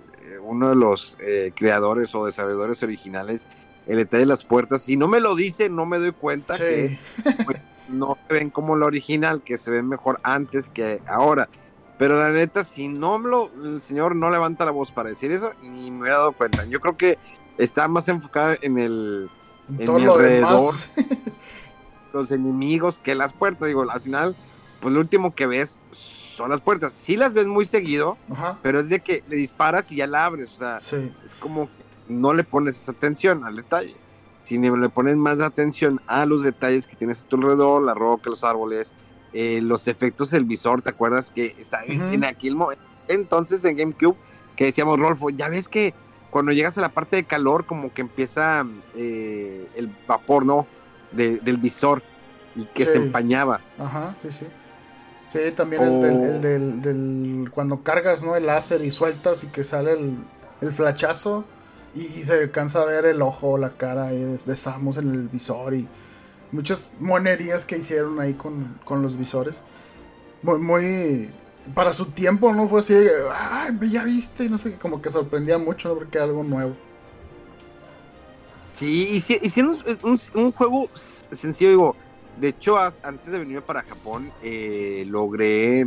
uno 0.44 0.68
de 0.68 0.76
los 0.76 1.18
creadores 1.56 2.14
o 2.14 2.26
desarrolladores 2.26 2.84
originales 2.84 3.48
el 3.90 3.96
detalle 3.96 4.20
de 4.20 4.26
las 4.26 4.44
puertas. 4.44 4.82
Si 4.82 4.96
no 4.96 5.08
me 5.08 5.20
lo 5.20 5.34
dice, 5.34 5.68
no 5.68 5.84
me 5.84 5.98
doy 5.98 6.12
cuenta 6.12 6.56
que 6.56 6.98
no 7.88 8.16
se 8.28 8.34
ven 8.34 8.50
como 8.50 8.76
la 8.76 8.86
original, 8.86 9.42
que 9.42 9.56
se 9.58 9.70
ven 9.70 9.88
mejor 9.88 10.20
antes 10.22 10.70
que 10.70 11.02
ahora. 11.08 11.48
Pero 11.98 12.16
la 12.16 12.30
neta, 12.30 12.62
si 12.64 12.88
no 12.88 13.18
lo, 13.18 13.50
el 13.64 13.82
señor 13.82 14.14
no 14.14 14.30
levanta 14.30 14.64
la 14.64 14.70
voz 14.70 14.90
para 14.92 15.08
decir 15.08 15.32
eso, 15.32 15.52
ni 15.62 15.90
me 15.90 16.02
hubiera 16.02 16.18
dado 16.18 16.32
cuenta. 16.32 16.64
Yo 16.66 16.80
creo 16.80 16.96
que 16.96 17.18
está 17.58 17.88
más 17.88 18.08
enfocado 18.08 18.54
en 18.62 18.78
el 18.78 19.28
En 19.68 19.80
en 19.80 19.86
todo 19.86 19.98
mi 19.98 20.04
lo 20.04 20.14
alrededor. 20.14 20.74
los 22.12 22.30
enemigos 22.30 22.98
que 22.98 23.14
las 23.14 23.32
puertas. 23.32 23.68
Digo, 23.68 23.88
al 23.90 24.00
final, 24.00 24.36
pues 24.80 24.94
lo 24.94 25.00
último 25.00 25.34
que 25.34 25.46
ves 25.46 25.82
son 25.92 26.50
las 26.50 26.60
puertas. 26.60 26.92
Sí 26.92 27.16
las 27.16 27.32
ves 27.32 27.46
muy 27.46 27.64
seguido, 27.66 28.16
Ajá. 28.30 28.58
pero 28.62 28.78
es 28.80 28.88
de 28.88 29.00
que 29.00 29.22
le 29.28 29.36
disparas 29.36 29.90
y 29.92 29.96
ya 29.96 30.06
la 30.06 30.24
abres. 30.24 30.52
O 30.54 30.58
sea, 30.58 30.80
Sí. 30.80 31.12
es 31.24 31.34
como 31.34 31.68
no 32.10 32.34
le 32.34 32.44
pones 32.44 32.76
esa 32.76 32.92
atención 32.92 33.44
al 33.44 33.56
detalle. 33.56 33.94
Sino 34.44 34.76
le 34.76 34.88
pones 34.88 35.16
más 35.16 35.40
atención 35.40 36.00
a 36.06 36.26
los 36.26 36.42
detalles 36.42 36.86
que 36.86 36.96
tienes 36.96 37.22
a 37.22 37.28
tu 37.28 37.36
alrededor, 37.36 37.82
la 37.82 37.94
roca, 37.94 38.30
los 38.30 38.42
árboles, 38.42 38.92
eh, 39.32 39.60
los 39.62 39.86
efectos 39.86 40.30
del 40.30 40.44
visor. 40.44 40.82
¿Te 40.82 40.90
acuerdas 40.90 41.30
que 41.30 41.54
está 41.58 41.84
en- 41.84 42.24
aquel 42.24 42.56
momento? 42.56 42.82
Entonces 43.06 43.64
en 43.64 43.76
GameCube, 43.76 44.16
que 44.56 44.64
decíamos, 44.64 44.98
Rolfo, 44.98 45.30
ya 45.30 45.48
ves 45.48 45.68
que 45.68 45.94
cuando 46.30 46.52
llegas 46.52 46.76
a 46.78 46.80
la 46.80 46.88
parte 46.88 47.16
de 47.16 47.24
calor, 47.24 47.64
como 47.66 47.92
que 47.92 48.00
empieza 48.02 48.64
eh, 48.96 49.68
el 49.76 49.94
vapor, 50.08 50.44
¿no? 50.44 50.66
De- 51.12 51.38
del 51.38 51.56
visor 51.58 52.02
y 52.56 52.64
que 52.66 52.84
Sí. 52.86 52.92
se 52.92 52.98
empañaba. 52.98 53.60
Ajá, 53.78 54.16
sí, 54.22 54.32
sí. 54.32 54.46
Sí, 55.28 55.38
también 55.54 55.82
el, 55.82 56.00
del, 56.00 56.22
el 56.24 56.40
del, 56.42 56.82
del- 56.82 57.50
Cuando 57.52 57.82
cargas, 57.84 58.22
¿no? 58.22 58.34
El 58.34 58.46
láser 58.46 58.84
y 58.84 58.90
sueltas 58.90 59.44
y 59.44 59.48
que 59.48 59.62
sale 59.64 59.92
el, 59.92 60.16
el 60.60 60.72
flachazo 60.72 61.44
y, 61.94 62.02
se 62.24 62.34
alcanza 62.34 62.82
a 62.82 62.84
ver 62.84 63.04
el 63.06 63.20
ojo, 63.22 63.58
la 63.58 63.70
cara 63.70 64.08
de, 64.08 64.56
Samus 64.56 64.96
en 64.96 65.10
el 65.10 65.28
visor 65.28 65.74
y 65.74 65.88
muchas 66.52 66.90
monerías 67.00 67.64
que 67.64 67.78
hicieron 67.78 68.20
ahí 68.20 68.34
con, 68.34 68.78
con 68.84 69.02
los 69.02 69.16
visores. 69.16 69.62
Muy, 70.42 70.58
muy... 70.58 71.30
Para 71.74 71.92
su 71.92 72.06
tiempo, 72.06 72.52
¿no? 72.54 72.66
Fue 72.68 72.80
así 72.80 72.94
ay, 73.36 73.76
ya 73.90 74.02
viste, 74.04 74.44
y 74.44 74.48
no 74.48 74.56
sé, 74.58 74.76
como 74.76 75.02
que 75.02 75.10
sorprendía 75.10 75.58
mucho. 75.58 75.94
Porque 75.94 76.16
era 76.18 76.24
algo 76.24 76.42
nuevo. 76.42 76.74
Sí, 78.74 79.10
hici- 79.12 79.38
hicieron 79.42 79.78
un, 80.02 80.18
un 80.34 80.52
juego 80.52 80.88
s- 80.94 81.24
sencillo, 81.32 81.70
digo. 81.70 81.96
De 82.40 82.48
hecho, 82.48 82.78
antes 82.78 83.30
de 83.30 83.38
venirme 83.38 83.60
para 83.60 83.82
Japón, 83.82 84.32
eh, 84.42 85.04
logré 85.06 85.86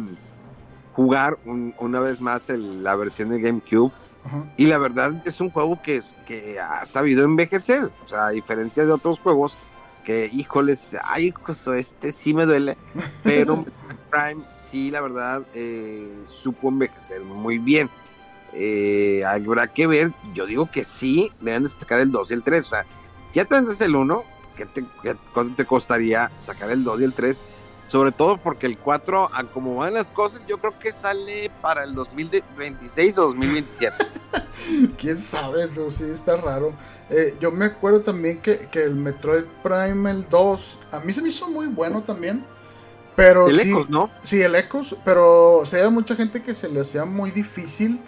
jugar 0.94 1.40
un- 1.46 1.74
una 1.80 2.00
vez 2.00 2.22
más 2.22 2.50
la 2.50 2.96
versión 2.96 3.30
de 3.30 3.40
GameCube. 3.40 3.92
Ajá. 4.26 4.44
Y 4.58 4.66
la 4.68 4.78
verdad 4.78 5.14
es 5.26 5.40
un 5.42 5.50
juego 5.52 5.82
que, 5.82 6.02
que 6.26 6.60
ha 6.60 6.86
sabido 6.86 7.26
envejecer. 7.26 7.92
O 8.04 8.08
sea, 8.08 8.28
a 8.28 8.30
diferencia 8.30 8.86
de 8.86 8.92
otros 8.92 9.20
juegos 9.20 9.58
que, 10.04 10.30
híjoles, 10.32 10.98
ay, 11.04 11.32
coso, 11.32 11.74
este 11.74 12.12
sí 12.12 12.34
me 12.34 12.46
duele. 12.46 12.78
Pero 13.24 13.66
Prime 14.12 14.42
sí, 14.70 14.92
la 14.92 15.02
verdad, 15.02 15.44
eh, 15.54 16.24
supo 16.26 16.70
envejecer 16.70 17.22
muy 17.22 17.58
bien. 17.58 17.90
Eh, 18.54 19.24
habrá 19.26 19.68
que 19.68 19.88
ver, 19.88 20.12
yo 20.34 20.46
digo 20.46 20.70
que 20.70 20.84
sí, 20.84 21.32
deben 21.42 21.64
de 21.64 21.70
sacar 21.70 22.00
el 22.00 22.12
2 22.12 22.32
y 22.32 22.34
el 22.36 22.44
3. 22.44 22.66
O 22.66 22.70
sea, 22.70 22.86
ya 23.34 23.46
te 23.46 23.56
vendes 23.56 23.82
el 23.82 23.96
1, 23.96 24.24
¿qué 24.56 24.66
te, 24.66 24.86
qué- 25.02 25.16
¿cuánto 25.34 25.56
te 25.56 25.66
costaría 25.66 26.32
sacar 26.40 26.70
el 26.70 26.84
2 26.84 27.02
y 27.02 27.04
el 27.06 27.14
3? 27.14 27.40
Sobre 27.88 28.12
todo 28.12 28.38
porque 28.42 28.66
el 28.66 28.80
4, 28.80 29.30
a 29.34 29.44
como 29.46 29.76
van 29.76 29.94
las 29.94 30.10
cosas, 30.12 30.44
yo 30.48 30.58
creo 30.60 30.80
que 30.80 30.92
sale 30.94 31.52
para 31.62 31.84
el 31.84 31.94
2026 31.94 33.18
o 33.20 33.28
2027. 33.28 34.06
Quién 34.98 35.18
sabe, 35.18 35.68
no, 35.76 35.92
sí, 35.92 36.06
está 36.06 36.38
raro. 36.38 36.76
Eh, 37.10 37.38
yo 37.40 37.52
me 37.52 37.66
acuerdo 37.66 38.02
también 38.02 38.42
que, 38.42 38.70
que 38.70 38.84
el 38.84 38.96
Metroid 38.96 39.46
Prime, 39.62 40.10
el 40.10 40.28
2, 40.30 40.80
a 40.92 41.00
mí 41.02 41.14
se 41.14 41.22
me 41.22 41.30
hizo 41.30 41.50
muy 41.50 41.68
bueno 41.68 42.04
también. 42.04 42.48
Pero 43.16 43.50
el 43.50 43.60
sí, 43.60 43.62
Ecos, 43.62 43.90
¿no? 43.90 44.12
sí, 44.22 44.42
el 44.42 44.56
Ecos, 44.56 44.98
pero 45.06 45.58
o 45.60 45.66
sea, 45.66 45.80
había 45.80 45.92
mucha 45.92 46.16
gente 46.16 46.42
que 46.42 46.56
se 46.56 46.70
le 46.70 46.82
hacía 46.82 47.06
muy 47.06 47.32
difícil. 47.32 48.04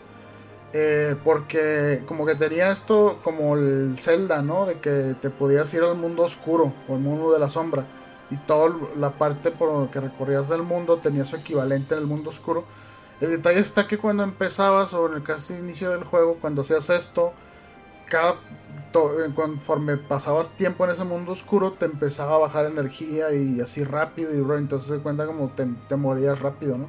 eh, 0.73 1.15
porque 1.23 2.03
como 2.07 2.25
que 2.25 2.35
tenía 2.35 2.71
esto 2.71 3.21
como 3.23 3.55
el 3.55 3.97
Zelda, 3.99 4.41
¿no? 4.41 4.65
De 4.65 4.79
que 4.81 5.15
te 5.21 5.29
podías 5.29 5.73
ir 5.73 5.83
al 5.83 5.95
mundo 5.97 6.23
oscuro 6.23 6.83
o 6.87 6.95
al 6.95 7.01
mundo 7.01 7.31
de 7.33 7.39
la 7.39 7.49
sombra. 7.49 7.87
Y 8.31 8.37
toda 8.37 8.75
la 8.97 9.11
parte 9.11 9.51
por 9.51 9.89
que 9.89 10.01
recorrías 10.01 10.49
del 10.49 10.63
mundo 10.63 10.97
tenía 10.97 11.25
su 11.25 11.35
equivalente 11.35 11.93
en 11.93 12.01
el 12.01 12.07
mundo 12.07 12.29
oscuro. 12.29 12.65
El 13.21 13.29
detalle 13.29 13.59
está 13.59 13.87
que 13.87 13.97
cuando 13.97 14.23
empezabas 14.23 14.93
o 14.93 15.07
en 15.07 15.13
el 15.15 15.23
casi 15.23 15.53
inicio 15.53 15.91
del 15.91 16.03
juego, 16.03 16.37
cuando 16.41 16.61
hacías 16.61 16.89
esto, 16.89 17.33
cada 18.07 18.35
eh, 18.95 19.31
conforme 19.35 19.97
pasabas 19.97 20.49
tiempo 20.51 20.85
en 20.85 20.91
ese 20.91 21.03
mundo 21.03 21.33
oscuro, 21.33 21.73
te 21.73 21.85
empezaba 21.85 22.35
a 22.35 22.39
bajar 22.39 22.65
energía 22.65 23.33
y 23.33 23.59
así 23.59 23.83
rápido 23.83 24.33
y 24.33 24.39
bro, 24.39 24.57
entonces 24.57 24.87
se 24.87 25.01
cuenta 25.01 25.25
como 25.25 25.49
te, 25.49 25.67
te 25.89 25.95
morías 25.97 26.39
rápido, 26.39 26.77
¿no? 26.77 26.87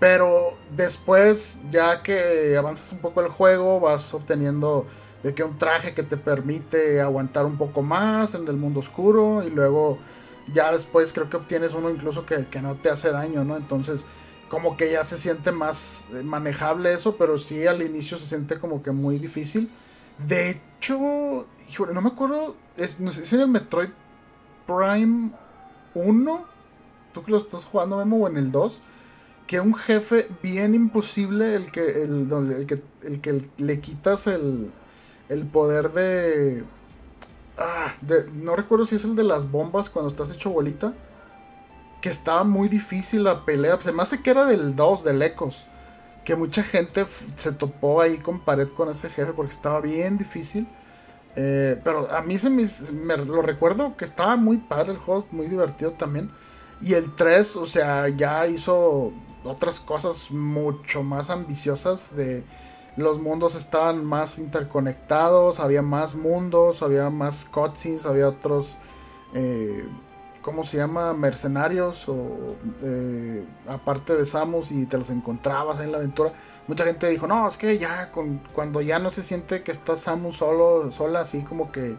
Pero 0.00 0.56
después, 0.74 1.60
ya 1.70 2.02
que 2.02 2.56
avanzas 2.56 2.92
un 2.92 2.98
poco 2.98 3.20
el 3.20 3.28
juego, 3.28 3.78
vas 3.80 4.12
obteniendo 4.14 4.86
de 5.22 5.34
que 5.34 5.44
un 5.44 5.58
traje 5.58 5.94
que 5.94 6.02
te 6.02 6.16
permite 6.16 7.00
aguantar 7.00 7.46
un 7.46 7.56
poco 7.56 7.82
más 7.82 8.34
en 8.34 8.48
el 8.48 8.56
mundo 8.56 8.80
oscuro 8.80 9.42
y 9.42 9.50
luego 9.50 9.98
ya 10.52 10.72
después 10.72 11.12
creo 11.12 11.30
que 11.30 11.36
obtienes 11.36 11.74
uno 11.74 11.90
incluso 11.90 12.26
que, 12.26 12.46
que 12.46 12.60
no 12.60 12.76
te 12.76 12.90
hace 12.90 13.10
daño, 13.10 13.44
¿no? 13.44 13.56
Entonces 13.56 14.06
como 14.48 14.76
que 14.76 14.92
ya 14.92 15.04
se 15.04 15.18
siente 15.18 15.52
más 15.52 16.06
eh, 16.12 16.22
manejable 16.22 16.92
eso, 16.92 17.16
pero 17.16 17.38
sí 17.38 17.66
al 17.66 17.82
inicio 17.82 18.18
se 18.18 18.26
siente 18.26 18.58
como 18.58 18.82
que 18.82 18.90
muy 18.90 19.18
difícil. 19.18 19.70
De 20.26 20.50
hecho, 20.50 21.46
no 21.92 22.00
me 22.00 22.08
acuerdo, 22.08 22.56
es, 22.76 23.00
no 23.00 23.10
sé 23.10 23.24
si 23.24 23.34
en 23.34 23.42
el 23.42 23.48
Metroid 23.48 23.88
Prime 24.66 25.32
1, 25.94 26.44
tú 27.12 27.22
que 27.22 27.32
lo 27.32 27.38
estás 27.38 27.64
jugando 27.64 27.96
Memo 27.96 28.18
o 28.18 28.28
en 28.28 28.36
el 28.36 28.52
2, 28.52 28.80
que 29.46 29.60
un 29.60 29.74
jefe 29.74 30.28
bien 30.42 30.74
imposible, 30.74 31.54
el 31.54 31.70
que, 31.70 32.02
el, 32.02 32.30
el 32.30 32.66
que, 32.66 32.82
el 33.02 33.20
que 33.20 33.48
le 33.58 33.80
quitas 33.80 34.26
el, 34.26 34.70
el 35.28 35.46
poder 35.46 35.90
de, 35.92 36.64
ah, 37.58 37.94
de... 38.00 38.30
No 38.30 38.56
recuerdo 38.56 38.86
si 38.86 38.96
es 38.96 39.04
el 39.04 39.16
de 39.16 39.24
las 39.24 39.50
bombas 39.50 39.90
cuando 39.90 40.10
estás 40.10 40.30
hecho 40.30 40.50
bolita 40.50 40.94
que 42.04 42.10
estaba 42.10 42.44
muy 42.44 42.68
difícil 42.68 43.24
la 43.24 43.46
pelea. 43.46 43.80
Se 43.80 43.90
me 43.90 44.02
hace 44.02 44.22
que 44.22 44.28
era 44.28 44.44
del 44.44 44.76
2, 44.76 45.04
del 45.04 45.22
Ecos. 45.22 45.64
Que 46.22 46.36
mucha 46.36 46.62
gente 46.62 47.06
se 47.36 47.50
topó 47.52 48.02
ahí 48.02 48.18
con 48.18 48.40
pared 48.40 48.68
con 48.68 48.90
ese 48.90 49.08
jefe 49.08 49.32
porque 49.32 49.54
estaba 49.54 49.80
bien 49.80 50.18
difícil. 50.18 50.68
Eh, 51.34 51.80
pero 51.82 52.14
a 52.14 52.20
mí 52.20 52.36
se 52.36 52.50
me, 52.50 52.66
me 52.92 53.16
lo 53.16 53.40
recuerdo 53.40 53.96
que 53.96 54.04
estaba 54.04 54.36
muy 54.36 54.58
padre 54.58 54.92
el 54.92 54.98
juego, 54.98 55.26
muy 55.30 55.46
divertido 55.46 55.92
también. 55.92 56.30
Y 56.82 56.92
el 56.92 57.14
3, 57.14 57.56
o 57.56 57.64
sea, 57.64 58.10
ya 58.10 58.46
hizo 58.48 59.14
otras 59.42 59.80
cosas 59.80 60.30
mucho 60.30 61.02
más 61.02 61.30
ambiciosas. 61.30 62.14
De 62.14 62.44
los 62.96 63.18
mundos 63.20 63.54
estaban 63.54 64.04
más 64.04 64.38
interconectados, 64.38 65.60
había 65.60 65.82
más 65.82 66.14
mundos, 66.14 66.82
había 66.82 67.10
más 67.10 67.44
cutscenes, 67.46 68.06
había 68.06 68.28
otros. 68.28 68.78
eh, 69.34 69.84
¿cómo 70.42 70.62
se 70.64 70.76
llama? 70.76 71.14
Mercenarios 71.14 72.06
o 72.08 72.56
eh, 72.82 73.46
aparte 73.66 74.14
de 74.14 74.26
Samus 74.26 74.70
y 74.72 74.84
te 74.86 74.98
los 74.98 75.08
encontrabas 75.10 75.78
ahí 75.78 75.86
en 75.86 75.92
la 75.92 75.98
aventura. 75.98 76.34
Mucha 76.66 76.84
gente 76.84 77.08
dijo, 77.08 77.26
no, 77.26 77.48
es 77.48 77.56
que 77.56 77.78
ya 77.78 78.12
con, 78.12 78.38
cuando 78.52 78.80
ya 78.82 78.98
no 78.98 79.08
se 79.10 79.22
siente 79.24 79.62
que 79.62 79.72
está 79.72 79.96
Samus 79.96 80.36
solo, 80.36 80.92
sola, 80.92 81.20
así 81.22 81.42
como 81.42 81.72
que 81.72 81.96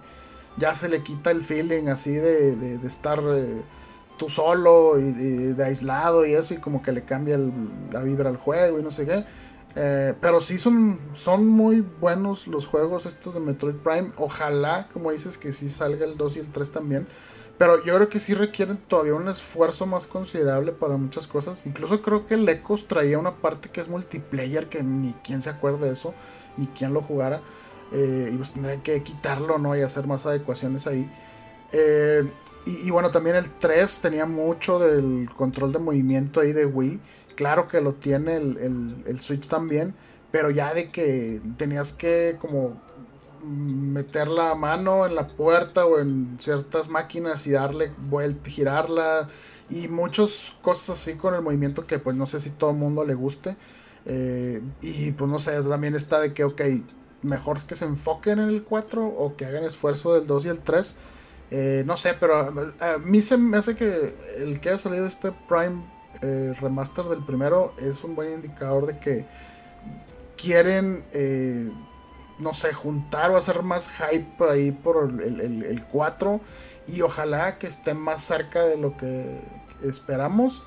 ya 0.57 0.75
se 0.75 0.89
le 0.89 1.03
quita 1.03 1.31
el 1.31 1.43
feeling 1.43 1.87
así 1.87 2.11
de, 2.13 2.55
de- 2.55 2.87
estar 2.87 3.19
eh, 3.35 3.63
tú 4.17 4.29
solo 4.29 4.99
y 4.99 5.11
de, 5.11 5.63
aislado 5.63 6.25
y 6.25 6.33
eso 6.33 6.53
y 6.53 6.57
como 6.57 6.81
que 6.81 6.91
le 6.91 7.03
cambia 7.03 7.37
la 7.91 8.01
vibra 8.03 8.29
al 8.29 8.37
juego 8.37 8.79
y 8.79 8.83
no 8.83 8.91
sé 8.91 9.05
qué. 9.05 9.25
Eh, 9.75 10.13
pero 10.21 10.39
sí 10.39 10.57
son, 10.57 10.99
son 11.13 11.47
muy 11.47 11.81
buenos 11.81 12.47
los 12.47 12.65
juegos 12.65 13.05
estos 13.05 13.33
de 13.33 13.39
Metroid 13.39 13.75
Prime. 13.75 14.11
Ojalá, 14.17 14.87
como 14.93 15.11
dices, 15.11 15.37
que 15.37 15.51
sí 15.51 15.69
salga 15.69 16.05
el 16.05 16.17
2 16.17 16.37
y 16.37 16.39
el 16.39 16.51
3 16.51 16.71
también. 16.71 17.07
Pero 17.57 17.83
yo 17.83 17.95
creo 17.95 18.09
que 18.09 18.19
sí 18.19 18.33
requieren 18.33 18.77
todavía 18.77 19.13
un 19.15 19.29
esfuerzo 19.29 19.85
más 19.85 20.07
considerable 20.07 20.73
para 20.73 20.97
muchas 20.97 21.27
cosas. 21.27 21.65
Incluso 21.65 22.01
creo 22.01 22.25
que 22.25 22.33
el 22.33 22.47
Ecos 22.49 22.87
traía 22.87 23.17
una 23.17 23.35
parte 23.35 23.69
que 23.69 23.79
es 23.79 23.87
multiplayer, 23.87 24.67
que 24.67 24.83
ni 24.83 25.13
quien 25.23 25.41
se 25.41 25.49
acuerde 25.49 25.87
de 25.87 25.93
eso, 25.93 26.13
ni 26.57 26.67
quien 26.67 26.93
lo 26.93 27.01
jugara. 27.01 27.41
Eh, 27.93 28.31
y 28.33 28.35
pues 28.35 28.51
tendrían 28.51 28.81
que 28.81 29.01
quitarlo, 29.03 29.57
¿no? 29.57 29.75
Y 29.75 29.81
hacer 29.81 30.05
más 30.05 30.25
adecuaciones 30.25 30.85
ahí. 30.85 31.09
Eh, 31.71 32.29
y, 32.65 32.87
y 32.87 32.91
bueno, 32.91 33.09
también 33.11 33.37
el 33.37 33.49
3 33.49 34.01
tenía 34.01 34.25
mucho 34.25 34.79
del 34.79 35.29
control 35.37 35.71
de 35.71 35.79
movimiento 35.79 36.41
ahí 36.41 36.51
de 36.51 36.65
Wii. 36.65 36.99
Claro 37.35 37.67
que 37.67 37.81
lo 37.81 37.93
tiene 37.93 38.37
el, 38.37 39.03
el- 39.05 39.19
Switch 39.21 39.47
también. 39.47 39.93
Pero 40.31 40.49
ya 40.49 40.73
de 40.73 40.91
que 40.91 41.41
tenías 41.57 41.93
que 41.93 42.37
como 42.39 42.81
meter 43.43 44.27
la 44.27 44.55
mano 44.55 45.05
en 45.05 45.15
la 45.15 45.27
puerta 45.27 45.85
o 45.85 45.99
en 45.99 46.37
ciertas 46.39 46.89
máquinas 46.89 47.45
y 47.47 47.51
darle 47.51 47.91
vuelta, 48.09 48.49
girarla 48.49 49.29
y 49.69 49.87
muchas 49.87 50.53
cosas 50.61 50.99
así 50.99 51.15
con 51.15 51.35
el 51.35 51.41
movimiento 51.41 51.85
que 51.85 51.99
pues 51.99 52.15
no 52.15 52.25
sé 52.25 52.39
si 52.39 52.49
todo 52.51 52.71
el 52.71 52.77
mundo 52.77 53.05
le 53.05 53.13
guste. 53.13 53.55
Eh, 54.05 54.61
y 54.81 55.11
pues 55.11 55.29
no 55.31 55.39
sé, 55.39 55.61
también 55.63 55.95
está 55.95 56.19
de 56.19 56.33
que, 56.33 56.43
ok, 56.43 56.61
mejor 57.23 57.63
que 57.65 57.75
se 57.75 57.85
enfoquen 57.85 58.39
en 58.39 58.49
el 58.49 58.63
4 58.63 59.05
o 59.05 59.35
que 59.35 59.45
hagan 59.45 59.63
esfuerzo 59.63 60.13
del 60.13 60.27
2 60.27 60.45
y 60.45 60.49
el 60.49 60.59
3. 60.59 60.95
Eh, 61.51 61.83
no 61.85 61.97
sé, 61.97 62.15
pero 62.19 62.35
a, 62.79 62.97
mí 62.99 63.21
se 63.21 63.37
me 63.37 63.57
hace 63.57 63.75
que 63.75 64.15
el 64.37 64.59
que 64.59 64.69
haya 64.69 64.77
salido 64.79 65.05
este 65.05 65.31
Prime 65.47 65.83
eh, 66.21 66.53
Remaster 66.59 67.05
del 67.05 67.23
primero 67.23 67.73
es 67.77 68.03
un 68.03 68.15
buen 68.15 68.33
indicador 68.33 68.85
de 68.85 68.97
que 68.99 69.25
quieren, 70.37 71.03
eh, 71.13 71.69
no 72.39 72.53
sé, 72.53 72.73
juntar 72.73 73.31
o 73.31 73.37
hacer 73.37 73.63
más 73.63 73.89
hype 73.89 74.43
ahí 74.49 74.71
por 74.71 75.09
el, 75.21 75.39
el, 75.39 75.83
4 75.85 76.41
y 76.87 77.01
ojalá 77.01 77.57
que 77.57 77.67
esté 77.67 77.93
más 77.93 78.23
cerca 78.23 78.63
de 78.65 78.77
lo 78.77 78.97
que 78.97 79.41
esperamos. 79.83 80.63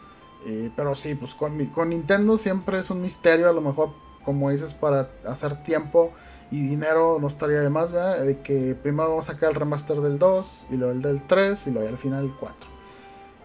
pero 0.76 0.94
sí, 0.94 1.14
pues 1.14 1.34
con, 1.34 1.64
con 1.66 1.90
Nintendo 1.90 2.38
siempre 2.38 2.78
es 2.78 2.90
un 2.90 3.02
misterio, 3.02 3.48
a 3.48 3.52
lo 3.52 3.60
mejor, 3.60 3.90
como 4.24 4.50
dices, 4.50 4.74
para 4.74 5.10
hacer 5.26 5.62
tiempo 5.62 6.12
y 6.50 6.62
dinero 6.62 7.18
no 7.20 7.26
estaría 7.26 7.60
de 7.60 7.70
más, 7.70 7.92
¿verdad? 7.92 8.24
De 8.24 8.40
que 8.40 8.74
primero 8.74 9.10
vamos 9.10 9.28
a 9.28 9.32
sacar 9.34 9.50
el 9.50 9.56
remaster 9.56 10.00
del 10.00 10.18
2 10.18 10.66
y 10.70 10.76
luego 10.76 10.92
el 10.92 11.02
del 11.02 11.26
3 11.26 11.66
y 11.66 11.70
luego 11.70 11.88
al 11.88 11.98
final 11.98 12.24
el 12.24 12.34
4. 12.34 12.56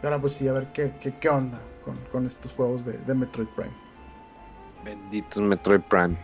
Y 0.02 0.06
ahora 0.06 0.22
pues 0.22 0.34
sí, 0.34 0.48
a 0.48 0.54
ver 0.54 0.72
qué, 0.72 0.94
qué, 1.02 1.18
qué 1.20 1.30
onda 1.30 1.60
con, 1.84 1.98
con, 2.12 2.26
estos 2.26 2.54
juegos 2.54 2.86
de, 2.86 2.98
de, 2.98 3.16
Metroid 3.16 3.48
Prime. 3.50 3.74
Benditos 4.84 5.42
Metroid 5.42 5.82
Prime. 5.82 6.18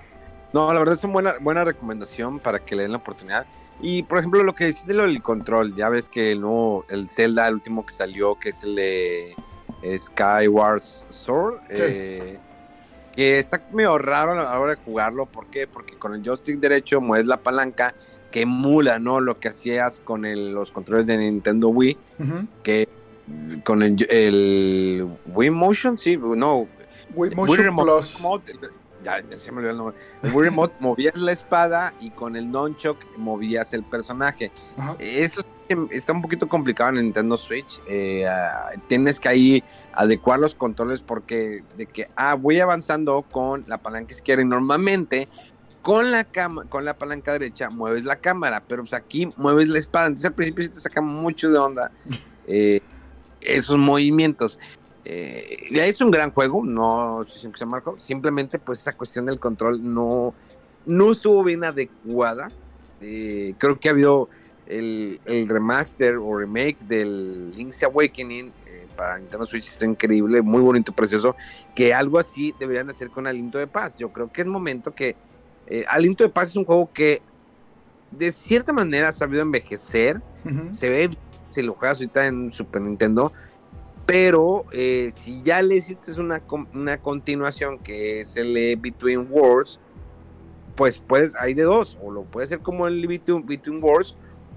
No, 0.54 0.72
la 0.74 0.80
verdad 0.80 0.96
es 0.96 1.04
una 1.04 1.14
buena, 1.14 1.34
buena 1.40 1.64
recomendación 1.64 2.40
para 2.40 2.60
que 2.60 2.76
le 2.76 2.84
den 2.84 2.92
la 2.92 2.98
oportunidad. 2.98 3.46
Y 3.82 4.04
por 4.04 4.18
ejemplo, 4.18 4.44
lo 4.44 4.54
que 4.54 4.66
decís 4.66 4.86
de 4.86 4.94
lo 4.94 5.04
del 5.04 5.22
control, 5.22 5.74
ya 5.76 5.90
ves 5.90 6.10
que 6.10 6.32
el 6.32 6.42
nuevo, 6.42 6.86
el 6.90 7.10
Zelda, 7.10 7.48
el 7.48 7.56
último 7.56 7.86
que 7.86 7.94
salió, 7.94 8.38
que 8.38 8.50
es 8.50 8.64
el 8.64 8.76
de 8.76 9.36
Skyward 9.98 10.82
Sword, 11.10 11.62
eh, 11.70 12.40
que 13.16 13.40
está 13.40 13.62
medio 13.72 13.98
raro 13.98 14.34
a 14.34 14.36
la 14.36 14.60
hora 14.60 14.76
de 14.76 14.82
jugarlo. 14.84 15.26
¿Por 15.26 15.48
qué? 15.48 15.68
Porque 15.68 15.98
con 15.98 16.14
el 16.14 16.24
joystick 16.24 16.60
derecho 16.60 17.00
mueves 17.00 17.28
la 17.28 17.38
palanca 17.38 17.96
que 18.32 18.42
emula, 18.42 19.00
¿no? 19.00 19.22
Lo 19.22 19.40
que 19.40 19.48
hacías 19.48 20.02
con 20.04 20.24
los 20.54 20.72
controles 20.72 21.08
de 21.08 21.18
Nintendo 21.18 21.70
Wii, 21.70 21.98
que 22.64 22.90
con 23.64 23.84
el, 23.84 25.08
Wii 25.28 25.50
Motion, 25.50 25.98
sí, 25.98 26.18
no. 26.18 26.68
Wii 27.14 27.36
Motion 27.36 27.76
Plus. 27.76 28.18
ya, 29.04 29.22
se 29.36 29.52
me 29.52 29.58
olvidó 29.58 29.72
el 29.72 29.78
nombre. 29.78 29.96
Wii 30.24 30.50
Remote 30.50 30.76
movías 30.80 31.18
la 31.18 31.32
espada 31.32 31.94
y 32.00 32.12
con 32.12 32.36
el 32.36 32.52
Nunchuck 32.52 32.98
movías 33.18 33.74
el 33.74 33.84
personaje. 33.84 34.52
Eso 35.00 35.42
está 35.92 36.14
un 36.14 36.22
poquito 36.22 36.48
complicado 36.48 36.90
en 36.92 36.96
Nintendo 36.98 37.38
Switch. 37.38 37.82
Eh, 37.88 38.28
ah, 38.28 38.72
tienes 38.88 39.20
que 39.20 39.30
ahí 39.30 39.64
adecuar 39.94 40.40
los 40.40 40.56
controles 40.56 41.02
porque 41.02 41.64
de 41.78 41.86
que, 41.86 42.10
ah, 42.16 42.36
voy 42.36 42.60
avanzando 42.60 43.24
con 43.30 43.66
la 43.68 43.78
palanca 43.78 44.14
izquierda 44.14 44.44
y 44.44 44.46
normalmente 44.46 45.28
con 45.82 46.12
la, 46.12 46.24
cama, 46.24 46.66
con 46.66 46.86
la 46.86 46.98
palanca 46.98 47.32
derecha 47.32 47.70
mueves 47.70 48.04
la 48.04 48.18
cámara, 48.18 48.64
pero 48.68 48.84
pues 48.84 48.94
aquí 48.94 49.32
mueves 49.38 49.70
la 49.70 49.80
espada. 49.80 50.08
Entonces 50.08 50.26
al 50.26 50.34
principio 50.34 50.64
sí 50.64 50.70
te 50.70 50.80
saca 50.80 51.02
mucho 51.02 51.50
de 51.50 51.58
onda 51.58 51.92
eh, 52.48 52.82
esos 53.42 53.78
movimientos. 53.78 54.60
Eh, 55.06 55.70
es 55.72 56.02
un 56.02 56.12
gran 56.12 56.32
juego, 56.32 56.64
no 56.64 57.26
se 57.28 57.66
marcó, 57.66 58.00
simplemente 58.00 58.60
pues 58.60 58.80
esa 58.80 58.94
cuestión 58.94 59.26
del 59.26 59.40
control 59.40 59.82
no, 59.82 60.34
no 60.86 61.12
estuvo 61.12 61.44
bien 61.44 61.64
adecuada. 61.64 62.52
Eh, 63.02 63.56
creo 63.58 63.80
que 63.80 63.88
ha 63.88 63.92
habido 63.92 64.30
el, 64.68 65.20
remaster 65.48 66.18
o 66.18 66.38
remake 66.38 66.78
del 66.82 67.52
Link's 67.56 67.82
Awakening 67.82 68.52
eh, 68.68 68.88
para 68.96 69.18
Nintendo 69.18 69.46
Switch 69.46 69.68
está 69.68 69.86
increíble, 69.86 70.42
muy 70.42 70.62
bonito, 70.62 70.92
precioso, 70.92 71.36
que 71.74 71.94
algo 71.94 72.20
así 72.20 72.54
deberían 72.60 72.90
hacer 72.90 73.10
con 73.10 73.26
Aliento 73.26 73.58
de 73.58 73.68
Paz. 73.68 73.98
Yo 73.98 74.12
creo 74.12 74.32
que 74.32 74.42
es 74.42 74.48
momento 74.48 74.94
que 74.94 75.16
Aliento 75.88 76.24
de 76.24 76.30
Paz 76.30 76.50
es 76.50 76.56
un 76.56 76.66
juego 76.66 76.92
que 76.92 77.22
de 78.12 78.32
cierta 78.32 78.74
manera 78.74 79.10
ha 79.10 79.12
sabido 79.12 79.42
envejecer, 79.42 80.22
se 80.72 80.90
ve, 80.90 81.10
si 81.50 81.62
lo 81.62 81.74
juegas 81.74 81.98
ahorita 81.98 82.28
en 82.28 82.52
Super 82.52 82.82
Nintendo, 82.82 83.32
pero 84.06 84.66
eh, 84.72 85.12
si 85.14 85.44
ya 85.44 85.62
le 85.62 85.76
hiciste 85.76 86.20
una, 86.20 86.42
una 86.74 86.98
continuación 86.98 87.78
que 87.78 88.22
es 88.22 88.36
el 88.38 88.78
Between 88.78 89.28
Worlds, 89.30 89.80
pues 90.76 90.98
puedes, 90.98 91.36
hay 91.36 91.54
de 91.54 91.64
dos, 91.64 91.98
o 92.02 92.10
lo 92.10 92.24
puedes 92.24 92.50
hacer 92.50 92.62
como 92.62 92.88
el 92.88 93.06
Between, 93.06 93.46
Between 93.46 93.84
Worlds, 93.84 94.16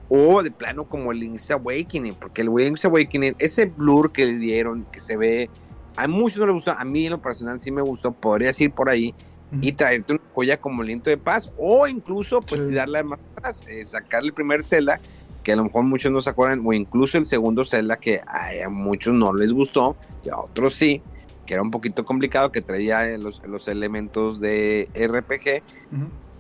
o 0.08 0.42
de 0.42 0.50
plano 0.50 0.84
como 0.84 1.12
el 1.12 1.20
Link's 1.20 1.50
Awakening, 1.50 2.14
porque 2.14 2.42
el 2.42 2.48
Link's 2.54 2.84
Awakening, 2.84 3.34
ese 3.38 3.66
blur 3.66 4.12
que 4.12 4.26
le 4.26 4.38
dieron, 4.38 4.84
que 4.92 5.00
se 5.00 5.16
ve, 5.16 5.50
a 5.96 6.06
muchos 6.06 6.38
no 6.38 6.46
les 6.46 6.54
gustó, 6.54 6.72
a 6.72 6.84
mí 6.84 7.06
en 7.06 7.12
lo 7.12 7.20
personal 7.20 7.60
sí 7.60 7.70
me 7.70 7.82
gustó, 7.82 8.12
podrías 8.12 8.60
ir 8.60 8.72
por 8.72 8.88
ahí 8.88 9.14
y 9.60 9.72
traerte 9.72 10.14
una 10.14 10.22
joya 10.34 10.60
como 10.60 10.82
Liento 10.82 11.10
de 11.10 11.18
Paz, 11.18 11.50
o 11.58 11.86
incluso 11.86 12.40
pues 12.40 12.72
darle 12.74 13.02
más 13.02 13.20
atrás, 13.36 13.64
eh, 13.68 13.84
sacarle 13.84 14.28
el 14.28 14.34
primer 14.34 14.62
Zelda, 14.62 15.00
que 15.42 15.52
a 15.52 15.56
lo 15.56 15.64
mejor 15.64 15.84
muchos 15.84 16.10
no 16.10 16.20
se 16.20 16.30
acuerdan, 16.30 16.62
o 16.64 16.72
incluso 16.72 17.18
el 17.18 17.26
segundo 17.26 17.64
Zelda 17.64 17.96
que 17.96 18.20
a 18.26 18.68
muchos 18.68 19.14
no 19.14 19.32
les 19.34 19.52
gustó, 19.52 19.96
y 20.24 20.28
a 20.28 20.38
otros 20.38 20.74
sí, 20.74 21.02
que 21.46 21.54
era 21.54 21.62
un 21.62 21.70
poquito 21.70 22.04
complicado, 22.04 22.52
que 22.52 22.62
traía 22.62 23.18
los, 23.18 23.42
los 23.46 23.68
elementos 23.68 24.40
de 24.40 24.88
RPG, 24.94 25.62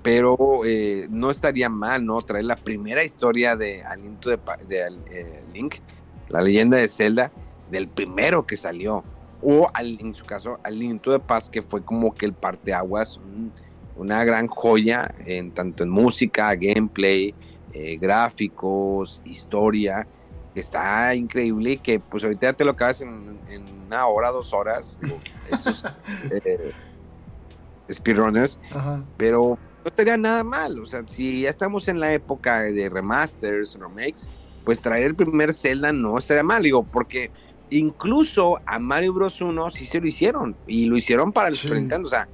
pero 0.02 0.64
eh, 0.64 1.06
no 1.10 1.30
estaría 1.30 1.68
mal, 1.68 2.04
¿no? 2.04 2.20
Traer 2.22 2.44
la 2.44 2.56
primera 2.56 3.04
historia 3.04 3.56
de 3.56 3.82
Aliento 3.82 4.30
de, 4.30 4.38
eh, 5.10 5.42
Link, 5.52 5.76
la 6.28 6.42
leyenda 6.42 6.76
de 6.76 6.88
Zelda, 6.88 7.32
del 7.70 7.88
primero 7.88 8.46
que 8.46 8.56
salió, 8.56 9.04
o 9.40 9.70
en 9.78 10.14
su 10.14 10.24
caso, 10.24 10.60
Aliento 10.62 11.10
de 11.10 11.18
Paz, 11.18 11.48
que 11.48 11.62
fue 11.62 11.82
como 11.82 12.14
que 12.14 12.26
el 12.26 12.32
parteaguas, 12.32 13.18
una 13.96 14.24
gran 14.24 14.46
joya, 14.46 15.12
en 15.26 15.50
tanto 15.50 15.82
en 15.82 15.90
música, 15.90 16.54
gameplay, 16.54 17.34
eh, 17.72 17.96
gráficos, 17.96 19.22
historia, 19.24 20.06
que 20.54 20.60
está 20.60 21.14
increíble 21.14 21.78
que 21.78 21.98
pues 21.98 22.22
ahorita 22.24 22.48
ya 22.48 22.52
te 22.52 22.64
lo 22.64 22.72
acabas 22.72 23.00
en, 23.00 23.40
una 23.86 24.06
hora, 24.06 24.30
dos 24.30 24.52
horas, 24.52 24.98
esos 25.50 25.84
speedrunners, 27.90 28.58
pero 29.16 29.58
no 29.84 29.88
estaría 29.88 30.16
nada 30.16 30.44
mal. 30.44 30.78
O 30.78 30.86
sea, 30.86 31.02
si 31.06 31.42
ya 31.42 31.50
estamos 31.50 31.88
en 31.88 32.00
la 32.00 32.12
época 32.12 32.60
de 32.60 32.88
remasters, 32.88 33.78
remakes, 33.78 34.28
pues 34.64 34.80
traer 34.80 35.04
el 35.04 35.14
primer 35.14 35.52
Zelda 35.52 35.92
no 35.92 36.18
estaría 36.18 36.42
mal. 36.42 36.62
Digo, 36.62 36.84
porque 36.84 37.30
incluso 37.70 38.58
a 38.64 38.78
Mario 38.78 39.12
Bros. 39.12 39.40
1 39.40 39.70
sí 39.70 39.86
se 39.86 40.00
lo 40.00 40.06
hicieron. 40.06 40.56
Y 40.66 40.86
lo 40.86 40.96
hicieron 40.96 41.32
para 41.32 41.48
el 41.48 41.56
Super 41.56 41.78
Nintendo. 41.78 42.06
O 42.06 42.10
sea, 42.10 42.28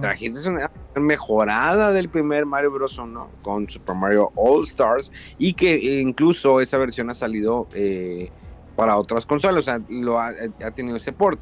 trajiste 0.00 0.48
una 0.48 0.70
mejorada 0.96 1.92
del 1.92 2.08
primer 2.08 2.46
Mario 2.46 2.70
Bros. 2.70 2.98
1 2.98 3.30
con 3.42 3.68
Super 3.68 3.94
Mario 3.94 4.32
All 4.34 4.64
Stars. 4.64 5.12
Y 5.38 5.54
que 5.54 6.00
incluso 6.00 6.60
esa 6.60 6.78
versión 6.78 7.10
ha 7.10 7.14
salido 7.14 7.68
eh, 7.74 8.30
para 8.76 8.96
otras 8.96 9.26
consolas. 9.26 9.60
O 9.60 9.62
sea, 9.62 9.80
lo 9.88 10.18
ha, 10.18 10.32
tenido 10.74 10.96
ese 10.96 11.12
port. 11.12 11.40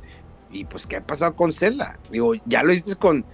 Y 0.50 0.64
pues, 0.64 0.86
¿qué 0.86 0.96
ha 0.96 1.06
pasado 1.06 1.34
con 1.34 1.52
Zelda? 1.52 1.98
Digo, 2.10 2.32
ya 2.46 2.62
lo 2.62 2.72
hiciste 2.72 2.96
con. 2.96 3.24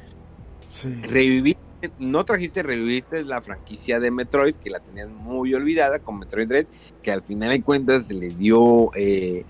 Revivir 1.02 1.57
no 1.98 2.24
trajiste, 2.24 2.62
reviviste 2.62 3.24
la 3.24 3.40
franquicia 3.42 4.00
de 4.00 4.11
Metroid, 4.11 4.57
que 4.57 4.70
la 4.70 4.80
tenías 4.80 5.09
muy 5.09 5.55
olvidada 5.55 5.98
con 5.98 6.18
Metroid 6.18 6.48
Dread, 6.48 6.66
que 7.02 7.12
al 7.12 7.22
final 7.22 7.50
de 7.50 7.62
cuentas 7.62 8.11
le 8.11 8.30
dio, 8.30 8.90
eh, 8.94 9.44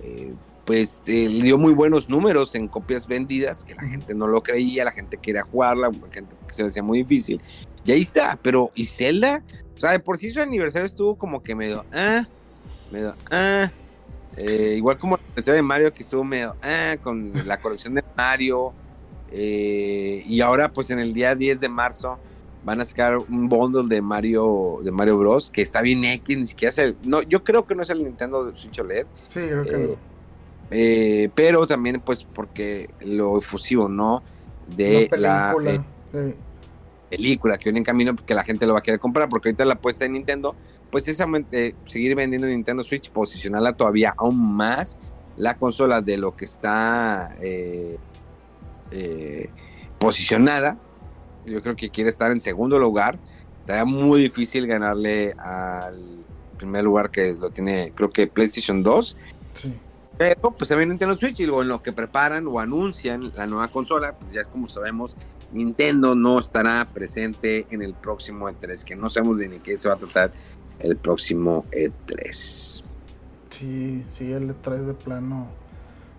eh, 0.00 0.34
pues, 0.70 1.02
eh, 1.06 1.26
dio 1.26 1.58
muy 1.58 1.74
buenos 1.74 2.08
números 2.08 2.54
en 2.54 2.68
copias 2.68 3.08
vendidas, 3.08 3.64
que 3.64 3.74
la 3.74 3.82
gente 3.82 4.14
no 4.14 4.28
lo 4.28 4.40
creía, 4.40 4.84
la 4.84 4.92
gente 4.92 5.16
quería 5.16 5.42
jugarla, 5.42 5.88
la 5.88 6.12
gente 6.12 6.36
se 6.46 6.62
le 6.62 6.68
hacía 6.68 6.80
muy 6.80 6.98
difícil. 6.98 7.40
Y 7.84 7.90
ahí 7.90 8.02
está, 8.02 8.38
pero 8.40 8.70
¿y 8.76 8.84
Zelda? 8.84 9.42
O 9.76 9.80
sea, 9.80 9.90
de 9.90 9.98
por 9.98 10.16
sí 10.16 10.30
su 10.30 10.40
aniversario 10.40 10.86
estuvo 10.86 11.16
como 11.16 11.42
que 11.42 11.56
medio, 11.56 11.84
ah, 11.92 12.24
medio, 12.92 13.16
ah, 13.32 13.68
igual 14.76 14.96
como 14.96 15.16
el 15.16 15.22
aniversario 15.22 15.56
de 15.56 15.62
Mario 15.62 15.92
que 15.92 16.04
estuvo 16.04 16.22
medio, 16.22 16.54
ah, 16.62 16.94
con 17.02 17.32
la 17.46 17.60
colección 17.60 17.94
de 17.94 18.04
Mario, 18.16 18.72
eh, 19.32 20.22
y 20.24 20.40
ahora, 20.40 20.72
pues 20.72 20.88
en 20.90 21.00
el 21.00 21.12
día 21.12 21.34
10 21.34 21.58
de 21.58 21.68
marzo, 21.68 22.16
van 22.62 22.80
a 22.80 22.84
sacar 22.84 23.18
un 23.18 23.48
bundle 23.48 23.88
de 23.92 24.00
Mario 24.00 24.78
de 24.84 24.92
Mario 24.92 25.18
Bros. 25.18 25.50
que 25.50 25.62
está 25.62 25.82
bien 25.82 26.04
X, 26.04 26.38
ni 26.38 26.46
siquiera 26.46 26.72
es 26.76 26.94
no, 27.02 27.22
yo 27.22 27.42
creo 27.42 27.66
que 27.66 27.74
no 27.74 27.82
es 27.82 27.90
el 27.90 28.04
Nintendo 28.04 28.54
Switch 28.54 28.78
OLED. 28.78 29.06
Sí, 29.26 29.40
creo 29.40 29.64
que 29.64 29.84
eh, 29.84 29.98
eh, 30.70 31.30
pero 31.34 31.66
también, 31.66 32.00
pues, 32.00 32.24
porque 32.24 32.90
lo 33.00 33.38
efusivo, 33.38 33.88
¿no? 33.88 34.22
De 34.76 35.08
la 35.16 35.54
película 37.08 37.58
que 37.58 37.64
viene 37.64 37.78
en 37.80 37.84
camino, 37.84 38.14
que 38.14 38.34
la 38.34 38.44
gente 38.44 38.66
lo 38.66 38.74
va 38.74 38.78
a 38.78 38.82
querer 38.82 39.00
comprar, 39.00 39.28
porque 39.28 39.48
ahorita 39.48 39.64
la 39.64 39.74
apuesta 39.74 40.04
de 40.04 40.10
Nintendo, 40.10 40.54
pues 40.92 41.08
es 41.08 41.18
seguir 41.86 42.14
vendiendo 42.14 42.46
Nintendo 42.46 42.84
Switch, 42.84 43.10
posicionarla 43.10 43.72
todavía 43.72 44.14
aún 44.16 44.54
más 44.54 44.96
la 45.36 45.56
consola 45.56 46.02
de 46.02 46.18
lo 46.18 46.36
que 46.36 46.44
está 46.44 47.34
eh, 47.40 47.98
posicionada. 49.98 50.78
Yo 51.46 51.60
creo 51.62 51.74
que 51.74 51.90
quiere 51.90 52.10
estar 52.10 52.30
en 52.30 52.38
segundo 52.38 52.78
lugar. 52.78 53.18
Estaría 53.60 53.84
muy 53.84 54.22
difícil 54.22 54.66
ganarle 54.66 55.32
al 55.38 56.24
primer 56.58 56.84
lugar 56.84 57.10
que 57.10 57.34
lo 57.34 57.50
tiene, 57.50 57.92
creo 57.94 58.10
que 58.10 58.26
PlayStation 58.26 58.82
2. 58.82 59.16
Pero 60.20 60.50
pues 60.50 60.68
también 60.68 60.90
Nintendo 60.90 61.16
Switch 61.16 61.40
y 61.40 61.46
luego 61.46 61.62
en 61.62 61.68
lo 61.68 61.82
que 61.82 61.94
preparan 61.94 62.46
o 62.46 62.60
anuncian 62.60 63.32
la 63.34 63.46
nueva 63.46 63.68
consola, 63.68 64.18
pues 64.18 64.30
ya 64.34 64.42
es 64.42 64.48
como 64.48 64.68
sabemos, 64.68 65.16
Nintendo 65.50 66.14
no 66.14 66.38
estará 66.38 66.86
presente 66.92 67.66
en 67.70 67.80
el 67.80 67.94
próximo 67.94 68.46
E3, 68.46 68.84
que 68.84 68.96
no 68.96 69.08
sabemos 69.08 69.38
de 69.38 69.48
ni 69.48 69.60
qué 69.60 69.78
se 69.78 69.88
va 69.88 69.94
a 69.94 69.96
tratar 69.96 70.30
el 70.78 70.98
próximo 70.98 71.64
E3. 71.72 72.84
Sí, 73.48 74.04
sí, 74.12 74.30
el 74.30 74.50
E3 74.50 74.84
de 74.84 74.92
plano 74.92 75.48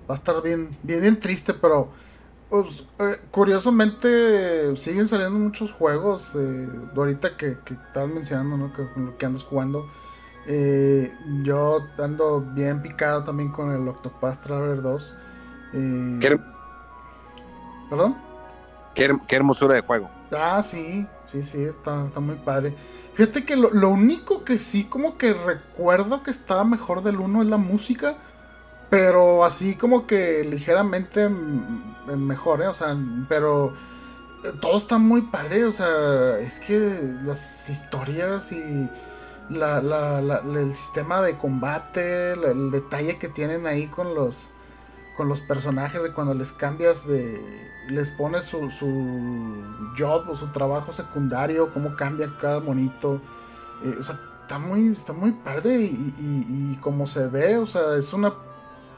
va 0.10 0.16
a 0.16 0.18
estar 0.18 0.42
bien, 0.42 0.76
bien, 0.82 1.02
bien 1.02 1.20
triste, 1.20 1.54
pero 1.54 1.92
pues, 2.50 2.88
eh, 2.98 3.18
curiosamente 3.30 4.76
siguen 4.78 5.08
saliendo 5.08 5.38
muchos 5.38 5.72
juegos. 5.74 6.32
Eh, 6.36 6.68
ahorita 6.96 7.38
que, 7.38 7.60
que 7.64 7.76
estabas 7.76 8.10
mencionando, 8.10 8.58
¿no? 8.58 8.74
Que, 9.20 9.26
andas 9.28 9.44
jugando. 9.44 9.88
Eh, 10.46 11.16
yo 11.44 11.94
ando 12.00 12.42
bien 12.42 12.82
picado 12.82 13.24
también 13.24 13.52
con 13.52 13.72
el 13.72 13.88
Octopath 13.88 14.42
Traveler 14.42 14.82
2. 14.82 15.18
Eh, 15.74 16.20
¿Qué, 16.20 16.40
¿Perdón? 17.90 18.16
qué 18.94 19.06
her- 19.06 19.20
qué 19.28 19.36
hermosura 19.36 19.76
de 19.76 19.82
juego. 19.82 20.10
Ah, 20.34 20.64
sí, 20.64 21.08
sí, 21.26 21.44
sí, 21.44 21.62
está, 21.64 22.06
está 22.08 22.22
muy 22.22 22.38
padre. 22.38 22.76
Fíjate 23.14 23.44
que 23.46 23.58
lo, 23.58 23.70
lo 23.72 23.90
único 23.90 24.46
que 24.46 24.58
sí 24.58 24.86
como 24.86 25.18
que 25.18 25.34
recuerdo 25.34 26.24
que 26.24 26.32
estaba 26.32 26.64
mejor 26.64 27.04
del 27.04 27.20
1 27.20 27.42
es 27.42 27.48
la 27.50 27.58
música, 27.58 28.18
pero 28.90 29.44
así 29.46 29.76
como 29.78 30.08
que 30.08 30.44
ligeramente 30.46 31.30
mejor, 31.30 32.62
¿eh? 32.64 32.68
O 32.68 32.74
sea, 32.74 32.98
pero 33.30 33.74
eh, 34.44 34.54
todo 34.62 34.78
está 34.78 34.98
muy 34.98 35.24
padre, 35.24 35.66
o 35.66 35.72
sea, 35.72 36.40
es 36.40 36.60
que 36.60 37.16
las 37.24 37.70
historias 37.70 38.52
y 38.52 38.90
la, 39.50 39.82
la- 39.82 40.22
la- 40.22 40.40
el 40.60 40.76
sistema 40.76 41.22
de 41.22 41.38
combate, 41.38 42.34
el 42.34 42.72
detalle 42.72 43.18
que 43.20 43.28
tienen 43.28 43.68
ahí 43.68 43.88
con 43.88 44.16
los 44.16 44.50
con 45.18 45.28
los 45.28 45.42
personajes 45.42 46.02
de 46.04 46.14
cuando 46.14 46.34
les 46.34 46.52
cambias 46.54 47.06
de 47.08 47.42
les 47.90 48.10
pones 48.12 48.46
su, 48.46 48.70
su 48.70 49.64
job 49.98 50.30
o 50.30 50.36
su 50.36 50.48
trabajo 50.48 50.94
secundario 50.94 51.74
cómo 51.74 51.96
cambia 51.96 52.32
cada 52.40 52.60
monito. 52.62 53.22
Eh, 53.84 53.96
o 54.00 54.04
sea 54.04 54.20
está 54.42 54.60
muy 54.60 54.90
está 54.94 55.14
muy 55.14 55.32
padre 55.32 55.78
y, 55.82 56.14
y, 56.20 56.78
como 56.82 57.08
se 57.08 57.28
ve 57.28 57.58
o 57.58 57.66
sea 57.66 57.96
es 57.98 58.14
una 58.14 58.34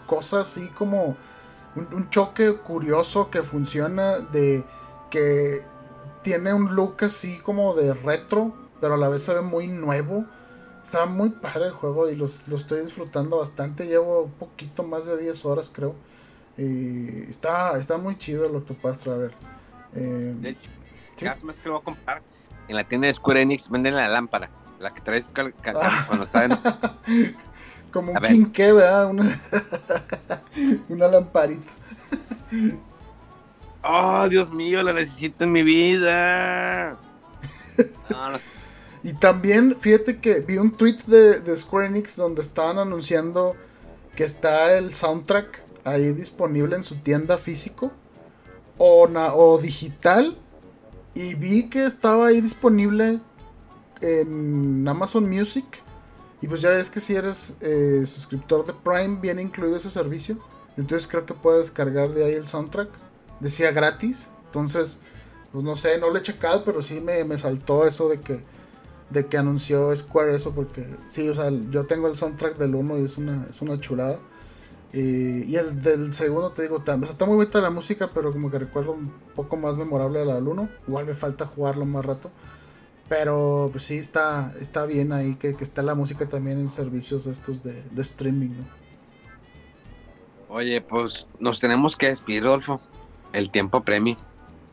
cosa 0.07 0.41
así 0.41 0.67
como 0.69 1.15
un 1.75 2.09
choque 2.09 2.53
curioso 2.57 3.29
que 3.31 3.43
funciona 3.43 4.19
de 4.19 4.63
que 5.09 5.63
tiene 6.23 6.53
un 6.53 6.75
look 6.75 6.97
así 7.03 7.39
como 7.39 7.75
de 7.75 7.93
retro 7.93 8.53
pero 8.83 8.95
a 8.95 8.97
la 8.97 9.07
vez 9.07 9.23
se 9.23 9.33
ve 9.33 9.39
muy 9.41 9.67
nuevo 9.67 10.25
Está 10.83 11.05
muy 11.05 11.29
padre 11.29 11.67
el 11.67 11.71
juego 11.71 12.09
y 12.09 12.15
los- 12.17 12.45
lo 12.49 12.57
estoy 12.57 12.81
disfrutando 12.81 13.37
bastante. 13.37 13.85
Llevo 13.87 14.23
un 14.23 14.31
poquito 14.31 14.83
más 14.83 15.05
de 15.05 15.17
10 15.17 15.45
horas, 15.45 15.71
creo. 15.73 15.95
Y 16.57 17.21
está, 17.29 17.79
está 17.79 17.97
muy 17.97 18.17
chido 18.17 18.45
el 18.45 18.53
Octopath 18.57 18.97
Traveler. 18.99 19.31
Eh, 19.95 20.35
De 20.41 20.49
hecho, 20.49 20.69
Sí. 21.15 21.47
vez 21.47 21.59
que 21.61 21.69
lo 21.69 21.75
voy 21.75 21.81
a 21.83 21.85
comprar, 21.85 22.21
en 22.67 22.75
la 22.75 22.83
tienda 22.83 23.07
de 23.07 23.13
Square 23.13 23.39
Enix 23.43 23.69
venden 23.69 23.95
la 23.95 24.09
lámpara, 24.09 24.49
la 24.81 24.91
que 24.91 24.99
traes 24.99 25.31
Ah. 25.33 26.03
cuando 26.07 26.25
está 26.25 26.43
en... 26.43 26.59
como 27.93 28.11
un 28.11 28.17
quinqué, 28.17 28.73
¿verdad? 28.73 29.05
Una, 29.09 29.41
una 30.89 31.07
lamparita. 31.07 31.71
¡Oh, 33.83 34.27
Dios 34.27 34.51
mío, 34.51 34.83
la 34.83 34.91
necesito 34.91 35.45
en 35.45 35.51
mi 35.53 35.63
vida! 35.63 36.97
No, 38.09 38.31
no, 38.31 38.37
Y 39.03 39.13
también, 39.13 39.75
fíjate 39.79 40.19
que 40.19 40.39
vi 40.39 40.57
un 40.57 40.71
tweet 40.77 40.99
de, 41.07 41.57
Square 41.57 41.87
Enix 41.87 42.15
donde 42.15 42.41
estaban 42.41 42.77
anunciando 42.79 43.55
que 44.15 44.23
está 44.23 44.77
el 44.77 44.93
soundtrack 44.93 45.61
ahí 45.83 46.13
disponible 46.13 46.75
en 46.77 46.83
su 46.83 46.95
tienda 46.95 47.37
físico 47.37 47.91
o, 48.77 49.07
na- 49.07 49.33
o 49.33 49.57
digital. 49.57 50.37
Y 51.15 51.35
vi 51.35 51.69
que 51.69 51.85
estaba 51.85 52.27
ahí 52.27 52.39
disponible 52.41 53.19
en 54.01 54.87
Amazon 54.87 55.29
Music. 55.29 55.65
Y 56.41 56.47
pues 56.47 56.61
ya 56.61 56.69
ves 56.69 56.89
que 56.89 56.99
si 56.99 57.15
eres 57.15 57.55
eh, 57.61 58.03
suscriptor 58.07 58.65
de 58.65 58.73
Prime, 58.73 59.19
viene 59.21 59.41
incluido 59.41 59.77
ese 59.77 59.89
servicio. 59.89 60.37
Entonces 60.77 61.07
creo 61.07 61.25
que 61.25 61.33
puedes 61.33 61.67
descargar 61.67 62.09
de 62.13 62.25
ahí 62.25 62.33
el 62.33 62.47
soundtrack. 62.47 62.89
Decía 63.41 63.71
gratis. 63.71 64.29
Entonces, 64.45 64.97
pues 65.51 65.63
no 65.63 65.75
sé, 65.75 65.97
no 65.99 66.09
lo 66.09 66.17
he 66.17 66.21
checado, 66.21 66.63
pero 66.63 66.81
sí 66.81 66.99
me, 67.01 67.23
me 67.25 67.37
saltó 67.37 67.85
eso 67.85 68.07
de 68.09 68.21
que 68.21 68.43
de 69.13 69.27
que 69.27 69.37
anunció 69.37 69.95
Square 69.95 70.35
eso 70.35 70.51
porque 70.51 70.85
sí, 71.07 71.29
o 71.29 71.35
sea, 71.35 71.49
yo 71.69 71.85
tengo 71.85 72.07
el 72.07 72.15
soundtrack 72.15 72.57
del 72.57 72.75
1 72.75 72.99
y 72.99 73.05
es 73.05 73.17
una, 73.17 73.47
es 73.49 73.61
una 73.61 73.79
chulada. 73.79 74.19
Y 74.91 75.55
el 75.55 75.81
del 75.81 76.13
segundo, 76.13 76.51
te 76.51 76.61
digo, 76.61 76.81
también, 76.81 77.05
o 77.05 77.07
sea, 77.07 77.13
está 77.13 77.25
muy 77.25 77.35
bonita 77.35 77.59
la 77.61 77.71
música, 77.71 78.11
pero 78.13 78.31
como 78.31 78.51
que 78.51 78.59
recuerdo 78.59 78.91
un 78.91 79.11
poco 79.35 79.57
más 79.57 79.75
memorable 79.75 80.19
de 80.19 80.25
la 80.25 80.35
del 80.35 80.47
1. 80.47 80.69
Igual 80.87 81.07
me 81.07 81.15
falta 81.15 81.47
jugarlo 81.47 81.85
más 81.85 82.05
rato. 82.05 82.29
Pero 83.09 83.69
pues 83.71 83.85
sí, 83.85 83.97
está, 83.97 84.53
está 84.59 84.85
bien 84.85 85.11
ahí 85.11 85.35
que, 85.35 85.55
que 85.55 85.63
está 85.63 85.81
la 85.81 85.95
música 85.95 86.27
también 86.29 86.59
en 86.59 86.69
servicios 86.69 87.25
estos 87.25 87.63
de, 87.63 87.83
de 87.89 88.01
streaming, 88.03 88.49
¿no? 88.49 88.83
Oye, 90.47 90.81
pues 90.81 91.25
nos 91.39 91.59
tenemos 91.59 91.97
que 91.97 92.09
despedir, 92.09 92.43
Rodolfo. 92.43 92.79
El 93.33 93.49
tiempo 93.49 93.83
premio. 93.83 94.15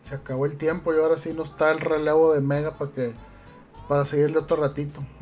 Se 0.02 0.14
acabó 0.14 0.44
el 0.44 0.58
tiempo 0.58 0.94
y 0.94 0.98
ahora 0.98 1.16
sí 1.16 1.32
no 1.32 1.42
está 1.42 1.70
el 1.72 1.80
relevo 1.80 2.34
de 2.34 2.42
Mega 2.42 2.76
para 2.76 2.90
que 2.90 3.14
para 3.90 4.04
seguirle 4.04 4.38
otro 4.38 4.56
ratito. 4.56 5.04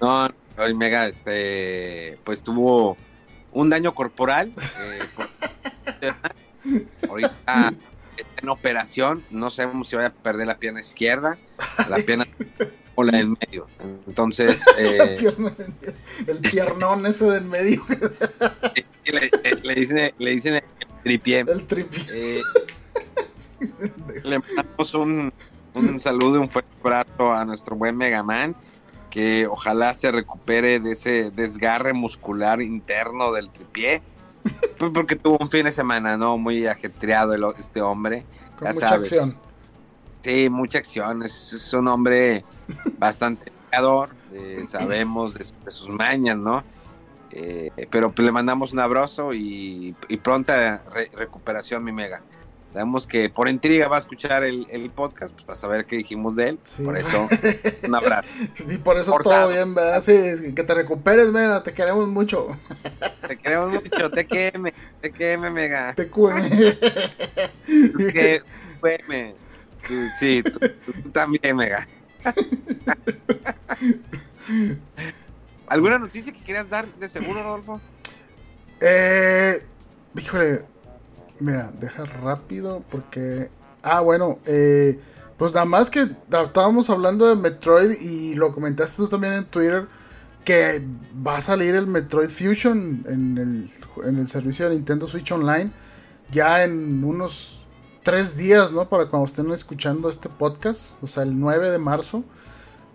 No, 0.00 0.28
Mega, 0.74 1.06
este, 1.06 2.18
pues 2.24 2.42
tuvo 2.42 2.96
un 3.52 3.70
daño 3.70 3.94
corporal. 3.94 4.52
eh, 4.80 4.98
por- 5.14 5.28
ahorita 7.08 7.30
está 7.36 7.72
en 8.42 8.48
operación. 8.48 9.24
No 9.30 9.50
sabemos 9.50 9.86
si 9.88 9.94
vaya 9.94 10.08
a 10.08 10.12
perder 10.12 10.48
la 10.48 10.56
pierna 10.58 10.80
izquierda, 10.80 11.38
la 11.88 11.98
pierna 11.98 12.26
o 12.96 13.04
la 13.04 13.18
del 13.18 13.28
medio. 13.28 13.68
Entonces, 14.08 14.60
eh, 14.78 15.18
Pierna- 15.20 15.54
el 16.26 16.38
piernón 16.38 17.06
ese 17.06 17.26
del 17.26 17.44
medio, 17.44 17.84
le, 19.04 19.12
le- 19.12 19.30
le 19.62 19.74
dicen, 19.76 20.12
le 20.18 20.30
dicen 20.32 20.54
el 20.56 20.64
tripié. 21.04 21.40
el 21.46 21.64
tripi. 21.64 22.02
Eh, 22.12 22.42
le 24.24 24.38
mandamos 24.40 24.94
un, 24.94 25.32
un 25.74 25.98
saludo 25.98 26.36
y 26.36 26.38
un 26.40 26.48
fuerte 26.48 26.70
abrazo 26.82 27.32
a 27.32 27.44
nuestro 27.44 27.76
buen 27.76 27.96
Megaman, 27.96 28.54
que 29.10 29.46
ojalá 29.46 29.94
se 29.94 30.10
recupere 30.10 30.80
de 30.80 30.92
ese 30.92 31.30
desgarre 31.30 31.92
muscular 31.92 32.60
interno 32.62 33.32
del 33.32 33.50
tripié, 33.50 34.02
pues 34.78 34.90
porque 34.92 35.16
tuvo 35.16 35.38
un 35.40 35.50
fin 35.50 35.64
de 35.66 35.72
semana, 35.72 36.16
¿no? 36.16 36.36
Muy 36.38 36.66
ajetreado 36.66 37.34
el, 37.34 37.44
este 37.58 37.80
hombre. 37.80 38.24
Con 38.58 38.68
ya 38.68 38.74
mucha 38.74 38.88
sabes. 38.88 39.12
acción. 39.12 39.36
Sí, 40.20 40.48
mucha 40.50 40.78
acción, 40.78 41.22
es, 41.22 41.52
es 41.52 41.72
un 41.74 41.86
hombre 41.88 42.44
bastante 42.98 43.52
peleador, 43.70 44.08
eh, 44.32 44.64
sabemos 44.66 45.34
de, 45.34 45.44
su- 45.44 45.54
de 45.64 45.70
sus 45.70 45.88
mañas, 45.90 46.36
¿no? 46.38 46.64
Eh, 47.30 47.70
pero 47.90 48.12
pues 48.12 48.24
le 48.24 48.30
mandamos 48.32 48.72
un 48.72 48.78
abrazo 48.78 49.34
y, 49.34 49.94
y 50.08 50.16
pronta 50.18 50.82
re- 50.92 51.10
recuperación, 51.14 51.82
mi 51.84 51.90
mega. 51.92 52.22
Sabemos 52.74 53.06
que 53.06 53.30
por 53.30 53.48
intriga 53.48 53.86
va 53.86 53.96
a 53.96 54.00
escuchar 54.00 54.42
el, 54.42 54.66
el 54.68 54.90
podcast, 54.90 55.32
pues 55.32 55.44
para 55.46 55.56
saber 55.56 55.86
qué 55.86 55.96
dijimos 55.96 56.34
de 56.34 56.48
él. 56.50 56.58
Sí. 56.64 56.82
Por 56.82 56.98
eso, 56.98 57.28
un 57.86 57.94
abrazo. 57.94 58.28
Y 58.68 58.78
por 58.78 58.98
eso 58.98 59.12
Forzado. 59.12 59.44
todo 59.46 59.54
bien, 59.54 59.74
¿verdad? 59.76 60.02
Sí, 60.02 60.52
que 60.54 60.64
te 60.64 60.74
recuperes, 60.74 61.30
Mega, 61.30 61.62
te 61.62 61.72
queremos 61.72 62.08
mucho. 62.08 62.48
Te 63.28 63.38
queremos 63.38 63.72
mucho, 63.72 64.10
te 64.10 64.26
queme, 64.26 64.74
te 65.00 65.10
queme, 65.10 65.48
mega. 65.50 65.94
Te 65.94 66.08
cuene. 66.10 66.50
Te 67.66 68.12
queme. 68.12 69.34
Tú- 69.88 69.94
Sí, 70.18 70.42
tú, 70.42 70.58
tú- 70.58 70.92
tú 71.04 71.10
también, 71.10 71.56
mega. 71.56 71.88
¿Alguna 75.66 75.98
noticia 75.98 76.32
que 76.32 76.40
quieras 76.42 76.68
dar 76.68 76.86
de 76.86 77.08
seguro, 77.08 77.42
Rodolfo? 77.42 77.80
Eh, 78.80 79.62
híjole, 80.16 80.62
mira, 81.40 81.72
deja 81.80 82.04
rápido 82.04 82.82
porque... 82.90 83.50
Ah, 83.82 84.00
bueno, 84.00 84.38
eh, 84.46 84.98
pues 85.36 85.52
nada 85.52 85.66
más 85.66 85.90
que 85.90 86.08
estábamos 86.30 86.88
hablando 86.88 87.26
de 87.26 87.36
Metroid 87.36 88.00
y 88.00 88.34
lo 88.34 88.54
comentaste 88.54 88.96
tú 88.96 89.08
también 89.08 89.34
en 89.34 89.44
Twitter 89.44 89.86
que 90.44 90.82
va 91.26 91.38
a 91.38 91.40
salir 91.42 91.74
el 91.74 91.86
Metroid 91.86 92.30
Fusion 92.30 93.04
en 93.08 93.38
el, 93.38 94.06
en 94.08 94.18
el 94.18 94.28
servicio 94.28 94.68
de 94.68 94.74
Nintendo 94.74 95.06
Switch 95.06 95.30
Online 95.32 95.70
ya 96.30 96.64
en 96.64 97.04
unos 97.04 97.66
tres 98.02 98.36
días, 98.36 98.72
¿no? 98.72 98.88
Para 98.88 99.06
cuando 99.06 99.26
estén 99.26 99.50
escuchando 99.52 100.08
este 100.08 100.28
podcast, 100.28 100.92
o 101.02 101.06
sea, 101.06 101.22
el 101.22 101.38
9 101.38 101.70
de 101.70 101.78
marzo, 101.78 102.24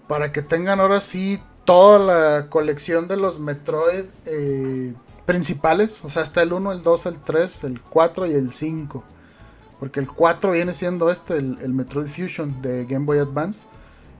para 0.07 0.31
que 0.31 0.41
tengan 0.41 0.79
ahora 0.79 1.01
sí 1.01 1.41
toda 1.65 1.99
la 1.99 2.49
colección 2.49 3.07
de 3.07 3.17
los 3.17 3.39
Metroid 3.39 4.05
eh, 4.25 4.93
principales, 5.30 6.03
o 6.03 6.09
sea, 6.09 6.23
está 6.23 6.41
el 6.41 6.51
1, 6.51 6.71
el 6.71 6.82
2, 6.82 7.05
el 7.05 7.19
3, 7.19 7.63
el 7.65 7.82
4 7.82 8.25
y 8.25 8.34
el 8.34 8.51
5. 8.51 9.03
Porque 9.80 9.99
el 9.99 10.07
4 10.07 10.53
viene 10.53 10.73
siendo 10.73 11.11
este, 11.11 11.38
el, 11.38 11.59
el 11.61 11.71
Metroid 11.71 12.07
Fusion 12.07 12.63
de 12.63 12.86
Game 12.86 13.05
Boy 13.05 13.19
Advance. 13.19 13.67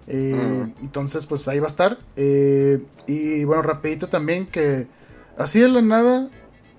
Eh, 0.06 0.36
Mm. 0.36 0.86
Entonces, 0.86 1.26
pues 1.26 1.48
ahí 1.48 1.60
va 1.60 1.66
a 1.66 1.70
estar. 1.70 1.98
Eh, 2.16 2.86
y 3.08 3.44
bueno, 3.44 3.64
rapidito 3.64 4.08
también 4.08 4.46
que 4.46 4.88
así 5.36 5.60
de 5.60 5.70
la 5.70 5.82
nada, 5.82 6.30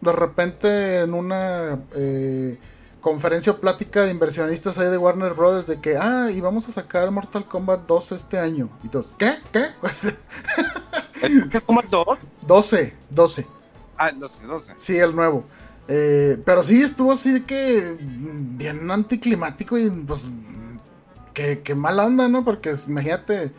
de 0.01 0.13
repente 0.13 1.01
en 1.01 1.15
una 1.15 1.81
eh, 1.97 2.57
conferencia 3.01 3.51
o 3.51 3.57
plática 3.57 4.03
de 4.03 4.13
inversionistas 4.13 4.79
ahí 4.79 4.91
de 4.91 4.99
Warner 4.99 5.35
Brothers 5.35 5.67
de 5.67 5.81
que, 5.81 5.97
ah, 5.97 6.31
y 6.31 6.41
vamos 6.41 6.69
a 6.69 6.73
sacar 6.73 7.11
Mortal 7.11 7.47
Kombat 7.47 7.85
2 7.85 8.13
este 8.13 8.39
año. 8.39 8.69
Y 8.85 8.89
todos, 8.91 9.13
¿qué? 9.19 9.39
¿Qué? 9.53 9.67
¿Mortal 11.29 11.63
Kombat 11.65 11.87
2? 11.87 12.19
12, 12.47 12.95
12. 13.11 13.60
Ah, 14.03 14.13
12, 14.13 14.47
12. 14.47 14.73
Sí, 14.79 14.97
el 14.97 15.15
nuevo. 15.15 15.45
Eh, 15.87 16.41
pero 16.47 16.63
sí 16.63 16.81
estuvo 16.81 17.13
así 17.13 17.43
que 17.43 17.99
bien 18.01 18.91
anticlimático 18.91 19.77
y 19.77 19.91
pues 19.91 20.31
que, 21.35 21.61
que 21.61 21.75
mala 21.75 22.07
onda, 22.07 22.27
¿no? 22.27 22.43
Porque 22.43 22.75
imagínate 22.89 23.53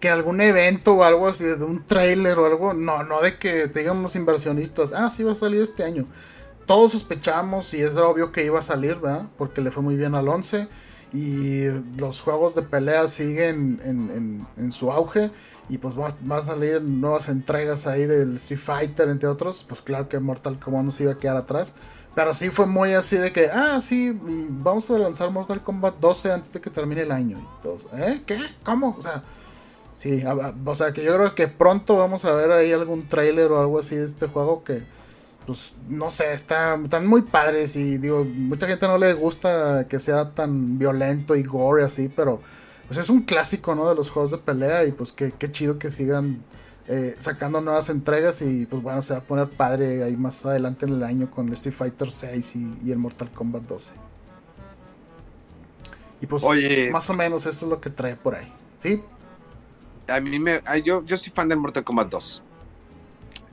que 0.00 0.10
algún 0.10 0.40
evento 0.40 0.94
o 0.94 1.04
algo 1.04 1.28
así, 1.28 1.44
de 1.44 1.62
un 1.62 1.86
trailer 1.86 2.40
o 2.40 2.46
algo, 2.46 2.74
no, 2.74 3.04
no 3.04 3.20
de 3.20 3.38
que 3.38 3.70
los 3.94 4.16
inversionistas, 4.16 4.92
ah, 4.92 5.10
sí 5.10 5.22
va 5.22 5.30
a 5.30 5.36
salir 5.36 5.62
este 5.62 5.84
año. 5.84 6.06
Todos 6.66 6.90
sospechamos 6.90 7.72
y 7.72 7.80
es 7.80 7.96
obvio 7.96 8.32
que 8.32 8.44
iba 8.44 8.58
a 8.58 8.62
salir, 8.62 8.96
¿verdad? 8.96 9.26
Porque 9.38 9.60
le 9.60 9.70
fue 9.70 9.84
muy 9.84 9.94
bien 9.94 10.16
al 10.16 10.26
11 10.26 10.66
y 11.14 11.68
los 11.96 12.20
juegos 12.20 12.56
de 12.56 12.62
pelea 12.62 13.06
siguen 13.06 13.80
en, 14.56 14.72
su 14.72 14.90
auge 14.90 15.30
y 15.68 15.78
pues 15.78 15.94
va, 15.96 16.08
a 16.36 16.42
salir 16.42 16.82
nuevas 16.82 17.28
entregas 17.28 17.86
ahí 17.86 18.04
del 18.04 18.36
Street 18.36 18.58
Fighter 18.58 19.08
entre 19.08 19.28
otros 19.28 19.64
pues 19.66 19.80
claro 19.80 20.08
que 20.08 20.18
Mortal 20.18 20.58
Kombat 20.58 20.82
no 20.82 20.90
se 20.90 21.04
iba 21.04 21.12
a 21.12 21.18
quedar 21.18 21.36
atrás 21.36 21.74
pero 22.16 22.34
sí 22.34 22.50
fue 22.50 22.66
muy 22.66 22.94
así 22.94 23.16
de 23.16 23.32
que 23.32 23.48
ah 23.48 23.80
sí 23.80 24.12
vamos 24.20 24.90
a 24.90 24.98
lanzar 24.98 25.30
Mortal 25.30 25.62
Kombat 25.62 26.00
12 26.00 26.32
antes 26.32 26.52
de 26.52 26.60
que 26.60 26.68
termine 26.68 27.02
el 27.02 27.12
año 27.12 27.38
y 27.62 27.96
¿eh? 27.96 28.22
¿qué? 28.26 28.40
¿cómo? 28.64 28.96
o 28.98 29.02
sea 29.02 29.22
sí 29.94 30.20
o 30.66 30.74
sea 30.74 30.92
que 30.92 31.04
yo 31.04 31.14
creo 31.14 31.34
que 31.36 31.46
pronto 31.46 31.96
vamos 31.96 32.24
a 32.24 32.32
ver 32.32 32.50
ahí 32.50 32.72
algún 32.72 33.08
trailer 33.08 33.52
o 33.52 33.60
algo 33.60 33.78
así 33.78 33.94
de 33.94 34.06
este 34.06 34.26
juego 34.26 34.64
que 34.64 34.82
pues 35.46 35.74
no 35.88 36.10
sé, 36.10 36.32
está, 36.32 36.74
están 36.82 37.06
muy 37.06 37.22
padres 37.22 37.76
y 37.76 37.98
digo, 37.98 38.24
mucha 38.24 38.66
gente 38.66 38.86
no 38.86 38.98
le 38.98 39.12
gusta 39.14 39.86
que 39.88 39.98
sea 40.00 40.30
tan 40.30 40.78
violento 40.78 41.36
y 41.36 41.42
gore 41.42 41.84
así, 41.84 42.08
pero 42.08 42.40
pues 42.86 42.98
es 42.98 43.08
un 43.08 43.22
clásico, 43.22 43.74
¿no? 43.74 43.88
De 43.88 43.94
los 43.94 44.10
juegos 44.10 44.30
de 44.30 44.38
pelea 44.38 44.84
y 44.84 44.92
pues 44.92 45.12
qué, 45.12 45.32
qué 45.32 45.50
chido 45.50 45.78
que 45.78 45.90
sigan 45.90 46.42
eh, 46.86 47.16
sacando 47.18 47.62
nuevas 47.62 47.88
entregas 47.88 48.42
y 48.42 48.66
pues 48.66 48.82
bueno, 48.82 49.00
se 49.00 49.14
va 49.14 49.20
a 49.20 49.22
poner 49.22 49.48
padre 49.48 50.02
ahí 50.02 50.16
más 50.16 50.44
adelante 50.44 50.84
en 50.84 50.92
el 50.92 51.02
año 51.02 51.30
con 51.30 51.48
el 51.48 51.54
Street 51.54 51.74
Fighter 51.74 52.10
6 52.10 52.56
y, 52.56 52.92
el 52.92 52.98
Mortal 52.98 53.30
Kombat 53.30 53.62
12. 53.62 53.92
Y 56.20 56.26
pues 56.26 56.42
más 56.90 57.08
o 57.08 57.14
menos 57.14 57.46
eso 57.46 57.64
es 57.64 57.70
lo 57.70 57.80
que 57.80 57.90
trae 57.90 58.16
por 58.16 58.34
ahí, 58.34 58.52
¿sí? 58.78 59.02
A 60.08 60.20
mí 60.20 60.38
me, 60.38 60.60
yo, 60.84 61.02
yo 61.04 61.16
soy 61.16 61.32
fan 61.32 61.48
del 61.48 61.58
Mortal 61.58 61.84
Kombat 61.84 62.10
2. 62.10 62.42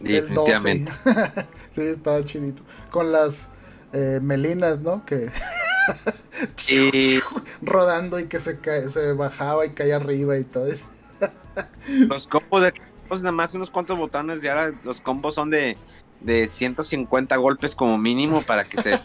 Definitivamente. 0.03 0.91
sí, 1.71 1.81
estaba 1.81 2.23
chidito. 2.23 2.63
Con 2.89 3.11
las 3.11 3.49
eh, 3.93 4.19
melinas, 4.21 4.79
¿no? 4.81 5.05
Que. 5.05 5.29
rodando 7.61 8.19
y 8.19 8.27
que 8.27 8.39
se, 8.39 8.59
se 8.91 9.13
bajaba 9.13 9.65
y 9.65 9.71
caía 9.71 9.97
arriba 9.97 10.37
y 10.37 10.43
todo 10.43 10.67
eso. 10.67 10.85
los 11.87 12.27
combos 12.27 12.63
de 12.63 12.73
pues 13.07 13.21
nada 13.21 13.33
más 13.33 13.53
unos 13.53 13.69
cuantos 13.69 13.97
botones 13.97 14.41
y 14.43 14.47
ahora 14.47 14.73
los 14.85 15.01
combos 15.01 15.35
son 15.35 15.49
de, 15.49 15.75
de 16.21 16.47
150 16.47 17.35
golpes 17.35 17.75
como 17.75 17.97
mínimo 17.97 18.41
para 18.41 18.63
que 18.63 18.81
se 18.81 18.99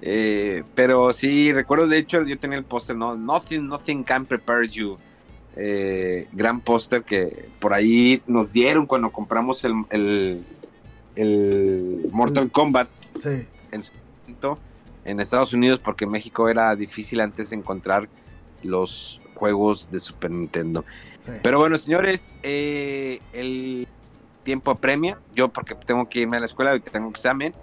eh, 0.00 0.64
pero 0.74 1.12
sí 1.12 1.52
recuerdo 1.52 1.86
de 1.86 1.98
hecho 1.98 2.22
yo 2.22 2.38
tenía 2.38 2.56
el 2.56 2.64
póster 2.64 2.96
no 2.96 3.16
nothing 3.16 3.68
nothing 3.68 4.02
can 4.02 4.24
prepare 4.24 4.66
you 4.66 4.98
eh, 5.56 6.28
gran 6.32 6.60
póster 6.60 7.02
que 7.02 7.48
por 7.60 7.72
ahí 7.74 8.22
nos 8.26 8.52
dieron 8.52 8.86
cuando 8.86 9.10
compramos 9.10 9.64
el, 9.64 10.44
el, 11.16 12.08
Mortal 12.10 12.50
Kombat 12.50 12.88
en 13.70 13.82
en 15.04 15.20
Estados 15.20 15.52
Unidos 15.52 15.80
porque 15.82 16.04
en 16.04 16.10
México 16.10 16.48
era 16.48 16.74
difícil 16.76 17.20
antes 17.20 17.52
encontrar 17.52 18.08
los 18.62 19.20
juegos 19.34 19.90
de 19.90 19.98
Super 19.98 20.30
Nintendo. 20.30 20.84
Pero 21.42 21.58
bueno, 21.58 21.76
señores, 21.78 22.36
eh, 22.42 23.20
el 23.32 23.86
tiempo 24.42 24.70
apremia. 24.70 25.18
Yo 25.34 25.48
porque 25.48 25.74
tengo 25.74 26.08
que 26.08 26.20
irme 26.20 26.36
a 26.36 26.40
la 26.40 26.46
escuela 26.46 26.74
y 26.74 26.80
tengo 26.80 27.08
examen. 27.10 27.54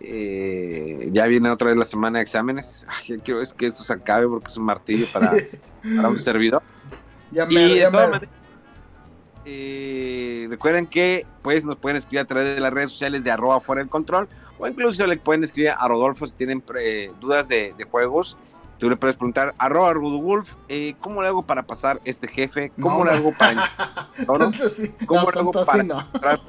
Eh, 0.00 1.08
ya 1.12 1.26
viene 1.26 1.48
otra 1.50 1.68
vez 1.68 1.76
la 1.76 1.84
semana 1.84 2.18
de 2.18 2.22
exámenes. 2.22 2.86
Ay, 2.88 3.18
quiero 3.24 3.40
es 3.40 3.54
que 3.54 3.66
esto 3.66 3.82
se 3.82 3.92
acabe 3.92 4.28
porque 4.28 4.48
es 4.48 4.56
un 4.56 4.64
martillo 4.64 5.06
para, 5.12 5.30
para 5.96 6.08
un 6.08 6.20
servidor. 6.20 6.62
Ya 7.30 7.46
y 7.50 7.82
eh, 9.48 10.46
recuerden 10.50 10.88
que 10.88 11.24
pues 11.42 11.64
nos 11.64 11.76
pueden 11.76 11.96
escribir 11.96 12.18
a 12.18 12.24
través 12.24 12.56
de 12.56 12.60
las 12.60 12.72
redes 12.72 12.90
sociales 12.90 13.22
de 13.22 13.30
arroba 13.30 13.60
fuera 13.60 13.80
del 13.80 13.88
control 13.88 14.28
o 14.58 14.66
incluso 14.66 15.06
le 15.06 15.16
pueden 15.18 15.44
escribir 15.44 15.70
a 15.70 15.86
Rodolfo 15.86 16.26
si 16.26 16.34
tienen 16.34 16.64
dudas 17.20 17.46
de, 17.48 17.74
juegos. 17.88 18.36
Tú 18.78 18.90
le 18.90 18.96
puedes 18.96 19.16
preguntar, 19.16 19.54
arroba 19.56 19.92
Rudolf, 19.92 20.54
eh, 20.68 20.96
¿cómo 21.00 21.22
le 21.22 21.28
hago 21.28 21.44
para 21.44 21.62
pasar 21.62 22.00
este 22.04 22.26
jefe? 22.26 22.72
¿Cómo 22.80 23.04
le 23.04 23.12
hago 23.12 23.32
para... 23.32 23.70
¿Cómo 25.06 25.30
le 25.30 25.38
hago 25.38 25.52
para... 25.52 26.40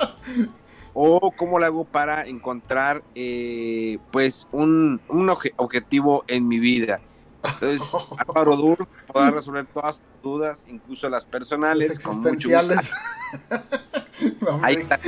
o 0.94 1.32
cómo 1.32 1.60
le 1.60 1.68
hago 1.68 1.86
para 1.86 2.26
encontrar 2.26 3.04
eh, 3.14 4.00
pues 4.12 4.48
un, 4.52 5.00
un 5.08 5.30
objetivo 5.30 6.26
en 6.28 6.48
mi 6.48 6.60
vida. 6.60 7.00
Entonces, 7.54 7.82
Álvaro 8.28 8.56
Dur 8.56 8.88
podrá 9.08 9.32
resolver 9.32 9.66
todas 9.66 10.00
tus 10.00 10.22
dudas, 10.22 10.66
incluso 10.68 11.10
las 11.10 11.26
personales. 11.26 11.92
existenciales. 11.92 12.94
Ahí 14.62 14.76
está. 14.76 15.00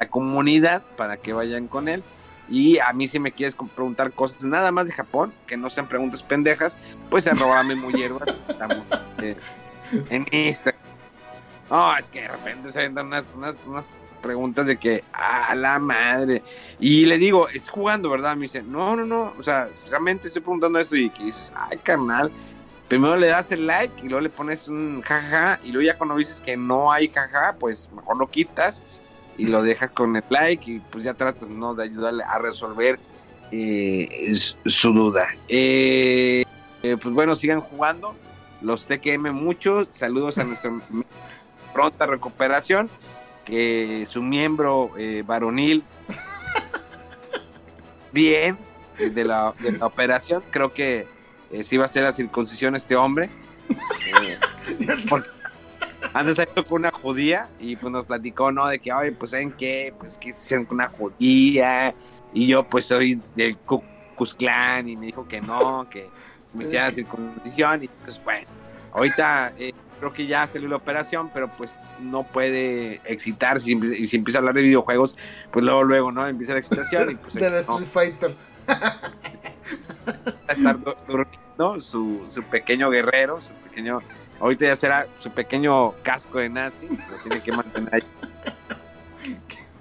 La 0.00 0.08
comunidad 0.08 0.82
para 0.96 1.16
que 1.16 1.32
vayan 1.32 1.68
con 1.68 1.88
él. 1.88 2.02
Y 2.48 2.78
a 2.80 2.92
mí 2.92 3.06
si 3.06 3.18
me 3.18 3.32
quieres 3.32 3.56
preguntar 3.74 4.12
cosas 4.12 4.44
nada 4.44 4.72
más 4.72 4.86
de 4.86 4.92
Japón, 4.92 5.32
que 5.46 5.56
no 5.56 5.70
sean 5.70 5.88
preguntas 5.88 6.22
pendejas, 6.22 6.76
pues 7.08 7.26
arrobame 7.26 7.76
muy 7.76 7.94
hierba. 7.94 8.26
en 10.10 10.26
Instagram. 10.30 10.80
No, 11.70 11.96
es 11.96 12.10
que 12.10 12.20
de 12.20 12.28
repente 12.28 12.70
se 12.70 12.80
ven 12.80 12.98
unas, 12.98 13.32
unas, 13.34 13.62
unas 13.66 13.88
preguntas 14.22 14.64
de 14.64 14.78
que, 14.78 15.04
a 15.12 15.54
la 15.54 15.78
madre. 15.78 16.42
Y 16.80 17.04
le 17.04 17.18
digo, 17.18 17.48
es 17.48 17.68
jugando, 17.68 18.08
¿verdad? 18.08 18.34
Me 18.36 18.42
dice, 18.42 18.62
no, 18.62 18.96
no, 18.96 19.04
no, 19.04 19.34
o 19.38 19.42
sea, 19.42 19.68
realmente 19.90 20.28
estoy 20.28 20.40
preguntando 20.40 20.78
esto 20.78 20.96
y 20.96 21.10
que 21.10 21.24
dices, 21.24 21.52
ay, 21.54 21.78
carnal. 21.82 22.30
Primero 22.88 23.16
le 23.16 23.28
das 23.28 23.50
el 23.52 23.66
like 23.66 24.04
y 24.04 24.08
luego 24.08 24.20
le 24.20 24.28
pones 24.28 24.68
un 24.68 25.00
jaja 25.02 25.58
y 25.64 25.72
luego 25.72 25.86
ya 25.86 25.96
cuando 25.96 26.16
dices 26.16 26.40
que 26.40 26.56
no 26.56 26.92
hay 26.92 27.08
jaja, 27.08 27.56
pues 27.58 27.90
mejor 27.94 28.18
lo 28.18 28.30
quitas 28.30 28.82
y 29.38 29.46
lo 29.46 29.62
dejas 29.62 29.90
con 29.90 30.14
el 30.14 30.24
like 30.28 30.70
y 30.70 30.78
pues 30.78 31.04
ya 31.04 31.14
tratas, 31.14 31.48
¿no? 31.48 31.74
De 31.74 31.84
ayudarle 31.84 32.22
a 32.24 32.38
resolver 32.38 32.98
eh, 33.50 34.30
su 34.66 34.92
duda. 34.92 35.26
Eh, 35.48 36.44
eh, 36.82 36.96
pues 37.00 37.14
bueno, 37.14 37.34
sigan 37.34 37.60
jugando. 37.60 38.14
Los 38.60 38.86
TKM 38.86 39.32
mucho. 39.32 39.86
Saludos 39.90 40.38
a 40.38 40.44
nuestra 40.44 40.70
pronta 41.72 42.06
recuperación 42.06 42.90
que 43.44 44.06
su 44.08 44.22
miembro 44.22 44.90
eh, 44.96 45.22
varonil 45.26 45.84
bien 48.12 48.58
de 48.98 49.24
la, 49.24 49.52
operación. 49.80 50.42
Creo 50.50 50.72
que 50.72 51.06
eh, 51.50 51.64
sí 51.64 51.76
va 51.76 51.86
a 51.86 51.88
ser 51.88 52.04
la 52.04 52.12
circuncisión 52.12 52.76
este 52.76 52.96
hombre. 52.96 53.30
Eh, 53.70 54.38
antes 56.14 56.36
salió 56.36 56.66
con 56.66 56.82
una 56.82 56.90
judía 56.90 57.48
y 57.58 57.76
pues 57.76 57.92
nos 57.92 58.04
platicó, 58.04 58.52
¿no? 58.52 58.68
De 58.68 58.78
que, 58.78 58.92
ay, 58.92 59.12
pues, 59.12 59.30
¿saben 59.30 59.52
qué? 59.52 59.94
Pues 59.98 60.18
que 60.18 60.30
hicieron 60.30 60.66
con 60.66 60.76
una 60.76 60.88
judía. 60.88 61.94
Y 62.34 62.46
yo, 62.46 62.68
pues, 62.68 62.86
soy 62.86 63.20
del 63.34 63.56
Ku 63.58 63.82
y 64.84 64.96
me 64.96 65.06
dijo 65.06 65.26
que 65.26 65.40
no, 65.40 65.88
que 65.90 66.08
me 66.52 66.64
hiciera 66.64 66.84
la 66.84 66.90
circuncisión. 66.90 67.84
Y 67.84 67.88
pues, 67.88 68.22
bueno, 68.22 68.46
ahorita 68.92 69.52
eh, 69.58 69.72
creo 70.02 70.12
que 70.12 70.26
ya 70.26 70.48
salió 70.48 70.68
la 70.68 70.74
operación, 70.74 71.30
pero 71.32 71.48
pues 71.56 71.78
no 72.00 72.24
puede 72.24 73.00
excitarse 73.04 73.70
y 73.70 74.04
si 74.04 74.16
empieza 74.16 74.38
a 74.38 74.40
hablar 74.40 74.56
de 74.56 74.62
videojuegos, 74.62 75.16
pues 75.52 75.64
luego, 75.64 75.84
luego, 75.84 76.10
¿no? 76.10 76.26
Empieza 76.26 76.54
la 76.54 76.58
excitación 76.58 77.12
y 77.12 77.14
pues... 77.14 77.34
de 77.34 77.48
la 77.48 77.60
Street 77.60 77.86
Fighter. 77.86 78.34
a 78.66 80.52
estar 80.52 80.76
durmiendo 81.06 81.78
su, 81.78 82.26
su 82.28 82.42
pequeño 82.42 82.90
guerrero, 82.90 83.40
su 83.40 83.50
pequeño... 83.68 84.00
Ahorita 84.40 84.64
ya 84.64 84.74
será 84.74 85.06
su 85.20 85.30
pequeño 85.30 85.92
casco 86.02 86.40
de 86.40 86.48
nazi, 86.48 86.88
lo 86.88 87.18
tiene 87.22 87.40
que 87.40 87.52
mantener 87.52 87.94
ahí. 87.94 88.02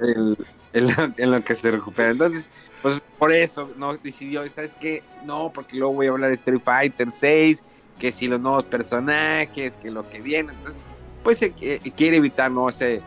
en 0.72 1.32
lo 1.32 1.44
que 1.44 1.56
se 1.56 1.72
recupera. 1.72 2.12
Entonces, 2.12 2.48
pues 2.84 3.02
por 3.18 3.34
eso 3.34 3.72
no 3.76 3.98
decidió, 3.98 4.48
¿sabes 4.52 4.78
qué? 4.80 5.02
No, 5.26 5.52
porque 5.52 5.78
luego 5.78 5.96
voy 5.96 6.06
a 6.06 6.12
hablar 6.12 6.30
de 6.30 6.36
Street 6.36 6.62
Fighter 6.64 7.08
6 7.12 7.64
que 8.02 8.12
si 8.12 8.28
los 8.28 8.42
nuevos 8.42 8.64
personajes, 8.64 9.78
que 9.78 9.92
lo 9.92 10.10
que 10.10 10.22
viene, 10.22 10.54
entonces, 10.54 10.84
pues 11.24 11.38
se 11.38 11.52
quiere 11.52 12.18
evitar 12.18 12.50
¿no? 12.50 12.68
ese 12.68 13.04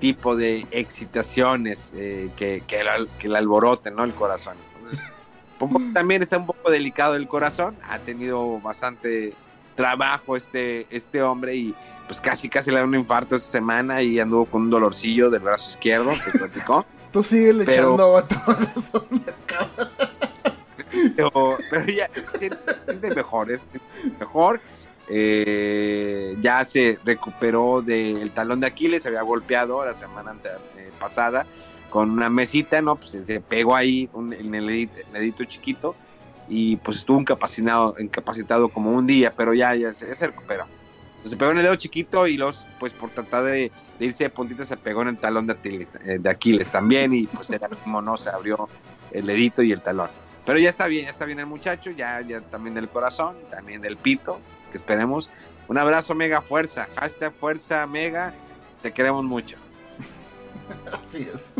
tipo 0.00 0.36
de 0.36 0.66
excitaciones 0.70 1.92
eh, 1.94 2.30
que, 2.34 2.62
que, 2.66 2.80
el, 2.80 3.10
que 3.18 3.28
alboroten 3.28 3.94
¿no? 3.94 4.04
el 4.04 4.14
corazón. 4.14 4.56
Entonces, 4.78 5.04
también 5.92 6.22
está 6.22 6.38
un 6.38 6.46
poco 6.46 6.70
delicado 6.70 7.14
el 7.14 7.28
corazón, 7.28 7.76
ha 7.90 7.98
tenido 7.98 8.58
bastante 8.60 9.34
trabajo 9.74 10.34
este, 10.34 10.86
este 10.88 11.22
hombre 11.22 11.54
y 11.54 11.74
pues 12.06 12.18
casi 12.18 12.48
casi 12.48 12.70
le 12.70 12.78
da 12.78 12.84
un 12.84 12.94
infarto 12.94 13.36
esta 13.36 13.50
semana 13.50 14.00
y 14.00 14.18
anduvo 14.18 14.46
con 14.46 14.62
un 14.62 14.70
dolorcillo 14.70 15.28
del 15.28 15.40
brazo 15.40 15.72
izquierdo, 15.72 16.16
se 16.16 16.30
platicó. 16.30 16.86
Tú 17.12 17.22
sigue 17.22 17.52
le 17.52 17.64
echando 17.64 18.16
a 18.16 18.26
todas 18.26 18.60
las. 18.60 20.07
Pero, 21.16 21.58
ya 21.86 22.08
siente 22.38 23.14
mejor, 23.14 23.50
es 23.50 23.62
mejor. 24.18 24.60
Eh, 25.10 26.36
ya 26.40 26.64
se 26.64 26.98
recuperó 27.04 27.80
del 27.82 28.30
talón 28.30 28.60
de 28.60 28.66
Aquiles, 28.66 29.02
se 29.02 29.08
había 29.08 29.22
golpeado 29.22 29.84
la 29.84 29.94
semana 29.94 30.32
ante- 30.32 30.50
eh, 30.76 30.90
pasada 31.00 31.46
con 31.90 32.10
una 32.10 32.28
mesita, 32.28 32.82
¿no? 32.82 32.96
Pues 32.96 33.18
se- 33.24 33.40
pegó 33.40 33.74
ahí 33.74 34.08
un- 34.12 34.32
en 34.34 34.54
el 34.54 34.66
dedito, 35.12 35.44
chiquito 35.44 35.94
y 36.48 36.76
pues 36.76 36.98
estuvo 36.98 37.18
incapacitado, 37.18 37.94
incapacitado 37.98 38.68
como 38.68 38.92
un 38.92 39.06
día, 39.06 39.32
pero 39.34 39.54
ya, 39.54 39.74
ya 39.74 39.92
se, 39.94 40.06
ya 40.08 40.14
se 40.14 40.26
recuperó. 40.26 40.66
Se 41.24 41.36
pegó 41.36 41.50
en 41.52 41.58
el 41.58 41.62
dedo 41.64 41.74
chiquito 41.76 42.26
y 42.26 42.36
los, 42.36 42.66
pues 42.78 42.92
por 42.92 43.10
tratar 43.10 43.44
de, 43.44 43.72
de 43.98 44.06
irse 44.06 44.24
de 44.24 44.30
puntita 44.30 44.64
se 44.64 44.76
pegó 44.76 45.02
en 45.02 45.08
el 45.08 45.18
talón 45.18 45.46
de 45.46 45.54
Aquiles, 45.54 45.88
eh, 46.04 46.18
de 46.20 46.30
Aquiles 46.30 46.70
también 46.70 47.14
y 47.14 47.26
pues 47.26 47.48
era 47.50 47.68
como 47.68 48.00
no, 48.02 48.16
se 48.16 48.28
abrió 48.30 48.68
el 49.10 49.24
dedito 49.26 49.62
y 49.62 49.72
el 49.72 49.80
talón. 49.82 50.10
Pero 50.48 50.58
ya 50.58 50.70
está 50.70 50.86
bien, 50.86 51.04
ya 51.04 51.10
está 51.10 51.26
bien 51.26 51.38
el 51.40 51.44
muchacho, 51.44 51.90
ya, 51.90 52.22
ya 52.22 52.40
también 52.40 52.74
del 52.74 52.88
corazón, 52.88 53.36
también 53.50 53.82
del 53.82 53.98
pito, 53.98 54.40
que 54.72 54.78
esperemos. 54.78 55.28
Un 55.68 55.76
abrazo, 55.76 56.14
mega 56.14 56.40
fuerza. 56.40 56.88
Hashtag 56.96 57.34
fuerza, 57.34 57.86
mega. 57.86 58.32
Te 58.80 58.90
queremos 58.90 59.26
mucho. 59.26 59.58
Así 61.02 61.28
es. 61.30 61.52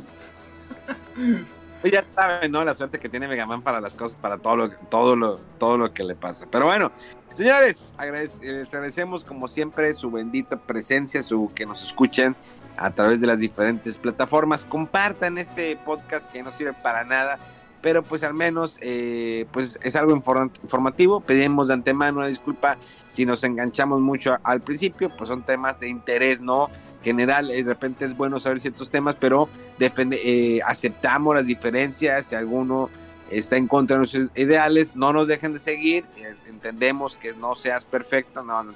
Pues 1.82 1.92
ya 1.92 2.02
saben, 2.14 2.50
¿no? 2.50 2.64
La 2.64 2.74
suerte 2.74 2.98
que 2.98 3.10
tiene 3.10 3.28
Megaman 3.28 3.60
para 3.60 3.78
las 3.78 3.94
cosas, 3.94 4.16
para 4.16 4.38
todo 4.38 4.56
lo, 4.56 4.70
todo 4.70 5.16
lo, 5.16 5.36
todo 5.58 5.76
lo 5.76 5.92
que 5.92 6.02
le 6.02 6.14
pasa. 6.14 6.46
Pero 6.50 6.64
bueno, 6.64 6.90
señores, 7.34 7.92
agradec- 7.98 8.40
les 8.40 8.72
agradecemos 8.72 9.22
como 9.22 9.48
siempre 9.48 9.92
su 9.92 10.10
bendita 10.10 10.56
presencia, 10.56 11.22
su 11.22 11.52
que 11.54 11.66
nos 11.66 11.84
escuchen 11.84 12.34
a 12.78 12.90
través 12.90 13.20
de 13.20 13.26
las 13.26 13.38
diferentes 13.38 13.98
plataformas. 13.98 14.64
Compartan 14.64 15.36
este 15.36 15.76
podcast 15.76 16.32
que 16.32 16.42
no 16.42 16.50
sirve 16.50 16.72
para 16.72 17.04
nada, 17.04 17.38
pero 17.80 18.02
pues 18.02 18.22
al 18.22 18.34
menos 18.34 18.78
eh, 18.80 19.46
pues 19.52 19.78
es 19.82 19.96
algo 19.96 20.14
inform- 20.16 20.50
informativo. 20.62 21.20
Pedimos 21.20 21.68
de 21.68 21.74
antemano 21.74 22.18
una 22.18 22.26
disculpa 22.26 22.76
si 23.08 23.24
nos 23.24 23.44
enganchamos 23.44 24.00
mucho 24.00 24.36
al 24.42 24.60
principio, 24.60 25.10
pues 25.16 25.28
son 25.28 25.42
temas 25.42 25.80
de 25.80 25.88
interés, 25.88 26.40
¿no? 26.40 26.68
General, 27.02 27.50
eh, 27.50 27.62
de 27.62 27.68
repente 27.72 28.04
es 28.04 28.16
bueno 28.16 28.38
saber 28.38 28.58
ciertos 28.60 28.90
temas, 28.90 29.14
pero 29.14 29.48
defende- 29.78 30.20
eh, 30.22 30.60
aceptamos 30.66 31.34
las 31.34 31.46
diferencias, 31.46 32.26
si 32.26 32.34
alguno 32.34 32.90
está 33.30 33.56
en 33.56 33.66
contra 33.66 33.94
de 33.94 33.98
nuestros 33.98 34.30
ideales, 34.34 34.96
no 34.96 35.12
nos 35.12 35.28
dejen 35.28 35.52
de 35.52 35.58
seguir, 35.58 36.04
entendemos 36.46 37.16
que 37.16 37.34
no 37.34 37.54
seas 37.54 37.84
perfecto, 37.84 38.42
no, 38.42 38.62
no 38.62 38.72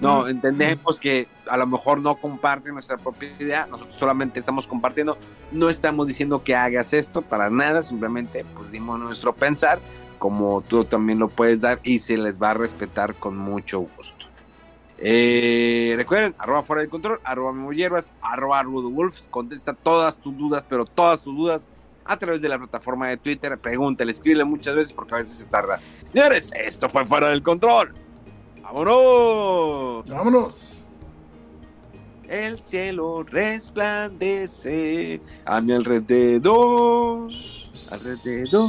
no, 0.00 0.28
entendemos 0.28 1.00
que 1.00 1.28
a 1.48 1.56
lo 1.56 1.66
mejor 1.66 2.00
no 2.00 2.16
comparten 2.16 2.74
nuestra 2.74 2.96
propia 2.96 3.34
idea, 3.38 3.66
nosotros 3.66 3.96
solamente 3.98 4.40
estamos 4.40 4.66
compartiendo, 4.66 5.16
no 5.52 5.70
estamos 5.70 6.08
diciendo 6.08 6.42
que 6.42 6.54
hagas 6.54 6.92
esto 6.92 7.22
para 7.22 7.50
nada, 7.50 7.82
simplemente 7.82 8.44
pues 8.54 8.70
dimos 8.70 8.98
nuestro 8.98 9.34
pensar, 9.34 9.78
como 10.18 10.62
tú 10.62 10.84
también 10.84 11.18
lo 11.18 11.28
puedes 11.28 11.60
dar 11.60 11.80
y 11.82 12.00
se 12.00 12.16
les 12.16 12.40
va 12.40 12.50
a 12.50 12.54
respetar 12.54 13.14
con 13.14 13.36
mucho 13.36 13.80
gusto. 13.80 14.26
Eh, 15.00 15.94
recuerden, 15.96 16.34
arroba 16.38 16.64
fuera 16.64 16.80
del 16.80 16.90
control, 16.90 17.20
arroba 17.22 17.52
Memo 17.52 17.72
Hierbas, 17.72 18.12
arroba 18.20 18.60
Rudo 18.64 18.90
Wolf, 18.90 19.20
contesta 19.30 19.72
todas 19.72 20.18
tus 20.18 20.36
dudas, 20.36 20.64
pero 20.68 20.84
todas 20.86 21.22
tus 21.22 21.36
dudas 21.36 21.68
a 22.08 22.16
través 22.16 22.40
de 22.40 22.48
la 22.48 22.58
plataforma 22.58 23.08
de 23.08 23.18
Twitter, 23.18 23.56
pregúntale, 23.58 24.10
escríbele 24.10 24.44
muchas 24.44 24.74
veces 24.74 24.92
porque 24.92 25.14
a 25.14 25.18
veces 25.18 25.36
se 25.38 25.44
tarda. 25.44 25.78
Señores, 26.10 26.50
esto 26.58 26.88
fue 26.88 27.04
fuera 27.04 27.28
del 27.28 27.42
control. 27.42 27.94
¡Vámonos! 28.62 30.08
Vámonos. 30.08 30.84
El 32.28 32.58
cielo 32.60 33.22
resplandece 33.22 35.20
a 35.44 35.60
mi 35.60 35.72
alrededor, 35.72 37.30
alrededor. 37.92 38.68